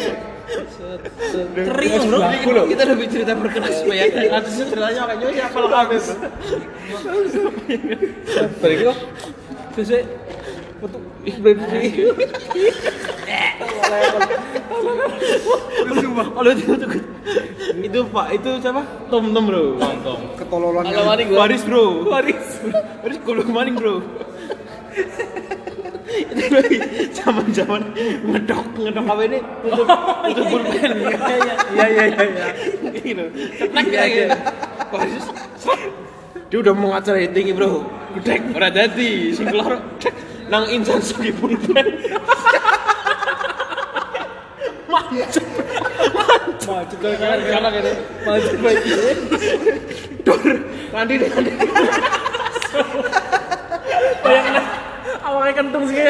Kering 1.53 1.93
bro. 2.09 2.19
Kita, 2.21 2.63
kita 2.69 2.81
udah 2.85 2.97
bikin 2.97 3.11
cerita 3.13 3.33
berkenas 3.37 3.75
supaya 3.81 4.05
nanti 4.13 4.51
ceritanya 4.53 5.03
kayaknya 5.09 5.29
siapa 5.33 5.59
lah 5.65 5.81
habis. 5.87 6.05
Balik 8.61 8.79
kok. 8.91 8.97
Terus 9.73 9.91
untuk. 10.83 11.03
Kalau 16.33 16.51
itu 16.51 16.63
itu 16.75 16.87
itu 17.83 17.99
pak 18.11 18.27
itu 18.35 18.51
siapa? 18.61 18.83
Tom 19.09 19.31
Tom 19.31 19.45
bro. 19.49 19.79
Tom. 19.79 20.21
Ketololan. 20.37 20.85
Waris 21.33 21.63
bro. 21.65 21.85
Waris. 22.11 22.61
Waris 23.07 23.19
kulo 23.23 23.43
maning 23.49 23.79
bro. 23.79 24.03
Itu 26.13 26.45
lagi 26.53 26.79
zaman 27.17 27.47
zaman 27.53 27.83
ngedok 28.27 28.65
ngedok 28.77 29.05
apa 29.09 29.23
ini? 29.25 29.39
Untuk 29.65 29.87
untuk 30.29 30.45
pulpen. 30.53 30.91
Iya 31.73 31.87
iya 31.89 32.05
iya. 32.05 32.05
Iya 32.05 32.05
iya 32.13 33.01
gitu. 33.01 33.25
Cetek 33.59 33.85
Iya, 33.89 34.05
gitu. 34.09 34.37
Waris 34.93 35.27
dia 36.53 36.61
udah 36.61 36.75
mau 36.77 36.93
ngacara 36.93 37.25
tinggi 37.33 37.57
bro. 37.57 37.81
Gudek 38.13 38.53
ora 38.53 38.69
dadi. 38.69 39.33
Sing 39.33 39.49
kelar 39.49 39.81
nang 40.53 40.69
insan 40.69 41.01
segi 41.01 41.33
pulpen. 41.33 41.87
Macet. 44.93 45.45
Ke 47.03 47.09
kanan 47.19 47.41
kanan 47.49 47.73
ini. 47.81 47.93
Maju 48.25 48.57
baik. 48.61 48.81
dor 50.23 50.41
nanti 50.95 51.15
nanti. 51.19 51.53
Awalnya 55.53 55.69
kentung 55.69 55.85
sih. 55.85 56.01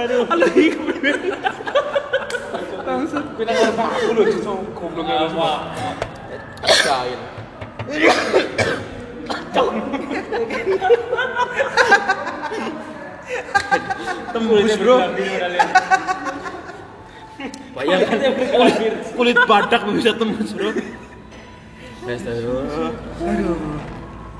aduh 0.00 0.24
aduh 0.32 0.48
tahu 3.76 3.84
aku 3.84 4.10
justru 4.32 4.54
gobloknya 4.72 5.28
semua. 5.28 5.52
Kain. 6.64 7.20
Tembus 14.32 14.72
bro. 14.80 14.96
Bayangkan 17.76 18.18
kulit, 18.56 18.94
kulit 19.12 19.38
badak 19.44 19.84
bisa 19.92 20.16
tembus 20.16 20.50
bro. 20.56 20.72
Astagfirullah. 22.08 22.96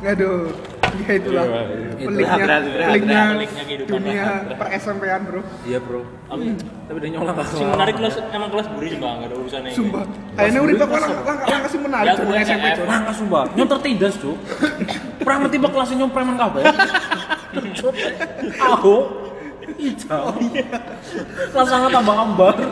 Aduh. 0.08 0.69
Ya 1.06 1.12
itulah. 1.16 1.44
Peliknya, 2.00 2.36
Berat, 2.40 2.62
berat, 2.64 2.88
peliknya 2.90 3.22
dunia 3.84 4.24
per 4.56 4.66
SMP-an 4.76 5.20
bro. 5.28 5.40
Iya 5.68 5.78
bro. 5.84 6.00
Tapi 6.26 6.98
dia 7.00 7.10
nyolong 7.14 7.36
lah. 7.36 7.46
Sing 7.46 7.68
menarik 7.68 7.94
kelas 8.00 8.14
emang 8.32 8.50
kelas 8.50 8.66
buri 8.72 8.88
juga 8.94 9.06
nggak 9.20 9.28
ada 9.30 9.36
urusannya. 9.36 9.72
Sumpah. 9.74 10.04
Kayaknya 10.34 10.60
udah 10.60 10.86
kok 10.86 11.00
langkah 11.00 11.34
langkah 11.46 11.70
sih 11.70 11.80
menarik 11.80 12.08
Ya, 12.08 12.14
dari 12.18 12.42
SMP. 12.42 12.66
Cok. 12.74 12.86
Nangka 12.88 13.12
sumpah. 13.14 13.42
Nyon 13.54 13.68
tertindas 13.68 14.14
cuk. 14.18 14.36
Pernah 15.20 15.38
ngerti 15.46 15.56
bak 15.60 15.70
kelasnya 15.76 15.96
nyom 16.02 16.10
preman 16.10 16.36
kabeh. 16.38 16.62
Aho. 18.74 18.96
Hijau. 19.80 20.34
Kelas 21.52 21.68
sangat 21.68 21.90
tambah 21.94 22.16
ambar. 22.16 22.54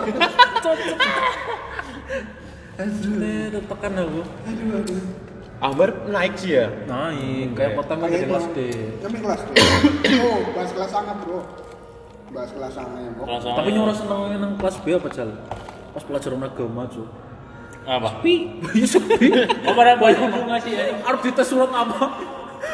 Aduh, 2.78 3.62
tekan 3.66 3.92
aku. 3.98 4.22
Akbar 5.58 5.90
naik 6.06 6.38
sih 6.38 6.54
ya. 6.54 6.70
Naik, 6.86 7.58
kayak 7.58 7.74
pertama 7.74 8.06
dari 8.06 8.30
kelas 8.30 8.46
D. 8.54 8.58
Kami 9.02 9.16
kelas 9.18 9.40
bro. 9.42 9.58
Oh, 10.22 10.38
bahas 10.54 10.70
kelas 10.70 10.90
sangat 10.94 11.16
bro. 11.26 11.40
Bahas 12.30 12.50
kelas 12.54 12.72
sangat 12.78 13.00
ya 13.02 13.10
bro. 13.18 13.24
Tapi 13.42 13.68
nyuruh 13.74 13.96
senengnya 13.98 14.36
nang 14.38 14.54
kelas 14.54 14.76
B 14.86 14.94
apa 14.94 15.08
jal? 15.10 15.34
Pas 15.90 16.02
pelajaran 16.06 16.46
agama 16.46 16.86
cuk. 16.86 17.08
apa? 17.88 18.20
Pi, 18.20 18.60
ya 18.76 18.86
sepi. 18.94 19.32
Oh 19.64 19.74
pada 19.74 19.98
banyak 19.98 20.30
bunga 20.30 20.56
sih 20.62 20.78
ya. 20.78 20.94
Harus 21.02 21.20
dites 21.26 21.46
surat 21.50 21.72
apa? 21.74 22.06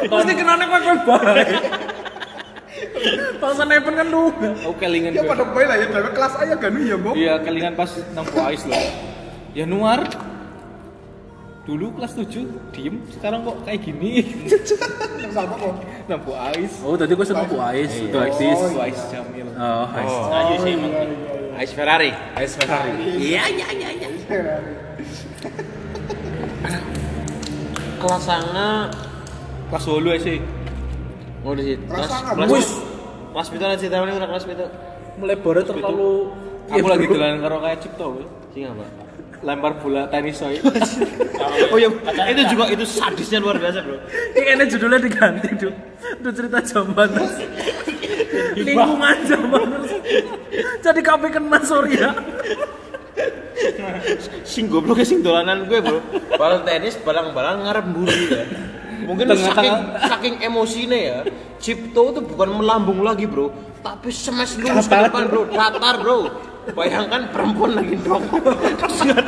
Pasti 0.05 0.33
kenane 0.37 0.65
kowe 0.69 0.81
kowe 0.85 0.97
bae. 1.09 1.45
Bangsa 3.41 3.65
nepen 3.65 3.95
kan 3.97 4.07
lu. 4.13 4.29
Oh 4.69 4.75
kelingan 4.77 5.17
Ya 5.17 5.25
pada 5.25 5.47
baik 5.47 5.67
lah 5.73 5.77
ya, 5.81 5.87
tapi 5.89 6.09
kelas 6.13 6.35
A 6.37 6.43
ya 6.53 6.57
ganu 6.61 6.85
ya 6.85 6.97
bro. 7.01 7.17
Iya 7.17 7.41
kelingan 7.41 7.73
pas 7.79 7.89
nang 8.13 8.29
Ais 8.45 8.61
loh. 8.69 8.77
Ya 9.57 9.65
Nuar. 9.65 10.05
Dulu 11.65 11.97
kelas 11.97 12.13
7 12.13 12.45
diem, 12.77 13.01
sekarang 13.09 13.41
kok 13.41 13.57
kayak 13.65 13.81
gini. 13.89 14.21
Yang 15.17 15.33
sama 15.41 15.57
kok. 15.57 15.81
nang 16.05 16.21
Ais. 16.21 16.73
Oh, 16.85 16.93
tadi 16.93 17.17
gue 17.17 17.25
seneng 17.25 17.49
Bu 17.49 17.57
Ais, 17.57 17.89
itu 17.89 18.13
eksis. 18.13 18.61
Ais 18.77 19.01
Jamil. 19.09 19.49
Oh, 19.57 19.89
Ais. 19.89 20.13
Ayo 20.13 20.55
sih 20.61 20.77
emang. 20.77 20.93
Ais 21.57 21.73
Ferrari. 21.73 22.13
Ais 22.37 22.53
Ferrari. 22.53 22.93
Iya 23.17 23.49
iya 23.49 23.69
iya 23.73 23.89
iya. 23.97 24.09
Kelas 28.05 28.21
sana 28.29 28.93
Kelas 29.73 29.85
8 29.89 30.21
sih. 30.21 30.39
Oh 31.49 31.57
di 31.57 31.65
situ. 31.65 31.85
Kelas 31.89 32.09
sangat 32.13 32.37
kelas 32.37 32.69
kelas 33.33 33.49
itu 33.51 33.65
ada 33.65 33.77
cerita 33.81 34.05
mana 34.05 34.29
kelas 34.29 34.45
itu? 34.45 34.67
Melebarnya 35.17 35.65
terlalu 35.65 36.13
Aku 36.65 36.87
lagi 36.89 37.05
dolan 37.09 37.41
karo 37.45 37.57
kayak 37.61 37.79
Cipto. 37.81 38.07
Sing 38.53 38.69
apa? 38.69 39.04
Lempar 39.45 39.77
bola 39.79 40.09
tenis 40.09 40.41
soy. 40.41 40.59
Oh 41.71 41.77
iya, 41.77 41.93
itu 42.33 42.43
juga 42.57 42.65
itu 42.73 42.85
sadisnya 42.89 43.39
luar 43.39 43.61
biasa 43.61 43.85
bro. 43.85 44.01
Ini 44.33 44.65
judulnya 44.65 44.97
diganti, 44.97 45.53
Duk. 45.61 45.75
Itu 46.25 46.31
cerita 46.33 46.59
zaman 46.65 47.09
terus. 47.13 47.35
Lingkungan 48.57 49.17
zaman 49.29 49.65
terus. 49.77 49.93
Jadi 50.81 51.01
kabeh 51.05 51.29
kena 51.29 51.61
sorry 51.61 52.01
ya. 52.01 52.17
Sing 54.49 54.73
goblok 54.73 55.05
sing 55.05 55.21
dolanan 55.21 55.69
gue 55.69 55.79
bro. 55.85 56.01
Bal 56.41 56.65
tenis 56.65 56.97
balang-balang 57.05 57.69
ngarep 57.69 57.85
mburi 57.93 58.21
ya. 58.33 58.45
Mungkin 59.05 59.27
saking 59.37 59.77
saking 60.01 60.35
emosinya 60.41 60.97
ya. 60.97 61.19
Cipto 61.61 62.13
itu 62.13 62.21
bukan 62.25 62.61
melambung 62.61 63.05
lagi 63.05 63.29
bro, 63.29 63.53
tapi 63.85 64.09
smash 64.13 64.57
lurus 64.61 64.89
ke 64.89 64.97
depan 64.97 65.29
bro, 65.29 65.49
datar 65.49 66.01
bro. 66.01 66.29
Bayangkan 66.73 67.29
perempuan 67.29 67.77
lagi 67.77 68.01
rokok, 68.01 68.41
terus 68.81 68.99
nggak 69.05 69.27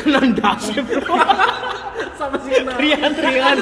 kena 0.00 0.20
dasnya 0.32 0.80
bro. 0.80 1.14
Sama 2.16 2.36
si 2.40 2.48
kena. 2.48 2.72
Rian, 2.80 3.12
Rian, 3.12 3.58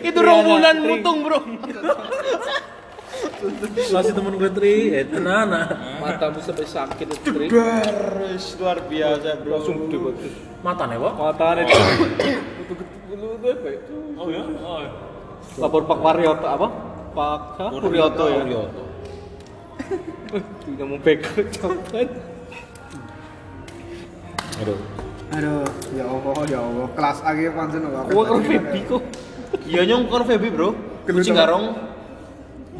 Itu 0.00 0.18
rombongan 0.24 0.76
mutung 0.80 1.28
bro. 1.28 1.40
Masih 3.92 4.12
temen 4.16 4.34
gue 4.40 4.50
tri, 4.56 4.96
eh 4.96 5.04
tenana. 5.04 5.68
Matamu 6.00 6.40
sampai 6.40 6.64
sakit 6.64 7.06
itu 7.12 7.28
Tri. 7.28 7.46
Beres 7.52 8.56
luar 8.56 8.80
biasa 8.88 9.28
bro. 9.44 9.60
Langsung 9.60 9.76
gede 9.84 9.96
banget. 10.00 10.32
Mata 10.64 10.88
nih, 10.88 10.96
Pak. 10.96 11.12
Matanya 11.20 11.62
itu 11.68 12.72
itu 13.12 13.26
apa 13.44 13.68
ya? 13.68 13.78
Oh 14.16 14.28
ya? 14.32 14.42
Oh. 14.64 14.78
iya. 14.80 14.90
Lapor 15.60 15.84
Pak 15.84 15.98
Waryoto 16.00 16.46
apa? 16.48 16.66
Pak? 17.12 17.40
Puryoto 17.84 18.24
ya. 18.32 18.40
Puryoto. 18.42 18.82
Tidak 20.64 20.86
mau 20.86 20.98
bego 20.98 21.40
coba. 21.60 21.98
Aduh. 24.62 24.78
Aduh, 25.34 25.66
ya 25.98 26.04
Allah, 26.06 26.38
ya 26.46 26.60
Allah. 26.62 26.86
Kelas 26.94 27.18
A 27.26 27.30
ki 27.34 27.50
pancen 27.50 27.80
kok. 27.90 28.04
Gua 28.14 28.22
karo 28.22 28.40
Febi 28.44 28.80
kok. 28.86 29.02
Iya 29.66 29.82
nyong 29.88 30.02
kon 30.06 30.22
Febi 30.26 30.48
bro. 30.52 30.70
Kucing 31.04 31.34
garong. 31.34 31.74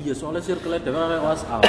Iya, 0.04 0.12
soalnya 0.14 0.42
circle 0.42 0.78
dewe 0.82 0.94
kayak 0.94 1.22
WhatsApp. 1.22 1.62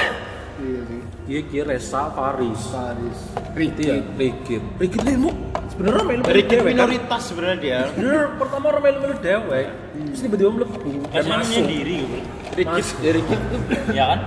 Iya 0.55 0.79
sih. 0.87 1.01
Iya, 1.27 1.39
kira 1.51 1.65
Resa 1.75 2.09
Paris. 2.15 2.61
Paris. 2.71 3.19
Itu 3.59 3.81
ya, 3.81 3.95
Rigid. 4.15 4.63
Rigid 4.79 5.01
lemu. 5.03 5.31
Sebenarnya 5.75 6.03
melu 6.07 6.23
Ricky 6.31 6.55
minoritas 6.63 7.21
sebenarnya 7.27 7.57
dia. 7.59 7.79
Bener, 7.91 8.31
pertama 8.39 8.71
orang 8.71 8.81
melu 8.87 8.97
melu 9.03 9.15
dewek. 9.19 9.67
Terus 9.91 10.19
tiba-tiba 10.23 10.49
melebu 10.55 10.89
masuk. 11.11 11.27
menyendiri 11.43 11.97
gitu. 12.07 12.17
Mas. 12.63 12.89
Ricky 13.03 13.35
itu 13.35 13.57
Ya 13.91 14.03
kan? 14.15 14.19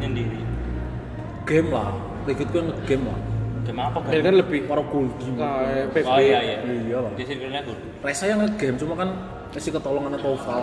Menyendiri. 0.00 0.45
Game 1.46 1.68
lah. 1.70 1.94
Rigid 2.26 2.48
gue 2.50 2.62
nge-game 2.64 3.04
lah. 3.06 3.18
Game 3.62 3.80
apa 3.80 3.98
kan? 3.98 4.10
kan 4.12 4.34
lebih 4.36 4.60
Para 4.66 4.82
goldi. 4.82 5.26
kayak 5.32 5.86
PB. 5.90 6.06
Oh 6.06 6.18
iya 6.18 6.38
iya. 6.40 6.56
Iya 6.62 6.98
lah. 7.00 7.10
Di 7.14 7.22
circle-nya 7.22 7.60
tuh. 7.62 7.74
Resa 8.02 8.24
yang 8.26 8.38
nge-game 8.42 8.76
cuma 8.76 8.94
kan 8.94 9.08
kasih 9.50 9.70
ketolongan 9.72 10.12
atau 10.14 10.34
Val. 10.36 10.62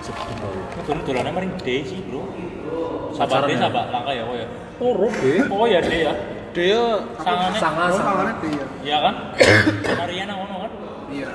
Sebetulnya. 0.00 0.48
Itu 0.78 0.92
dolannya 1.04 1.32
paling 1.34 1.52
D 1.60 1.68
sih 1.84 2.00
bro. 2.08 2.24
Sabar 3.12 3.44
D, 3.44 3.52
Pacarannya? 3.52 3.56
sabar 3.58 3.84
langka 3.90 4.12
ya, 4.12 4.24
oh 4.24 4.36
ya. 4.36 4.46
Toro 4.78 5.08
be. 5.10 5.32
Oh 5.48 5.64
ya 5.64 5.80
D 5.80 5.90
ya. 6.00 6.12
dia 6.48 6.80
Sangannya. 7.20 7.60
Sangat 7.60 7.88
Oh, 7.92 7.96
sangat. 7.96 8.06
tangannya 8.08 8.34
dia. 8.40 8.64
Iya 8.82 8.96
kan? 9.04 9.14
Mariana 10.00 10.32
ngono 10.34 10.54
kan? 10.64 10.72
Iya. 11.08 11.28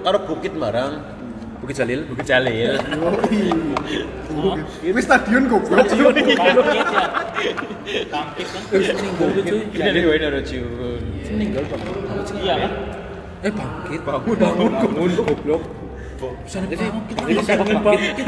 karo 0.00 0.18
bukit 0.24 0.52
barang. 0.54 0.92
Bukit 1.60 1.76
Jalil. 1.76 2.00
Bukit 2.08 2.24
Jalil. 2.24 2.80
Ini 4.80 5.00
stadion 5.04 5.44
goblok. 5.44 5.84
Bangkit 5.84 6.24
ya. 6.32 6.52
Bangkit 8.08 8.46
kan? 8.48 8.62
Cuy. 8.72 8.84
Wae. 10.08 10.98
Meninggal 11.30 11.64
bang. 11.68 11.82
Iya 12.40 12.54
kan? 12.64 12.72
Eh 13.44 13.52
bangkit. 13.52 14.00
Bangun 14.02 14.36
bangun 14.40 14.72
bangun 14.72 15.12
goblok. 15.20 15.62
Bisa 16.48 16.58
bangkit. 16.64 17.16
Ini 17.28 17.42
saya 17.44 17.60
bangkit. 17.60 18.26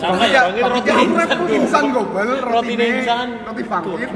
Sama 0.00 0.24
ya. 0.24 0.48
Tapi 0.48 0.90
aku 1.20 1.44
insan 1.52 1.84
gobel, 1.92 2.28
roti 2.40 2.72
Rotine 2.72 2.84
insan. 3.04 3.28
roti 3.44 3.62
bangkit. 3.68 4.08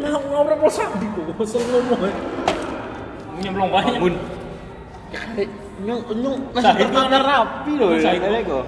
Ngomong 0.00 0.56
apa 0.56 0.66
sabi 0.72 1.04
kok. 1.12 1.36
Kesel 1.36 1.62
ngomong. 1.68 2.00
Nyemplung 3.44 3.70
banyak. 3.70 4.00
Bangun. 4.00 4.14
Nyong 5.78 6.00
nyong 6.10 6.36
masih 6.50 6.64
Sahid 6.66 6.86
bertahan 6.90 7.22
rapi 7.22 7.72
loh. 7.78 7.88
Sahid. 8.02 8.20
Sahid 8.22 8.44
kok. 8.46 8.64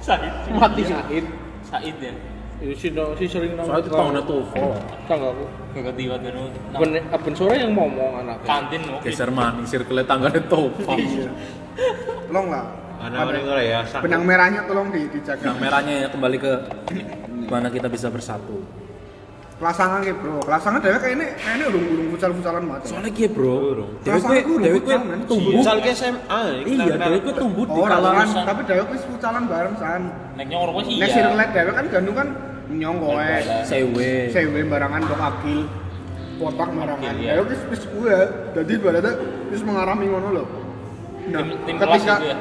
Said. 0.00 0.20
Mati 0.50 0.82
Said. 0.82 1.24
Said 1.68 1.96
ya. 2.00 2.12
Itu 2.60 2.74
si 2.76 2.88
no, 2.92 3.16
si 3.16 3.24
sering 3.24 3.56
nang. 3.56 3.64
Soalnya 3.64 3.88
itu 3.88 3.90
tahunnya 3.96 4.22
tuh 4.28 4.40
Val. 4.52 4.70
Tangga 5.08 5.28
aku. 5.32 5.44
Gak 5.80 5.94
tiba 5.96 6.14
tiba 6.20 6.44
Ben 6.76 6.90
Aben 7.08 7.32
sore 7.32 7.56
yang 7.56 7.72
ngomong 7.72 8.20
anaknya. 8.20 8.44
kantin 8.44 8.82
oke. 8.90 9.06
Geser 9.06 9.30
maning 9.32 9.64
circle 9.64 10.02
tangganya 10.04 10.40
tuh 10.44 10.68
Val. 10.84 10.98
Tolong 12.28 12.46
lah. 12.52 12.64
Mana 13.00 13.16
mana 13.24 13.38
kalau 13.40 13.62
ya. 13.64 13.80
Benang 14.04 14.22
merahnya 14.28 14.60
tolong 14.68 14.92
di- 14.92 15.08
dijaga. 15.08 15.40
Yang 15.40 15.56
merahnya 15.56 15.94
ya 16.04 16.08
kembali 16.12 16.36
ke 16.36 16.52
mana 17.48 17.68
kita 17.72 17.88
bisa 17.88 18.12
bersatu. 18.12 18.60
Kelasangan 19.60 20.00
ki, 20.00 20.12
Bro. 20.16 20.40
Kelasangan 20.40 20.80
ini 20.80 20.96
kayak 20.96 21.14
ini 21.20 21.64
urung 21.68 21.84
urung 21.92 22.08
futsal-futsalan 22.16 22.62
banget. 22.64 22.82
Soalnya 22.88 23.10
kia 23.12 23.28
bro, 23.28 23.54
urung 23.76 23.90
kue 24.00 24.72
futsal, 24.80 25.00
men. 25.04 25.20
tumbuh. 25.28 25.52
Futsal 25.60 25.76
ke 25.84 25.90
SMA. 25.92 26.40
Iya, 26.64 26.94
dewe 26.96 27.18
kue 27.20 27.34
tumbuh 27.36 27.64
di 27.68 27.80
kalangan 27.84 28.26
kan, 28.32 28.44
tapi 28.48 28.60
dhewe 28.64 28.84
wis 28.88 29.02
futsalan 29.04 29.44
bareng 29.44 29.76
san. 29.76 30.02
Nek 30.40 30.46
nyong 30.48 30.64
rokok 30.64 30.82
sih 30.88 30.96
Nek 30.96 31.08
iya. 31.12 31.14
circle 31.20 31.44
dhewe 31.52 31.70
kan 31.76 31.84
gandung 31.92 32.16
kan 32.16 32.28
nyong 32.72 32.96
kowe. 33.04 33.32
sewe. 33.68 34.10
Sewe 34.32 34.60
barangan 34.64 35.00
dok 35.04 35.20
akil. 35.20 35.60
Kotak 36.40 36.68
barangan. 36.72 37.12
Iya. 37.20 37.32
Dhewe 37.36 37.44
wis 37.52 37.60
wis 37.68 37.82
kuwe. 37.92 38.16
Dadi 38.56 38.72
ibaratnya 38.80 39.12
wis 39.52 39.60
mengarami 39.60 40.04
ngono 40.08 40.28
lho. 40.40 40.44
Nah, 41.28 41.44
Tim- 41.44 41.60
tim 41.68 41.76
kelas 41.76 42.00
ketika 42.00 42.16
gitu 42.16 42.32
ya? 42.32 42.36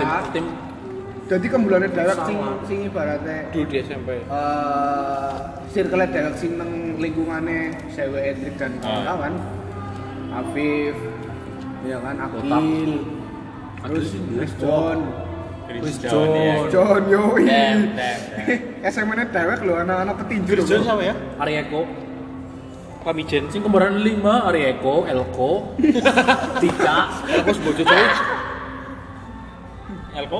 Tim, 0.00 0.08
tim 0.32 0.44
Jadi 1.30 1.46
kembulane 1.46 1.86
dewek 1.86 2.18
sing 2.26 2.36
sing 2.66 2.78
ibaratnya 2.84 3.46
Dulu 3.54 3.64
di 3.64 3.76
SMP. 3.78 4.18
eh 4.18 5.34
circle 5.70 6.02
dewek 6.04 6.34
sing 6.34 6.58
nang 6.58 6.70
lingkungane 6.98 7.70
Sewe 7.88 8.18
Edric 8.20 8.58
dan 8.58 8.82
Ah. 8.82 9.14
kawan. 9.14 9.34
Afif, 10.30 10.94
ya 11.82 11.98
kan 11.98 12.14
Akil, 12.20 13.02
terus 13.80 14.14
Chris 14.14 14.52
John, 14.58 14.98
Chris 15.66 15.98
John. 15.98 16.10
John 16.10 16.30
ya. 16.38 16.54
John 16.68 17.02
Yoi. 17.06 17.42
Dem. 17.46 17.78
SMA-nya 18.84 19.26
dewek 19.26 19.58
lho 19.62 19.74
anak-anak 19.76 20.14
petinju 20.18 20.52
lho. 20.54 20.62
Jujur 20.62 20.82
sama 20.82 21.02
ya. 21.02 21.14
Arieko, 21.36 21.82
Pamijen. 23.02 23.50
sing 23.50 23.62
kembaran 23.62 23.98
lima 23.98 24.46
Arieko, 24.46 25.06
Elko, 25.06 25.74
Tika, 26.62 26.96
Aku 27.38 27.50
sebojo 27.52 27.82
coy. 27.82 28.06
Elko. 30.12 30.38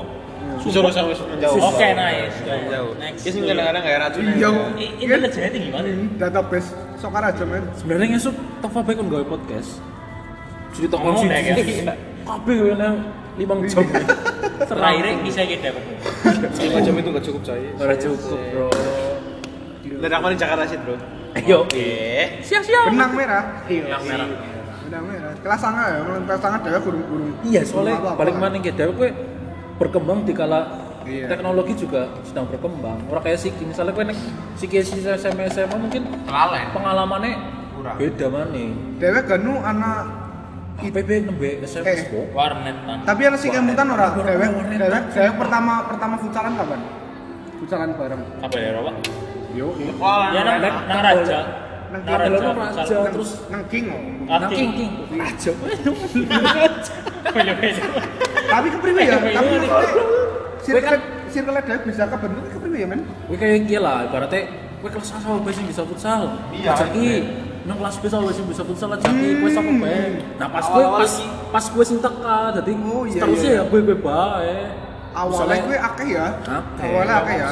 Suruh 0.59 0.91
sama 0.91 1.15
menjauh. 1.15 1.57
Oke, 1.57 1.87
nice. 1.95 2.35
Jauh. 2.43 2.91
Next. 2.99 3.23
Ya 3.23 3.29
sih 3.31 3.39
kadang-kadang 3.41 3.83
kayak 3.83 3.99
racun. 4.03 4.23
Iya. 4.27 4.49
I- 4.75 4.93
Intelijennya 4.99 5.49
tinggi 5.49 5.69
banget. 5.71 5.93
Database 6.19 6.67
sokar 6.99 7.23
aja 7.23 7.43
men. 7.47 7.63
Sebenarnya 7.79 8.07
ngesuk 8.17 8.35
Tova 8.59 8.79
Baik 8.83 8.97
kan 8.99 9.07
gawe 9.07 9.25
podcast. 9.25 9.71
Cerita 10.75 10.95
deh, 10.97 11.63
guys. 11.63 11.95
Kabeh 12.21 12.55
gue 12.55 12.73
nang 12.77 12.95
limang 13.35 13.59
jam. 13.65 13.83
Terakhirnya 14.61 15.13
bisa 15.25 15.41
kita 15.43 15.73
dapat. 15.73 15.83
Lima 16.61 16.79
jam 16.79 16.93
itu 16.95 17.07
nggak 17.09 17.25
cukup 17.25 17.41
coy. 17.43 17.61
Ora 17.79 17.95
cukup, 17.97 18.39
Bro. 18.51 18.67
Dan 20.01 20.09
aku 20.11 20.25
di 20.33 20.37
Jakarta 20.37 20.63
sih 20.65 20.77
bro. 20.81 20.95
Ayo, 21.31 21.63
Eh. 21.71 22.41
siap-siap. 22.43 22.89
Benang 22.91 23.13
merah. 23.15 23.63
Yang 23.69 24.03
merah. 24.03 24.27
Benang 24.83 25.05
merah. 25.07 25.31
Kelas 25.39 25.59
sangat 25.61 25.85
ya, 25.93 25.99
kelas 26.27 26.41
sangat 26.41 26.59
dewek 26.65 26.81
gurung-gurung. 26.83 27.31
Iya, 27.45 27.61
soalnya 27.63 27.95
balik 28.13 28.35
mana 28.35 28.57
ke 28.57 28.73
dewe 28.73 28.91
kue 28.93 29.09
berkembang 29.81 30.21
di 30.21 30.31
kala 30.31 30.61
Iya. 31.01 31.25
teknologi 31.25 31.73
juga 31.75 32.13
sedang 32.21 32.45
berkembang. 32.45 33.01
Orang 33.09 33.25
kayak 33.25 33.41
Siki, 33.41 33.65
misalnya 33.65 33.89
kue 33.89 34.05
nek 34.05 34.13
Siki 34.53 34.85
SMA 34.85 35.49
SMA 35.49 35.73
mungkin 35.75 36.05
Lalen. 36.29 36.69
pengalamannya 36.71 37.33
beda 37.97 38.29
mana. 38.29 38.63
Dewek 39.01 39.23
ganu 39.25 39.57
anak 39.57 40.05
IPB 40.77 41.09
nembe 41.25 41.57
Eh. 41.57 41.65
SMS 41.65 42.05
kok. 42.05 42.29
Warnet 42.31 42.77
tapi 43.01 43.21
ada 43.25 43.33
sih 43.33 43.49
kemutan 43.49 43.89
ora 43.89 44.13
Warnet, 44.13 44.29
dewek 44.29 44.49
warnet. 44.53 44.77
dewek 44.77 45.03
dewek 45.09 45.33
pertama 45.41 45.73
pertama 45.89 46.15
futsalan 46.21 46.53
kapan? 46.53 46.81
Futsalan 47.57 47.89
bareng. 47.97 48.21
Apa 48.39 48.55
ya, 48.55 48.69
Pak? 48.77 48.95
Yo. 49.51 49.67
Ya 50.31 50.41
nang 50.45 50.57
nang 50.85 51.01
raja. 51.01 51.39
Nang 51.89 52.01
Nang 52.05 52.17
raja. 52.21 52.37
Nang 52.39 52.57
Raja. 52.77 52.95
terus 53.09 53.31
nang 53.49 53.63
king 53.67 53.85
oh. 53.89 54.01
Nang 54.29 54.53
king 54.53 54.69
king. 54.77 54.91
Aja. 55.17 55.51
Beda-beda. 57.25 57.83
Tapi 58.51 58.67
kepriwe 58.69 59.01
ya? 59.01 59.15
Iya, 59.17 59.17
Tapi 59.31 59.47
iya. 59.47 59.59
maksudnya 59.63 60.03
circle 60.61 60.99
circle 61.31 61.55
dewek 61.57 61.83
bisa 61.87 62.03
kebentuk 62.05 62.43
kepriwe 62.51 62.77
ya 62.77 62.87
men? 62.87 62.99
Kowe 63.25 63.35
kayak 63.35 63.59
gila 63.65 63.81
lah, 63.81 63.97
ibaratnya 64.05 64.41
kowe 64.83 64.89
kelas 64.91 65.09
A 65.09 65.17
sama 65.17 65.37
B 65.39 65.47
sing 65.49 65.65
bisa 65.65 65.81
futsal. 65.81 66.21
Iya, 66.51 66.75
Ajaki 66.75 67.07
nang 67.61 67.77
kelas 67.77 67.95
B 67.97 68.03
sama 68.05 68.29
sing 68.29 68.45
bisa 68.45 68.61
futsal 68.61 68.89
ajaki 68.91 69.27
kowe 69.39 69.49
sama 69.49 69.71
B. 69.79 69.85
Nah, 70.35 70.47
pas 70.51 70.65
kowe 70.65 70.83
pas 70.99 71.11
pas 71.49 71.65
kowe 71.65 71.83
sing 71.83 71.97
teka 71.97 72.39
dadi 72.53 72.73
Oh, 72.83 73.07
iya, 73.07 73.23
iya. 73.23 73.51
ya 73.57 73.63
kowe 73.65 73.79
kowe 73.79 73.97
bae. 73.97 74.57
awalnya 75.11 75.59
gue 75.67 75.75
akeh 75.75 76.07
ya. 76.07 76.27
Akeh. 76.39 76.87
Awalnya 76.87 77.15
akeh 77.19 77.35
ya. 77.35 77.49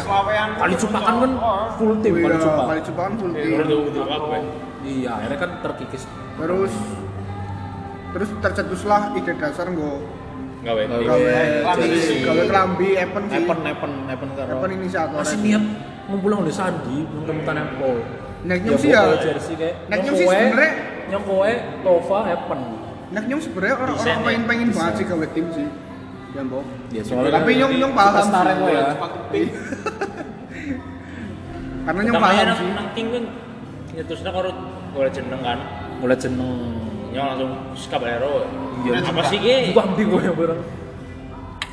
Kali 0.56 0.76
Cupakan 0.80 1.14
kan 1.20 1.32
full 1.76 1.92
tim 2.00 2.14
Iya, 2.16 2.24
kali 2.24 2.38
Cupak. 2.40 2.64
kali 2.72 2.82
Cupakan 2.88 3.14
full 3.20 3.32
Iya, 3.36 3.44
tim. 3.44 3.52
ya? 3.52 4.40
Iya, 4.80 5.10
akhirnya 5.12 5.38
kan 5.38 5.52
terkikis. 5.60 6.04
Terus 6.40 6.74
terus 8.10 8.30
tercetuslah 8.42 9.12
ide 9.14 9.34
dasar 9.36 9.68
nggo 9.70 10.02
Gawe. 10.60 10.82
Gawe. 10.92 11.04
gawe 11.64 12.44
Kelambi. 12.52 12.88
Epen 13.00 13.24
sih. 13.32 13.38
Epen, 13.44 13.60
Epen, 13.64 13.92
Epen 14.12 14.30
karo. 14.36 14.52
Epen 14.60 14.70
inisiator. 14.76 15.20
Masih 15.24 15.40
niat 15.40 15.64
ngumpul 16.10 16.30
sama 16.34 16.52
Sandi, 16.52 16.98
belum 17.06 17.24
temukan 17.24 17.56
Apple. 17.56 17.98
Nek 18.44 18.58
nyum 18.66 18.78
sih 18.80 18.90
ya. 18.92 19.02
Nek 19.08 19.98
nyong 20.04 20.04
nyum 20.04 20.16
sih 20.16 20.26
sebenarnya- 20.28 20.76
nyong 21.10 21.24
kowe 21.24 21.52
Tova 21.86 22.20
Epen. 22.28 22.60
Nek 23.10 23.24
nyum 23.26 23.40
sebenarnya 23.40 23.76
orang 23.78 23.98
Desain 23.98 24.10
orang 24.10 24.20
ya. 24.20 24.28
pengen 24.28 24.44
pengen 24.46 24.70
banget 24.76 24.94
sih 25.00 25.06
gawe 25.08 25.26
tim 25.32 25.46
sih. 25.56 25.68
Ya 26.30 26.42
mbok. 26.46 26.64
Ya 26.94 27.02
soalnya 27.02 27.32
Tapi 27.42 27.52
nyong 27.58 27.74
nyong 27.80 27.94
paham 27.96 28.14
sih. 28.22 28.34
ya. 28.70 28.86
Karena 31.90 32.02
nyong 32.06 32.22
paham 32.22 32.46
nang 32.46 32.58
sih. 32.60 32.70
nang 32.76 32.88
ting 32.94 33.08
kan 33.10 33.24
nyetusnya 33.96 34.30
karo 34.30 34.50
golek 34.94 35.12
jeneng 35.16 35.42
kan. 35.42 35.60
Mulai 36.00 36.18
jeneng. 36.20 36.52
Nyong 37.10 37.28
langsung 37.34 37.52
Caballero. 37.90 38.46
Iya. 38.86 39.02
Apa 39.04 39.22
sih 39.28 39.38
ge? 39.42 39.74
Bambi 39.74 40.04
gue 40.06 40.22
yang 40.22 40.38
bareng. 40.38 40.62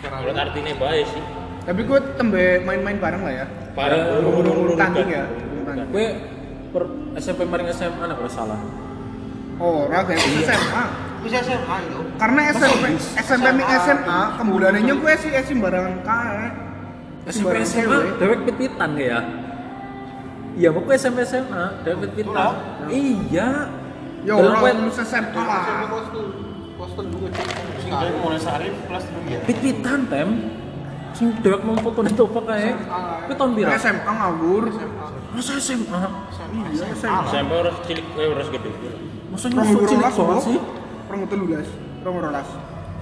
Kalau 0.03 0.33
artinya 0.33 0.73
bae 0.81 1.03
sih. 1.05 1.23
Tapi 1.67 1.81
gue 1.83 1.99
tembe 2.15 2.45
main-main 2.63 2.97
bareng 2.97 3.23
lah 3.27 3.35
ya. 3.45 3.47
Parah. 3.75 4.23
Eh, 4.23 4.25
Urung 4.25 4.79
tanding 4.79 5.09
ya. 5.11 5.25
Gue 5.91 6.07
per 6.71 6.83
SMP 7.19 7.45
maring 7.45 7.69
SMA 7.75 8.01
anak 8.01 8.17
gue 8.23 8.31
salah. 8.31 8.61
Oh, 9.57 9.89
raga 9.89 10.13
itu 10.13 10.45
SMA. 10.45 10.85
Bisa 11.25 11.43
SMA 11.43 11.77
itu. 11.89 12.01
Karena 12.21 12.41
SMP 12.55 12.85
SMP 13.19 13.47
mik 13.57 13.69
SMA 13.83 14.21
kemudiannya 14.39 14.95
gue 14.95 15.13
sih 15.19 15.31
sih 15.33 15.55
barengan 15.59 15.97
kae. 16.05 16.47
SMP 17.27 17.67
SMA 17.67 17.99
dewek 18.23 18.47
pit-pitan 18.47 18.95
ya. 18.95 19.19
Iya, 20.57 20.73
mau 20.73 20.89
SMP 20.95 21.27
SMA 21.27 21.83
dewek 21.83 22.15
pit-pitan. 22.15 22.53
Iya. 22.89 23.51
Ya 24.27 24.35
orang 24.35 24.59
kue- 24.59 24.75
SMA 24.99 25.39
lah. 25.39 25.63
Sing 27.79 27.93
dari 27.93 28.11
mulai 28.19 28.39
sehari 28.39 28.67
dulu 28.69 28.99
ya. 29.25 29.39
pit-pitan 29.47 30.01
tem. 30.07 30.29
Sing 31.13 31.33
dewek 31.41 31.63
mau 31.63 31.79
foto 31.79 32.03
nih 32.03 32.13
tuh 32.13 32.29
pakai. 32.29 32.75
Itu 33.25 33.33
tahun 33.33 33.51
biru. 33.55 33.71
SMA 33.73 34.13
ngawur. 34.13 34.65
Masa 35.31 35.53
SMA? 35.57 36.01
Iya 36.67 36.85
SMA. 36.93 37.31
Harus 37.49 37.77
cilik 37.87 38.07
eh 38.13 38.27
harus 38.29 38.49
gede. 38.51 38.71
Masa 39.29 39.47
nyusul 39.49 39.83
cilik 39.87 40.05
banget 40.11 40.43
sih? 40.43 40.59
Rong 41.07 41.23
telulas. 41.27 41.69
Rong 42.03 42.17
rolas. 42.19 42.49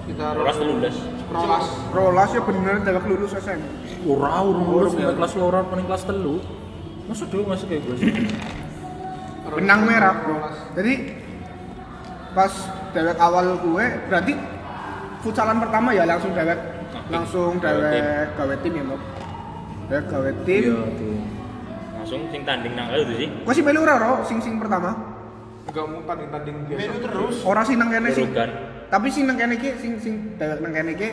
Rolas 0.07 0.55
telulas. 0.55 0.95
Rolas. 1.27 1.65
Rolas 1.89 2.29
ya 2.29 2.41
bener 2.43 2.75
dewek 2.79 3.03
lulus 3.07 3.31
SMA. 3.35 3.69
Ora, 4.05 4.37
urung 4.39 4.67
lulus 4.69 4.93
kelas 4.93 5.33
loro 5.33 5.59
paling 5.65 5.85
kelas 5.85 6.03
telu. 6.05 6.37
Masa 7.05 7.25
dulu 7.25 7.43
masih 7.47 7.65
kayak 7.65 7.81
gue 7.83 7.95
sih? 7.97 8.13
Benang 9.53 9.81
merah, 9.85 10.13
Bro. 10.25 10.37
Jadi 10.73 10.93
pas 12.35 12.51
dewek 12.91 13.17
awal 13.21 13.45
gue 13.61 13.85
berarti 14.11 14.33
futsalan 15.23 15.57
pertama 15.61 15.95
ya 15.95 16.03
langsung 16.03 16.35
dewek 16.35 16.59
langsung 17.07 17.61
dewek 17.61 18.33
gawe 18.33 18.55
tim 18.65 18.73
ya, 18.73 18.83
Mbok. 18.83 19.01
Dewek 19.91 20.05
gawe 20.09 20.31
tim. 20.43 20.63
Iya. 20.65 20.79
Langsung 22.01 22.21
sing 22.29 22.41
tanding 22.45 22.73
nang 22.73 22.89
itu 22.93 23.13
sih. 23.17 23.29
Gue 23.45 23.53
sih 23.53 23.63
melu 23.65 23.85
ora, 23.85 23.95
Ro, 24.01 24.25
sing 24.25 24.37
sing 24.41 24.57
pertama. 24.57 24.93
Enggak 25.65 25.85
mau 25.89 26.01
tanding-tanding 26.05 26.55
biasa. 26.69 26.81
Melu 26.81 26.99
terus. 27.01 27.35
Ora 27.45 27.61
sih 27.65 27.75
nang 27.77 27.89
kene 27.89 28.09
sih. 28.13 28.25
Tapi 28.85 29.07
sing 29.09 29.25
nang 29.25 29.37
kene 29.37 29.55
ki 29.57 29.69
sing 29.81 29.97
sing 30.01 30.13
dewek 30.37 30.61
nang 30.61 30.73
kene 30.73 30.93
ki 30.97 31.09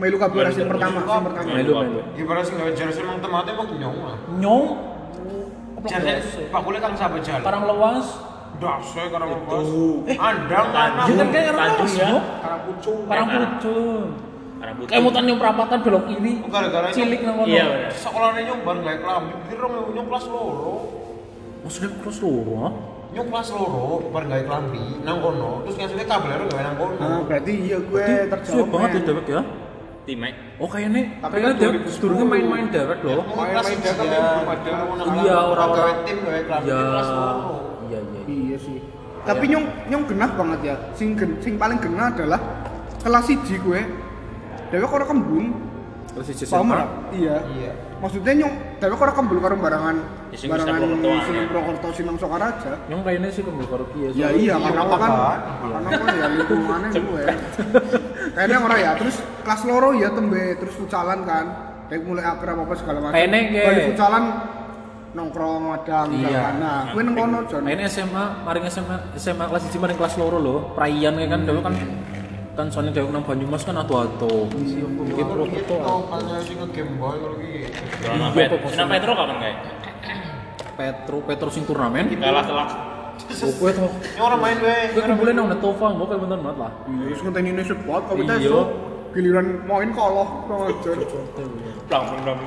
melu 0.00 0.16
kabeh 0.18 0.46
Melu 0.46 0.54
sing 0.54 0.66
pertama, 0.66 0.98
sing 1.02 1.24
pertama. 1.26 1.50
Melu, 1.54 1.72
melu. 1.78 2.00
Ibarat 2.18 2.44
sing 2.46 2.56
gawe 2.58 2.72
jersey 2.74 3.02
emang 3.02 3.18
temate 3.22 3.50
emang 3.54 3.68
nyong. 3.76 3.96
Nyong. 4.38 4.66
Jersey 5.84 6.44
Pak 6.48 6.60
Kule 6.62 6.78
kan 6.78 6.92
sahabat 6.94 7.20
jalan. 7.22 7.42
Parang 7.42 7.62
lewas. 7.66 8.06
Dasar 8.56 9.06
karena 9.10 9.26
bos. 9.42 9.68
Andang 10.12 10.66
Tanjung. 10.70 10.70
tanah. 10.70 11.04
Ya 11.04 11.14
kan 11.16 11.28
kayak 11.28 11.44
Tanjung 11.48 11.58
lewas, 11.82 11.92
ya. 11.94 12.10
Karang 12.38 12.60
pucung. 12.62 12.98
Karang- 13.08 13.28
pucung. 13.28 14.04
Karang 14.62 14.74
putih. 14.78 14.88
Kayak 14.88 15.02
mutan 15.02 15.24
yang 15.26 15.38
perapatan 15.40 15.78
belok 15.82 16.04
kiri. 16.06 16.32
Gara-gara 16.46 16.86
Cilik 16.94 17.20
nang 17.26 17.34
kono. 17.36 17.50
Iya. 17.50 17.66
Sekolahnya 17.90 18.40
nyong 18.46 18.60
bareng 18.62 18.82
gawe 18.84 18.98
kelambi, 19.02 19.32
kira 19.50 19.66
nyong 19.66 20.06
kelas 20.06 20.24
loro. 20.30 20.74
Maksudnya 21.62 21.90
kelas 21.98 22.18
loro, 22.22 22.54
ah? 22.62 22.72
Nyong 23.10 23.28
kelas 23.28 23.48
loro 23.50 23.86
bareng 24.08 24.28
gawe 24.30 24.42
kelambi 24.46 24.84
nang 25.02 25.18
kono, 25.18 25.50
terus 25.66 25.76
ngasihnya 25.82 26.06
kabelero 26.06 26.44
gawe 26.46 26.62
nang 26.62 26.76
kono. 26.78 26.94
Nah, 27.02 27.20
berarti 27.26 27.52
iya 27.58 27.78
gue 27.82 28.04
Suwe 28.06 28.30
terjawab. 28.30 28.66
banget 28.70 28.90
ya 28.94 29.00
dewek 29.02 29.26
ya. 29.26 29.40
Timek. 30.02 30.34
Oh 30.58 30.66
kayaknya, 30.66 31.14
Tapi 31.22 31.36
kan 31.38 31.54
dewek 31.54 31.86
2010. 31.86 31.94
sedurungnya 31.94 32.26
main-main 32.26 32.66
dewek 32.74 32.98
loh. 33.06 33.22
Main-main 33.38 33.78
dia 33.78 33.92
tapi 33.94 34.10
belum 34.10 34.48
ada. 34.50 34.70
Iya, 35.22 35.36
orang-orang. 35.46 35.96
tim 36.02 36.16
Iya. 36.26 36.80
kelas. 36.82 37.08
Iya, 37.86 37.98
iya. 38.02 38.22
Iya 38.26 38.56
sih. 38.58 38.78
Tapi 39.22 39.44
nyong 39.46 39.66
nyong 39.86 40.04
genah 40.10 40.30
banget 40.34 40.60
ya. 40.66 40.74
Sing 40.98 41.14
gen, 41.14 41.38
sing 41.38 41.54
paling 41.54 41.78
genah 41.78 42.10
adalah 42.10 42.40
kelas 42.98 43.26
1 43.30 43.54
gue. 43.62 43.80
Dewek 44.74 44.90
ora 44.90 45.06
kembung. 45.06 45.54
Ora? 46.50 46.84
Iya. 47.14 47.36
Iya. 47.54 47.72
Maksudnya 48.02 48.32
nyong 48.34 48.54
dewek 48.82 48.98
ora 48.98 49.12
kembung 49.14 49.38
karo 49.38 49.54
barangan 49.54 49.96
Ya, 50.34 50.36
barangan 50.50 50.74
Sinang 51.22 51.46
Prokerto, 51.54 51.88
Sinang 51.94 52.16
ya. 52.18 52.22
Sokaraja. 52.26 52.72
Nyong 52.90 53.02
kayaknya 53.06 53.28
sih 53.30 53.42
kembali 53.46 53.68
karo 53.70 53.84
piye. 53.94 54.08
Ya 54.10 54.26
soalnya- 54.26 54.42
iya, 54.42 54.54
karena 54.58 54.80
aku 54.82 54.94
kan 54.98 55.10
karena 55.62 55.88
aku 55.94 56.04
ya 56.10 56.26
lingkungannya 56.34 56.90
gue. 56.98 57.24
Kayaknya 58.34 58.56
ora 58.58 58.76
ya. 58.82 58.90
Terus 58.98 59.16
kelas 59.46 59.62
loro 59.70 59.88
ya 59.94 60.08
tembe 60.10 60.44
terus 60.58 60.74
futsalan 60.74 61.20
kan. 61.22 61.46
Kayak 61.86 62.02
mulai 62.02 62.24
akrab 62.26 62.58
apa 62.58 62.74
segala 62.74 62.98
macam. 62.98 63.14
Kayaknya 63.14 63.40
kayak- 63.54 63.86
futsalan 63.94 64.24
nongkrong 65.12 65.62
madang 65.68 66.08
Iya. 66.08 66.56
Nah, 66.56 66.80
gue 66.96 67.02
nang 67.04 67.14
kono 67.14 67.38
Jon. 67.46 67.62
Main 67.62 67.84
SMA, 67.84 68.24
maring 68.42 68.64
SMA, 68.66 68.96
SMA 69.14 69.44
kelas 69.44 69.62
1 69.68 69.76
maring 69.78 69.98
kelas 70.00 70.14
loro 70.16 70.38
loh. 70.40 70.58
Kayak 70.74 71.12
kan 71.28 71.40
dewek 71.44 71.62
kan 71.62 71.74
kan 72.52 72.66
soalnya 72.68 72.92
dewek 72.92 73.10
nang 73.10 73.24
Banyumas 73.24 73.64
kan 73.64 73.74
atu-atu. 73.74 74.48
Iki 74.52 74.64
sing 74.68 74.84
kalau 75.16 75.44
gitu. 75.48 75.74
Sinang 78.02 78.32
Iya, 78.32 78.46
Pet- 78.48 78.60
Pak, 78.60 78.68
Sinang 78.72 78.88
Petro 78.92 79.12
kapan 79.16 79.36
kayak? 79.40 79.56
Petro, 80.76 81.16
Petro 81.24 81.48
sing 81.48 81.64
turnamen. 81.64 82.04
Kalah 82.12 82.44
telak. 82.44 82.70
Oh, 83.44 83.52
gue 83.52 83.70
tuh. 83.72 83.88
Nyong 84.16 84.24
orang 84.24 84.40
main 84.40 84.56
gue. 84.58 84.76
Gue 84.96 85.02
kumpulin 85.04 85.34
nang 85.36 85.48
Netova, 85.48 85.86
gue 85.92 86.06
kayak 86.08 86.20
bentar 86.24 86.38
banget 86.40 86.58
lah. 86.58 86.72
Iya, 86.88 87.04
wis 87.08 87.20
ngenteni 87.20 87.48
ini 87.52 87.62
spot 87.62 88.02
kok 88.08 88.16
kita 88.16 88.34
Iya. 88.40 88.60
giliran 89.12 89.46
main 89.68 89.88
koloh 89.92 90.28
kurang 90.48 90.62
ajar. 90.72 90.96
Plang 91.88 92.04
plang 92.08 92.20
plang 92.24 92.38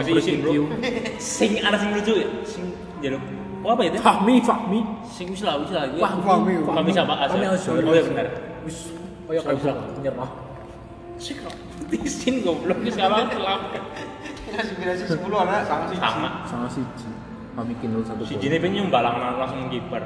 Masih 0.00 0.12
izin 0.16 0.36
bro. 0.40 0.52
Sing 1.20 1.50
ada 1.60 1.76
sing 1.76 1.90
lucu 1.92 2.12
ya. 2.16 2.28
Sing 2.48 2.64
jaluk. 3.04 3.20
Oh 3.60 3.76
apa 3.76 3.82
itu? 3.84 4.00
Fahmi, 4.00 4.40
Fahmi. 4.40 4.80
Sing 5.04 5.28
wis 5.28 5.44
lah 5.44 5.60
wis 5.60 5.68
lah. 5.76 5.84
Fahmi, 6.00 6.24
Fahmi. 6.24 6.52
Fahmi 6.64 6.90
sama 6.96 7.14
Azhar. 7.20 7.36
Fahmi. 7.36 7.84
Oh 7.84 7.92
iya 7.92 8.04
benar. 8.08 8.26
Wis, 8.64 8.88
oh 9.26 9.32
ya 9.34 9.40
kayak 9.42 9.56
bisa 9.58 9.72
nyerah. 10.02 10.30
Sing 11.16 11.36
Tisin 11.86 12.42
goblok 12.42 12.78
kalah 12.94 13.26
telak. 13.30 13.60
Ngasih 14.46 14.74
generasi 14.78 15.04
10 15.10 15.22
anak 15.22 15.62
sama 15.66 15.84
sih. 15.90 15.98
Sama. 15.98 16.28
Sama 16.46 16.66
siji. 16.70 17.08
Fahmi 17.56 17.74
kindle 17.80 18.04
satu 18.04 18.22
Si. 18.26 18.36
Jini 18.36 18.56
pengen 18.60 18.86
nyumbalang 18.86 19.16
langsung 19.40 19.70
kiper. 19.72 20.02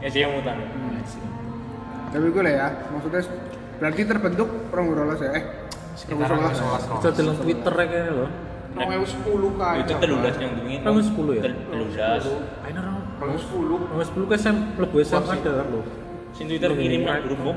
Ya 0.00 0.08
sih 0.12 0.20
yang 0.22 0.32
mutan. 0.38 0.60
Hmm, 0.60 1.02
sih. 1.02 1.22
Tapi 2.14 2.30
gue 2.30 2.42
lah 2.46 2.52
ya, 2.52 2.66
maksudnya 2.94 3.22
berarti 3.82 4.02
terbentuk 4.06 4.48
orang 4.70 4.86
rolas 4.94 5.20
ya. 5.20 5.30
Eh, 5.34 5.44
Sekarang 5.96 6.52
Bisa 6.52 7.10
dalam 7.10 7.36
Twitter 7.40 7.72
ya 7.72 7.84
kayaknya 7.88 8.12
loh. 8.12 8.30
Nang 8.76 8.88
ewu 8.92 9.06
10 9.08 9.56
kah. 9.56 9.72
Itu 9.80 9.92
telulas 9.96 10.34
yang 10.36 10.52
dingin. 10.60 10.80
Kamu 10.84 11.00
10 11.00 11.38
ya? 11.40 11.42
Telulas. 11.48 12.22
Ayo 12.68 12.76
orang. 12.76 12.96
Kalau 13.16 13.34
10. 13.40 13.88
Nomor 13.88 14.04
10 14.04 14.28
ke 14.28 14.34
SM, 14.36 14.56
lebu 14.76 14.96
SMA 15.00 15.34
ada 15.40 15.64
loh. 15.64 15.84
Sing 16.36 16.44
Twitter 16.46 16.70
kirim 16.70 17.02
nang 17.02 17.24
grup 17.24 17.40
kok. 17.42 17.56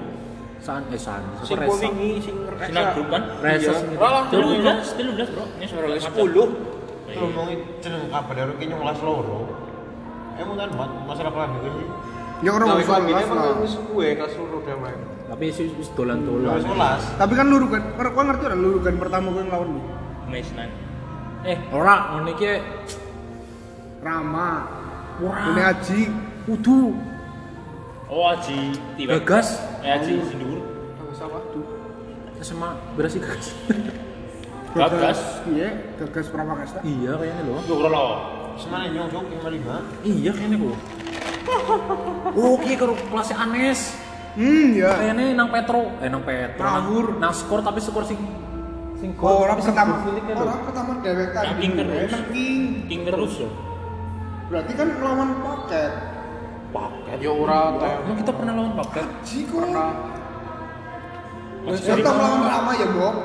Saan, 0.59 0.83
eh 0.87 0.97
saan. 0.97 1.23
Sing 1.41 1.55
wingi 1.59 2.19
sing 2.19 2.35
Sing 2.35 2.73
nang 2.73 2.95
grup 2.95 3.07
kan? 3.09 3.23
Resa. 3.39 3.71
Sing- 3.75 3.95
Lah, 3.95 4.23
Telulas, 4.27 4.87
telulas 4.93 5.27
bro. 5.29 5.43
Ini 5.53 5.65
suara 5.67 5.85
Kalau 5.85 5.95
WhatsApp. 5.95 6.15
10. 6.15 6.47
Itu 7.09 7.17
ngomongin 7.19 7.59
jeneng 7.81 8.03
kabelero 8.07 8.53
ki 8.55 8.65
nyong 8.65 8.81
kelas 8.81 8.99
loro. 9.01 9.39
Emang 10.35 10.55
kan 10.55 10.69
masalah 11.03 11.31
kelambi 11.31 11.57
sih. 11.65 11.87
Ya 12.39 12.49
orang 12.49 12.63
Kalau 12.63 12.77
rolas 12.77 12.87
kelambi 12.87 13.11
lah. 13.11 13.21
emang 13.21 13.59
wis 13.59 13.73
gue 13.75 14.07
kelas 14.15 14.33
loro 14.35 14.55
udah 14.61 14.77
main. 14.77 14.99
Tapi 15.27 15.45
sih 15.49 15.67
wis 15.75 15.89
dolan-dolan. 15.91 16.61
11. 16.61 17.01
Tapi 17.17 17.33
kan 17.33 17.45
lurukan, 17.45 17.81
orang 17.93 18.11
kau 18.13 18.23
ngerti 18.23 18.43
orang 18.45 18.61
lurukan 18.61 18.93
pertama 18.95 19.27
gue 19.29 19.43
ngelawan 19.43 19.69
lu. 19.69 19.81
Mes 20.25 20.49
nang. 20.53 20.71
Eh, 21.41 21.57
ora 21.69 21.95
ngene 22.13 22.31
iki 22.31 22.51
Rama, 23.99 24.49
ora. 25.19 25.43
ini 25.45 25.61
Haji, 25.61 26.01
kudu 26.47 26.95
Oh 28.09 28.25
Aji 28.25 28.73
tiba. 28.97 29.21
gagas 29.21 29.61
Eh 29.85 29.93
Aji 29.93 30.17
sindur. 30.25 30.65
Bagus 30.97 31.19
apa? 31.21 31.39
SMA 32.41 32.69
berasi 32.97 33.17
gagas. 33.21 33.47
Gagas. 34.73 35.19
Iya, 35.49 35.69
gagas 35.97 36.25
Pramangasta. 36.33 36.81
iya 36.81 37.13
kayaknya 37.17 37.43
loh. 37.45 37.61
Yo 37.69 37.73
bro 37.77 37.89
lo. 37.89 38.07
Semana 38.57 38.89
nyong 38.89 39.09
jok 39.13 39.25
55. 39.45 40.05
Iya 40.05 40.31
kayaknya 40.33 40.57
loh. 40.57 40.79
Oh, 42.37 42.53
ki 42.61 42.77
karo 42.77 42.93
kelasnya 43.09 43.37
Anes. 43.41 43.97
Hmm, 44.37 44.77
ya. 44.77 44.93
Kayaknya 44.93 45.33
nang 45.33 45.49
Petro, 45.49 45.89
eh 46.01 46.09
nang 46.09 46.21
Petro. 46.21 46.65
Ngawur. 46.65 47.05
Nang, 47.17 47.29
nang 47.29 47.33
skor 47.33 47.61
tapi 47.65 47.81
skor 47.81 48.05
sing 48.05 48.17
Sing 48.99 49.15
gol 49.15 49.47
orang 49.47 49.55
bisa 49.55 49.71
pertama 49.71 49.95
orang 50.03 50.59
pertama 50.67 50.91
dewek 50.99 51.31
tanding 51.31 51.71
Ranking 51.71 51.71
terus. 51.79 52.11
King 52.91 53.01
terus 53.07 53.33
ya. 53.39 53.49
berarti 54.49 54.73
kan 54.75 54.89
lawan 54.99 55.29
paket 55.39 55.93
Paket. 56.69 57.17
Ya 57.21 57.31
ora 57.33 57.59
Emang 58.05 58.17
kita 58.21 58.31
pernah 58.33 58.53
lawan 58.53 58.73
paket? 58.77 59.07
Jiko 59.25 59.57
pernah 59.61 59.89
tau 62.01 62.17
lawan 62.17 62.41
Rama 62.45 62.71
ya 62.77 62.87
Bok 62.89 63.15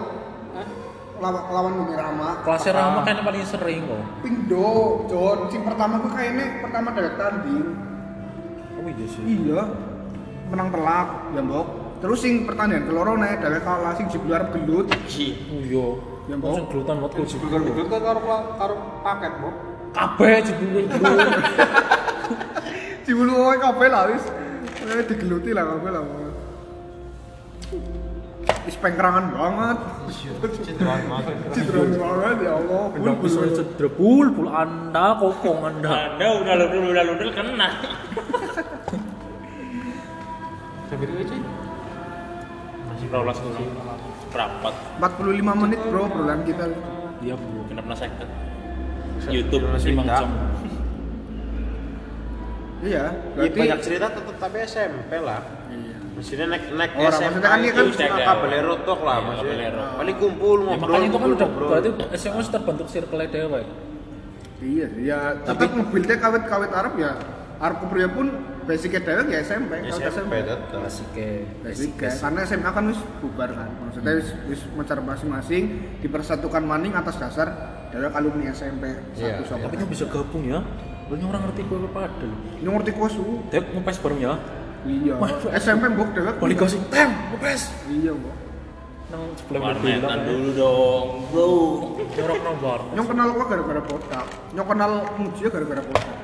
lawan 1.14 1.42
lawan 1.48 1.72
Bumi 1.80 1.94
Rama 1.96 2.28
Kelasnya 2.44 2.72
Rama 2.76 2.98
kan 3.06 3.14
yang 3.16 3.24
paling 3.24 3.44
sering 3.46 3.80
kok. 3.88 4.02
Pindo 4.20 4.68
Jon 5.08 5.38
sing 5.48 5.62
pertama 5.64 6.02
gue 6.02 6.12
kayaknya 6.12 6.46
pertama 6.60 6.88
dewek 6.92 7.14
tanding 7.16 7.66
Oh 8.74 8.84
iya 8.90 9.06
sih. 9.08 9.22
iya 9.24 9.62
menang 10.52 10.68
telak 10.74 11.08
ya 11.32 11.42
Bok 11.46 11.66
terus 12.04 12.18
sing 12.20 12.44
pertandingan 12.44 12.84
keloro 12.90 13.16
nih 13.16 13.38
dewek 13.40 13.62
kalah 13.64 13.92
sing 13.96 14.06
jebul 14.12 14.34
arep 14.34 14.52
gelut 14.52 14.88
Oh 14.92 15.60
iya. 15.62 15.86
Ya, 16.24 16.40
Mbok. 16.40 16.56
sing 16.56 16.66
gelutan 16.72 16.94
buat 17.04 17.12
kok 17.12 17.28
itu 17.28 17.84
kan 17.92 18.00
karo 18.00 18.20
karo 18.56 18.74
paket, 19.04 19.32
Bok. 19.44 19.54
Kabeh 19.92 20.40
jebul 20.40 20.88
gelut. 20.88 21.28
jebul 23.04 23.28
wae 23.28 23.56
kabeh 23.60 23.88
lah 23.92 24.08
wis 24.08 24.24
Eh, 24.84 25.00
digeluti 25.08 25.56
lah 25.56 25.64
kabeh 25.64 25.90
lah 25.96 26.02
Wis 28.64 28.76
pengkerangan 28.80 29.32
banget. 29.32 29.78
Citruan 30.64 31.00
banget. 31.08 31.36
Citron 31.52 31.90
banget 32.00 32.36
ya 32.48 32.52
Allah. 32.60 32.84
Udah 32.96 33.14
bisa 33.20 33.40
cedera 33.52 33.88
bul, 33.92 34.32
bul 34.32 34.48
Anda, 34.48 35.16
kokong 35.20 35.60
Anda. 35.68 36.16
Anda 36.16 36.26
udah 36.44 36.54
ludul 36.64 36.82
udah 36.92 37.04
ludul 37.08 37.30
kena. 37.32 37.68
Sampai 40.88 41.06
itu 41.08 41.14
aja. 41.24 41.36
Masih 42.88 43.06
perolas 43.08 43.36
sih. 43.40 43.68
Rapat. 44.32 44.74
45 45.00 45.62
menit 45.64 45.80
bro 45.88 46.08
obrolan 46.08 46.40
kita. 46.44 46.64
Iya, 47.24 47.34
Bu. 47.36 47.64
Kena 47.68 47.80
pernah 47.84 47.98
sakit. 48.00 48.28
YouTube 49.28 49.64
Masih 49.72 49.96
jam. 50.04 50.28
Iya, 52.84 53.04
Ya, 53.06 53.22
berarti 53.34 53.58
banyak 53.58 53.78
cerita 53.80 54.06
tetap 54.10 54.36
tapi 54.36 54.56
SMP 54.62 55.10
lah. 55.18 55.40
Maksudnya 56.14 56.46
naik 56.46 56.64
naik 56.70 56.92
SMA 56.94 57.02
maksudnya 57.02 57.40
kan 57.42 57.58
dia 57.58 57.72
kan 57.72 57.84
itu 57.84 57.96
cek 57.96 58.10
ya. 58.12 58.24
kabelero 58.24 58.74
tok 58.84 59.00
lah 59.02 59.16
Iya, 59.16 59.26
maksudnya. 59.26 59.68
Paling 59.98 60.16
kumpul 60.16 60.54
Ya, 60.54 60.64
ngobrol. 60.64 60.78
makanya 60.78 61.00
itu 61.00 61.10
kan 61.10 61.10
kumpul, 61.18 61.32
udah 61.34 61.48
ngobrol. 61.48 61.68
berarti 61.68 61.88
SMA 62.14 62.40
sudah 62.40 62.52
terbentuk 62.54 62.86
circle 62.86 63.24
dewe. 63.26 63.60
iya, 64.62 64.86
iya. 64.96 65.18
Tetap 65.42 65.68
mobilnya 65.72 66.16
kawit-kawit 66.16 66.70
Arab 66.70 66.94
ya. 66.96 67.12
Arab 67.56 67.76
kepriya 67.80 68.08
pun 68.08 68.26
basicnya 68.64 69.00
dewek 69.00 69.26
ya 69.28 69.38
SMP, 69.40 69.72
SMP 69.86 70.06
SMP. 70.10 70.32
tetap. 70.42 70.68
Klasik 70.70 71.08
ke 71.10 71.26
Basic 71.60 71.90
ya. 71.96 72.10
karena 72.14 72.40
SMA 72.44 72.70
kan 72.70 72.84
wis 72.86 73.00
bubar 73.18 73.50
kan. 73.50 73.68
Maksudnya 73.80 74.12
wis 74.14 74.28
wis 74.48 74.60
mencari 74.70 75.02
masing-masing 75.02 75.62
dipersatukan 75.98 76.62
maning 76.62 76.92
atas 76.92 77.16
dasar 77.16 77.48
dewek 77.90 78.12
alumni 78.12 78.50
SMP 78.50 78.90
Iya, 79.14 79.40
satu 79.40 79.44
sama. 79.50 79.66
Tapi 79.66 79.76
kan 79.76 79.88
bisa 79.88 80.04
gabung 80.06 80.44
ya. 80.44 80.60
Lu 81.12 81.14
orang 81.28 81.42
ngerti 81.48 81.62
gue 81.68 81.78
pada 81.92 82.24
lu. 82.24 82.36
Ngerti 82.64 82.92
kosu. 82.96 83.24
Dek 83.52 83.64
ngepes 83.76 83.98
bareng 84.00 84.20
ya. 84.24 84.34
Iya. 84.84 85.14
SMP 85.56 85.84
mbok 85.92 86.08
dewek. 86.12 86.34
Balik 86.40 86.56
gasing 86.60 86.84
tem, 86.92 87.08
ngepes. 87.32 87.72
Iya, 87.88 88.12
Mbok. 88.12 88.36
Nang 89.04 89.22
sebelah 89.36 89.60
Warnetan 89.72 90.18
dulu 90.28 90.48
dong, 90.56 91.06
bro. 91.32 91.48
Jorok 92.12 92.38
nang 92.44 92.56
bar. 92.60 92.80
Nyong 92.92 93.06
kenal 93.08 93.28
gua 93.32 93.44
gara-gara 93.48 93.80
botak. 93.84 94.26
Nyong 94.52 94.68
kenal 94.68 94.92
Muji 95.20 95.42
gara-gara 95.48 95.82
botak. 95.84 96.16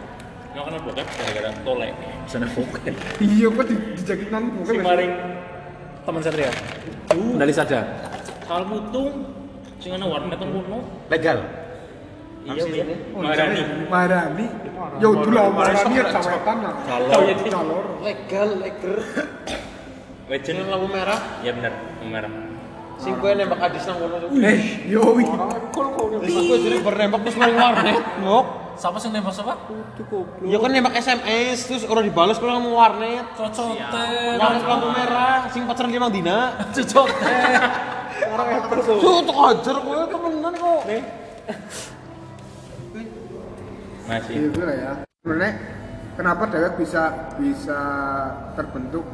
Nggak 0.50 0.64
kenal 0.66 0.80
bokep 0.82 1.06
gara-gara 1.06 1.50
tolek. 1.62 1.94
Sana 2.26 2.46
fokus. 2.50 2.80
Iya, 3.22 3.46
gua 3.48 3.64
di 3.64 3.74
dijakit 3.96 4.28
nang 4.28 4.44
muka. 4.50 4.72
Si 4.72 4.80
maring 4.80 5.12
Teman 6.04 6.20
Satria. 6.24 6.50
Pendali 7.08 7.54
saja. 7.54 7.80
hal 8.50 8.66
mutung 8.66 9.30
sing 9.78 9.94
ana 9.94 10.10
warnet 10.10 10.42
ngono. 10.42 10.82
Legal. 11.06 11.38
Iya, 12.40 12.64
iya. 12.72 12.84
Marani. 13.12 13.60
Marani. 13.92 14.46
Yo 14.96 15.08
dulu 15.12 15.40
Marani 15.52 15.94
ya 15.96 16.04
cawetan 16.08 16.56
lah. 16.64 16.74
Ya 16.88 17.34
Calor. 17.36 17.84
Legal, 18.00 18.48
legal. 18.60 18.94
Legend 20.30 20.70
Lampu 20.70 20.86
merah. 20.88 21.18
Iya 21.42 21.52
benar, 21.58 21.72
lampu 21.74 22.06
merah. 22.06 22.32
Sing 23.00 23.16
kowe 23.16 23.32
nembak 23.32 23.60
adis 23.64 23.82
nang 23.88 23.96
kono. 23.96 24.28
Eh, 24.44 24.60
yo 24.86 25.02
wi. 25.16 25.24
Terus 25.24 26.36
aku 26.36 26.54
jadi 26.60 26.78
bernembak 26.84 27.20
terus 27.24 27.36
nang 27.40 27.56
warnet, 27.56 28.04
ngok. 28.22 28.46
Siapa 28.76 28.96
sing 29.00 29.10
nembak 29.16 29.32
siapa? 29.32 29.56
Ya 30.44 30.56
kan 30.60 30.70
nembak 30.70 30.94
SMS 31.00 31.58
terus 31.64 31.82
orang 31.88 32.04
dibalas 32.06 32.36
kalau 32.36 32.60
nang 32.60 32.68
warnet. 32.70 33.24
Cocote. 33.34 34.08
Warnet 34.36 34.64
lampu 34.68 34.88
merah, 34.92 35.48
sing 35.48 35.64
pacaran 35.64 35.90
limang 35.90 36.12
dina. 36.12 36.54
Cocote. 36.70 37.34
Tuh, 39.00 39.18
tuh 39.24 39.36
ajar 39.48 39.76
kowe 39.80 40.04
temenan 40.06 40.52
kok. 40.54 40.80
Masih. 44.10 44.34
Gitu 44.44 44.60
lah 44.60 44.76
ya. 44.76 44.92
Sebenarnya 45.22 45.52
kenapa 46.12 46.42
dewek 46.46 46.72
bisa 46.76 47.02
bisa 47.38 47.80
terbentuk 48.52 49.06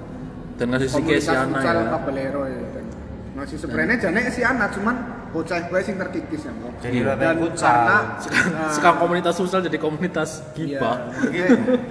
Dan 0.56 0.72
ngasih 0.72 0.88
si 0.88 0.94
komunitas 0.96 1.22
si 1.22 1.30
Ana 1.30 1.46
futsal 1.52 1.76
ya. 1.76 1.86
Caballero 1.92 2.42
ya. 2.46 2.60
Masih 3.36 3.56
sebenarnya 3.60 3.96
jane 4.00 4.20
si 4.32 4.40
Ana 4.40 4.66
cuman 4.72 4.96
bocah 5.28 5.58
gue 5.62 5.80
sing 5.84 6.00
terkikis 6.00 6.42
ya, 6.42 6.52
Mbok. 6.54 6.72
Jadi 6.80 6.96
Iya. 6.96 7.06
rada 7.06 7.20
Dan 7.22 7.36
futsal. 7.36 7.68
karena 7.68 7.96
nah, 8.48 8.70
Sekarang 8.72 8.98
komunitas 8.98 9.34
sosial 9.36 9.60
jadi 9.60 9.76
komunitas 9.76 10.30
iya, 10.56 10.80
gibah. 10.80 10.96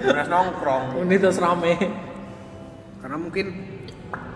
Beras 0.02 0.26
nongkrong. 0.26 0.84
Komunitas 0.92 1.38
rame. 1.38 1.74
karena 2.96 3.22
mungkin 3.22 3.46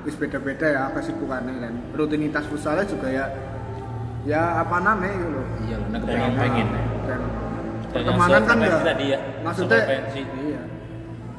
wis 0.00 0.14
beda-beda 0.14 0.62
ya 0.62 0.82
kesibukannya 0.94 1.58
dan 1.58 1.74
rutinitas 1.90 2.46
futsalnya 2.46 2.86
juga 2.86 3.10
ya 3.10 3.26
ya 4.22 4.62
apa 4.62 4.78
namanya 4.78 5.10
gitu 5.12 5.30
loh 5.34 5.46
Iya, 5.60 5.76
lah, 5.76 5.88
nek 5.90 6.00
Pengen, 6.06 6.30
pengen 6.38 6.38
pengen. 6.38 6.66
Pertemanan 7.90 8.30
yang 8.32 8.44
kan 8.44 8.56
enggak 8.56 8.82
tadi 8.84 9.04
ya, 9.06 9.18
maksudnya 9.42 9.80
iya 10.38 10.60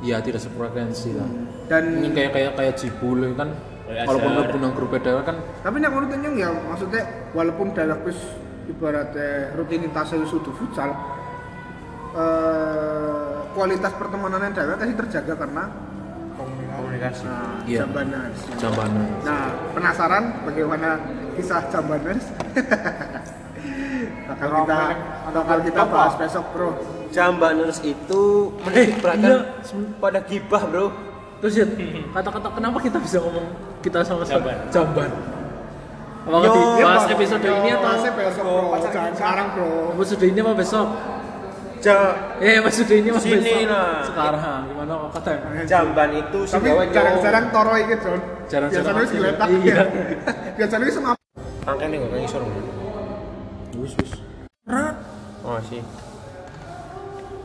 Iya, 0.02 0.18
tidak 0.18 0.41
sefrekuensi 0.41 1.14
lah. 1.14 1.30
dan 1.70 1.84
Ini 1.93 2.10
kayak 2.12 2.32
kayak 2.34 2.52
kayak 2.56 2.74
Jibul 2.76 3.22
kan 3.34 3.54
walaupun 3.86 4.32
lebih 4.34 4.58
nang 4.58 4.74
grup 4.74 4.95
dewe 4.95 5.22
kan 5.22 5.36
tapi 5.62 5.78
yang 5.78 5.91
menurut 5.91 6.16
Nyong 6.16 6.36
ya 6.36 6.49
maksudnya 6.64 7.02
walaupun 7.32 7.68
dalam 7.72 7.99
wis 8.02 8.18
ibaratnya 8.66 9.52
rutinitasnya 9.54 10.18
wis 10.20 10.32
sudah 10.32 10.54
futsal 10.54 10.89
eh, 12.14 13.32
kualitas 13.52 13.93
pertemanannya 13.93 14.52
dewek 14.52 14.76
pasti 14.76 14.95
terjaga 14.95 15.34
karena 15.38 15.64
Komunikasi. 16.72 17.28
nah, 17.28 17.62
Iya. 17.68 17.84
Jambaners. 17.84 18.39
jambanan. 18.58 19.06
Nah, 19.22 19.43
penasaran 19.76 20.24
bagaimana 20.41 20.89
kisah 21.36 21.62
Jambaners? 21.68 22.26
bakal 24.32 24.49
kita 24.63 24.79
bakal 25.32 25.57
kita 25.63 25.82
bahas 25.86 26.13
besok, 26.15 26.45
Bro. 26.55 26.69
Jambaners 27.11 27.79
itu 27.84 28.23
menitik 28.63 29.03
beratkan 29.03 29.32
iya. 29.43 29.91
pada 29.99 30.19
gibah, 30.23 30.63
Bro. 30.63 30.86
Terus 31.41 31.53
ya, 31.57 31.65
kata-kata 32.13 32.47
kenapa 32.53 32.77
kita 32.79 32.97
bisa 33.01 33.17
ngomong 33.19 33.47
kita 33.82 34.05
sama 34.05 34.21
sama 34.23 34.45
Jamban. 34.45 34.57
jamban? 34.69 35.11
Apa 36.21 36.45
Yo, 36.45 36.53
di 36.53 36.61
bahas 36.86 37.05
episode 37.09 37.41
ini 37.49 37.69
atau 37.73 37.82
Bahasnya 37.82 38.11
besok, 38.13 38.45
Bro. 38.45 38.77
Jangan 38.93 39.13
sekarang, 39.17 39.47
Bro. 39.57 39.69
episode 39.97 40.23
ini 40.29 40.39
apa 40.39 40.53
besok? 40.53 40.88
Ja 41.82 41.97
Eh, 42.38 42.61
episode 42.61 42.93
ini 42.93 43.09
apa 43.09 43.19
Sini 43.25 43.41
besok? 43.41 43.65
lah. 43.73 43.89
Sekarang 44.05 44.59
gimana 44.69 44.93
kata? 45.09 45.32
Jamban 45.65 46.09
itu 46.13 46.39
Tapi 46.45 46.69
jarang-jarang 46.93 47.45
toro 47.49 47.73
iki, 47.73 47.95
Jon. 48.05 48.21
Jarang-jarang 48.45 48.86
Biasanya 48.86 49.01
wis 49.01 49.11
diletak 49.17 49.47
Iya. 49.49 49.65
ya. 49.65 49.84
Biasanya 50.61 50.86
wis 50.86 50.97
nih 51.01 51.97
gak 51.97 52.11
ngisor. 52.21 52.41
Wis 53.80 53.93
wis. 53.95 54.11
Oh, 55.41 55.57
sih. 55.65 55.82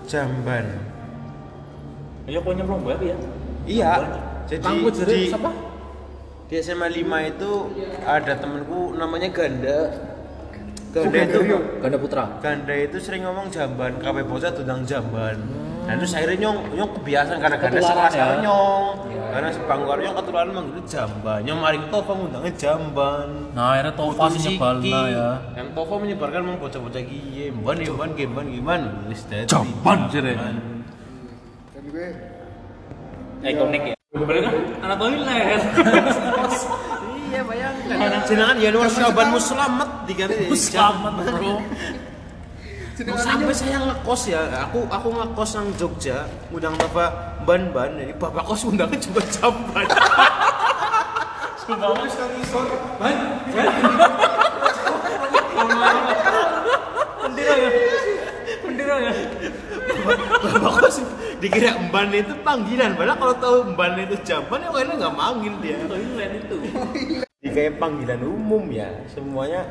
Jamban. 0.07 0.67
Iya 2.27 2.39
kok 2.43 2.53
nyemplung 2.55 2.83
banget 2.83 3.15
ya. 3.15 3.17
Iya. 3.67 3.93
Jadi 4.47 4.63
di, 4.95 5.27
siapa? 5.27 5.51
di 6.47 6.55
SMA 6.63 6.87
5 6.87 7.31
itu 7.35 7.51
ada 8.07 8.33
temenku 8.39 8.95
namanya 8.95 9.31
Ganda. 9.35 9.79
Ganda 10.95 11.19
itu. 11.27 11.39
Ganda 11.83 11.99
Putra. 11.99 12.25
Ganda 12.39 12.75
itu 12.75 12.97
sering 13.03 13.27
ngomong 13.27 13.51
jamban, 13.51 13.99
kabeh 13.99 14.23
bocah 14.23 14.55
tudang 14.55 14.87
jamban. 14.87 15.39
Nah 15.87 15.95
terus 15.95 16.13
akhirnya 16.19 16.37
nyong, 16.43 16.59
nyong 16.75 16.91
kebiasaan 16.99 17.39
karena 17.39 17.57
Ganda 17.63 17.79
Ketularan 17.79 18.11
sekelas 18.11 18.15
ya. 18.19 18.27
nyong. 18.43 18.95
Iya. 19.07 19.25
Karena 19.31 19.49
sebangku 19.55 19.91
nyong 19.95 20.17
ketularan 20.19 20.51
manggil 20.51 20.83
jamban. 20.91 21.39
Nyong 21.47 21.61
maring 21.63 21.85
Tova 21.95 22.13
ngundangnya 22.19 22.53
jamban. 22.59 23.29
Nah, 23.55 23.67
akhirnya 23.71 23.93
Tova 23.95 24.25
sih 24.35 24.41
nyebalna 24.51 25.01
ya. 25.07 25.29
Yang 25.55 25.69
Tova 25.79 25.95
menyebarkan 26.03 26.41
memang 26.43 26.59
bocah-bocah 26.59 27.03
giye, 27.07 27.47
ban 27.55 27.77
ya 27.79 27.93
ban, 27.95 28.11
game 28.19 28.33
ban 28.35 28.47
gimana? 28.51 28.87
Nulis 29.07 29.23
tadi. 29.31 29.47
Jamban, 29.47 29.99
jere. 30.11 30.35
Dan 30.35 30.57
gue 31.87 32.09
Ikonik 33.47 33.83
ya. 33.93 33.95
Bener 34.17 34.37
kan? 34.43 34.55
Anatoli 34.83 35.17
leher. 35.23 35.61
Iya 37.27 37.41
bayangkan. 37.47 38.23
Jenengan 38.27 38.57
ya 38.59 38.69
nulis 38.75 38.95
jawabanmu 38.99 39.39
selamat 39.39 39.89
diganti. 40.11 40.51
Selamat, 40.57 41.13
Bro. 41.31 41.55
Sampai 42.97 43.53
saya 43.53 43.77
ngekos 43.77 44.33
ya, 44.33 44.41
aku 44.65 44.89
aku 44.89 45.13
ngekos 45.13 45.61
nang 45.61 45.69
Jogja, 45.77 46.25
undang 46.49 46.73
bapak 46.81 47.45
ban-ban, 47.45 47.93
jadi 47.93 48.17
bapak 48.17 48.49
kos 48.49 48.65
undangnya 48.65 48.97
juga 48.97 49.21
jamban. 49.37 49.85
Mendira 57.21 57.53
ya. 57.53 57.69
Mendira 58.65 58.97
ya. 58.97 59.13
Bapak 60.57 60.89
sih 60.89 61.05
dikira 61.37 61.77
emban 61.77 62.09
itu 62.17 62.33
panggilan, 62.41 62.97
padahal 62.97 63.21
kalau 63.21 63.35
tahu 63.37 63.57
emban 63.77 63.93
itu 64.09 64.17
jamban 64.25 64.65
ya 64.65 64.73
kayaknya 64.73 64.95
nggak 65.05 65.13
manggil 65.21 65.53
dia. 65.61 65.77
Toilet 65.85 66.33
itu. 66.49 66.57
Di 67.45 67.49
kayak 67.53 67.77
panggilan 67.77 68.25
umum 68.25 68.65
ya, 68.73 68.89
semuanya. 69.13 69.69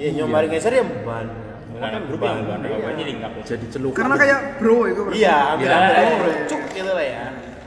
Ya 0.00 0.08
nyomarin 0.08 0.48
geser 0.48 0.72
ya 0.72 0.80
emban. 0.80 1.45
Bukan 1.76 1.90
Kan 1.90 2.02
berubah, 2.08 2.30
emban, 2.32 2.58
bukan 2.58 2.60
iya. 2.62 2.76
apa 2.78 2.88
jadi 2.90 3.10
lengkap. 3.12 3.32
Jadi 3.44 3.66
celukan. 3.68 3.98
Karena 3.98 4.16
kayak 4.16 4.40
bro 4.56 4.78
itu 4.86 5.00
bro. 5.02 5.12
Iya, 5.12 5.36
ambil 5.52 5.66
Ya. 5.66 5.76
ambil 5.76 6.32
cuk 6.46 6.62
gitu 6.72 6.90
lah 6.90 7.06
ya. 7.06 7.24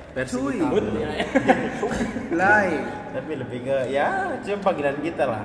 versi 0.09 0.35
kita. 0.41 0.65
Lai. 2.41 2.69
Tapi 3.09 3.31
lebih 3.35 3.59
ke 3.61 3.77
ya 3.87 4.07
cuma 4.41 4.57
panggilan 4.63 4.97
kita 4.99 5.23
lah. 5.23 5.41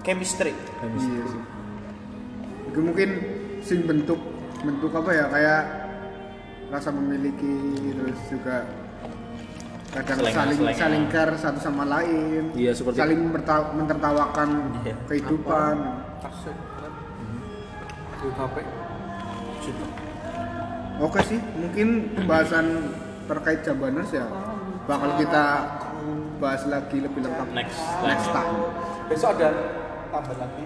Chemistry. 0.00 0.56
Iya 0.80 1.22
sih. 1.26 1.42
Itu 2.66 2.78
mungkin 2.80 3.08
sing 3.60 3.84
bentuk 3.84 4.16
bentuk 4.58 4.90
apa 4.90 5.10
ya 5.10 5.24
kayak 5.28 5.62
rasa 6.68 6.88
memiliki 6.90 7.52
terus 7.92 8.18
juga 8.26 8.64
kadang 9.88 10.18
Selengan- 10.18 10.36
saling 10.42 10.58
selengan. 10.58 10.76
saling 10.78 11.04
care 11.08 11.32
satu 11.34 11.58
sama 11.58 11.84
lain 11.86 12.42
Iya, 12.52 12.72
seperti- 12.72 12.98
saling 12.98 13.20
mentertawakan 13.74 14.48
Iya. 14.82 14.94
kehidupan 15.04 15.74
Oke 20.98 21.20
sih 21.22 21.38
mungkin 21.54 22.10
pembahasan 22.18 22.66
terkait 23.30 23.62
Jambaners 23.62 24.10
ya 24.10 24.26
bakal 24.90 25.14
kita 25.20 25.44
bahas 26.42 26.62
lagi 26.66 26.98
lebih 27.02 27.20
lengkap 27.22 27.48
Next. 27.54 27.78
next 28.02 28.28
time 28.34 28.56
Besok 29.06 29.38
ada 29.38 29.50
tambah 30.08 30.34
lagi. 30.40 30.60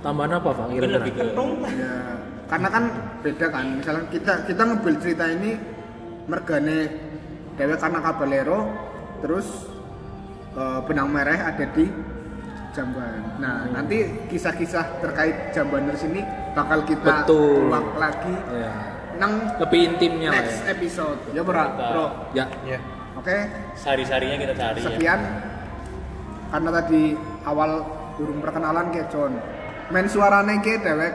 Tambahan 0.00 0.32
apa 0.40 0.48
Pak? 0.56 0.64
Mungkin 0.72 0.90
lebih 0.96 1.12
ke 1.12 1.24
ya 1.76 1.94
karena 2.50 2.68
kan 2.68 2.84
beda 3.22 3.46
kan 3.46 3.66
misalnya 3.78 4.04
kita 4.10 4.32
kita 4.50 4.62
ngebuild 4.66 4.98
cerita 4.98 5.24
ini 5.30 5.54
mergane 6.26 6.78
dewe 7.54 7.74
karena 7.78 7.98
kabalero 8.02 8.60
terus 9.22 9.70
eh, 10.58 10.80
benang 10.82 11.14
merah 11.14 11.54
ada 11.54 11.62
di 11.70 11.86
jamban 12.74 13.22
nah 13.38 13.70
nanti 13.70 14.26
kisah-kisah 14.26 14.98
terkait 14.98 15.54
jambaners 15.54 16.02
ini 16.02 16.26
bakal 16.52 16.82
kita 16.82 17.24
Betul. 17.24 17.70
ulang 17.70 17.86
lagi 17.96 18.34
Ya. 18.50 18.72
nang 19.16 19.32
Lebih 19.60 19.80
intimnya 19.86 20.30
lah 20.32 20.42
next 20.42 20.60
ya. 20.64 20.72
episode 20.72 21.20
ya 21.30 21.42
bro 21.44 21.64
bro 21.76 22.06
Ya. 22.32 22.46
oke 23.14 23.36
sari-sarinya 23.76 24.36
kita 24.38 24.54
cari 24.54 24.78
ya. 24.80 24.86
sekian 24.90 25.20
karena 26.50 26.70
tadi 26.74 27.02
awal 27.44 27.70
burung 28.18 28.42
perkenalan 28.42 28.90
ke 28.90 29.06
John 29.08 29.32
main 29.90 30.06
suarane 30.06 30.58
ke 30.60 30.78
dewek 30.78 31.14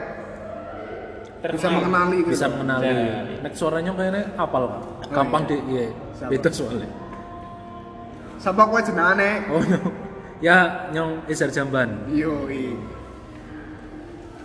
bisa 1.46 1.68
mengenali 1.70 2.26
gitu 2.26 2.30
Bisa 2.34 2.46
mengenali. 2.50 2.86
Ya. 2.90 3.22
Nek 3.44 3.52
suaranya 3.54 3.94
kayaknya 3.94 4.22
apal 4.34 4.66
Pak. 4.66 5.14
Gampang 5.14 5.42
iya. 5.46 5.50
di 5.54 5.56
iya. 5.70 5.86
Beda 6.26 6.50
soalnya. 6.50 6.88
Siapa 8.42 8.62
kowe 8.66 8.80
jenengane? 8.82 9.46
Oh 9.54 9.62
no. 9.62 9.78
Ya 10.42 10.90
nyong 10.90 11.22
Isar 11.30 11.54
Jamban. 11.54 12.10
Yo, 12.10 12.50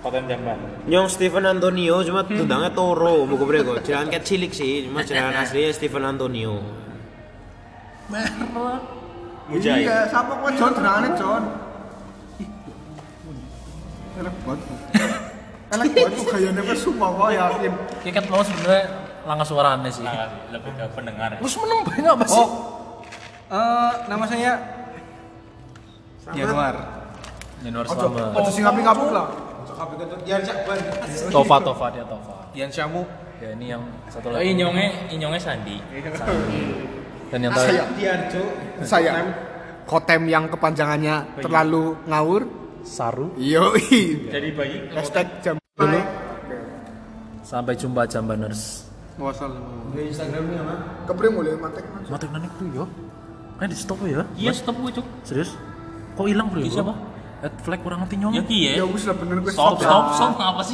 i. 0.02 0.04
Konten 0.04 0.26
jamban. 0.26 0.58
Nyong 0.90 1.08
Stephen 1.14 1.46
Antonio 1.46 2.02
cuma 2.02 2.26
tudangnya 2.26 2.74
Toro, 2.74 3.30
buku 3.30 3.44
brego. 3.46 3.78
Jangan 3.86 4.10
kayak 4.10 4.26
cilik 4.26 4.50
sih, 4.50 4.90
cuma 4.90 5.06
jalan 5.08 5.38
aslinya 5.38 5.70
Stephen 5.78 6.02
Antonio. 6.02 6.58
Mujahid. 9.52 9.86
Iya, 9.86 10.08
siapa 10.10 10.32
kowe 10.42 10.52
John 10.58 10.72
jenengane 10.74 11.10
John? 11.20 11.44
Elek 14.20 14.36
banget. 14.44 14.60
Elek 15.72 15.88
banget 15.96 16.14
tuh 16.18 16.26
gayane 16.28 16.62
wis 16.66 16.80
sumpah 16.84 17.10
kok 17.14 17.30
yakin. 17.32 17.72
Kiket 18.04 18.26
mau 18.32 18.42
sebenarnya 18.44 18.84
langkah 19.28 19.48
suaranya 19.48 19.90
sih. 19.92 20.04
Nah, 20.04 20.28
lebih 20.50 20.72
ke 20.76 20.86
pendengar. 20.98 21.30
Terus 21.40 21.56
meneng 21.62 21.80
banyak 21.86 22.12
apa 22.12 22.26
sih? 22.28 22.42
Oh, 22.42 22.50
eh, 23.54 23.92
nama 24.08 24.26
saya 24.28 24.54
Januar. 26.32 26.76
Januar 27.62 27.86
Selamat. 27.86 28.40
Aja 28.40 28.52
sing 28.52 28.66
apik-apik 28.66 29.10
lah. 29.12 29.28
Tova 31.32 31.58
Tova 31.60 31.86
dia 31.90 32.06
Tova. 32.06 32.36
Yan 32.54 32.70
Syamu. 32.70 33.02
Ya 33.42 33.50
ini 33.58 33.74
yang 33.74 33.82
satu 34.06 34.30
Oh, 34.30 34.38
lagi. 34.38 34.54
inyongnya, 34.54 35.10
inyongnya 35.10 35.42
Sandi. 35.42 35.82
Dan 37.34 37.40
yang 37.42 37.54
tadi 37.58 37.74
Saya 38.86 39.14
Kotem 39.90 40.30
yang 40.30 40.46
kepanjangannya 40.46 41.42
terlalu 41.42 41.98
ngawur. 42.06 42.44
Saru. 42.82 43.30
Yo, 43.38 43.78
i. 43.94 44.26
Jadi 44.30 44.50
bayi. 44.58 44.90
Hashtag 44.90 45.30
jam 45.46 45.56
Dulu. 45.78 46.02
Sampai 47.46 47.78
jumpa 47.78 48.10
Jambaners. 48.10 48.90
Wassalam. 49.22 49.94
Kepriye 51.06 51.30
mulai 51.30 51.54
matek 51.62 51.86
Mas? 51.94 52.10
Mati 52.10 52.26
nani 52.34 52.50
tuh 52.58 52.66
yo. 52.74 52.86
Kan 53.62 53.70
di 53.70 53.78
stop 53.78 54.02
ya? 54.02 54.26
Iya, 54.34 54.50
stop 54.54 54.74
gue 54.82 54.98
cuk. 54.98 55.06
Serius? 55.22 55.54
Kok 56.18 56.26
hilang 56.26 56.50
bro? 56.50 56.58
Iya, 56.58 56.82
siapa? 56.82 56.94
Head 57.42 57.58
flag 57.66 57.82
kurang 57.82 58.06
ngerti 58.06 58.16
nyong. 58.22 58.34
Ya 58.38 58.44
iya. 58.54 58.72
Ya 58.80 58.86
wis 58.86 59.10
lah 59.10 59.18
bener 59.18 59.42
gue 59.42 59.50
Stop, 59.50 59.82
stop, 59.82 60.14
stop. 60.14 60.32
Ngapa 60.38 60.62
sih? 60.62 60.70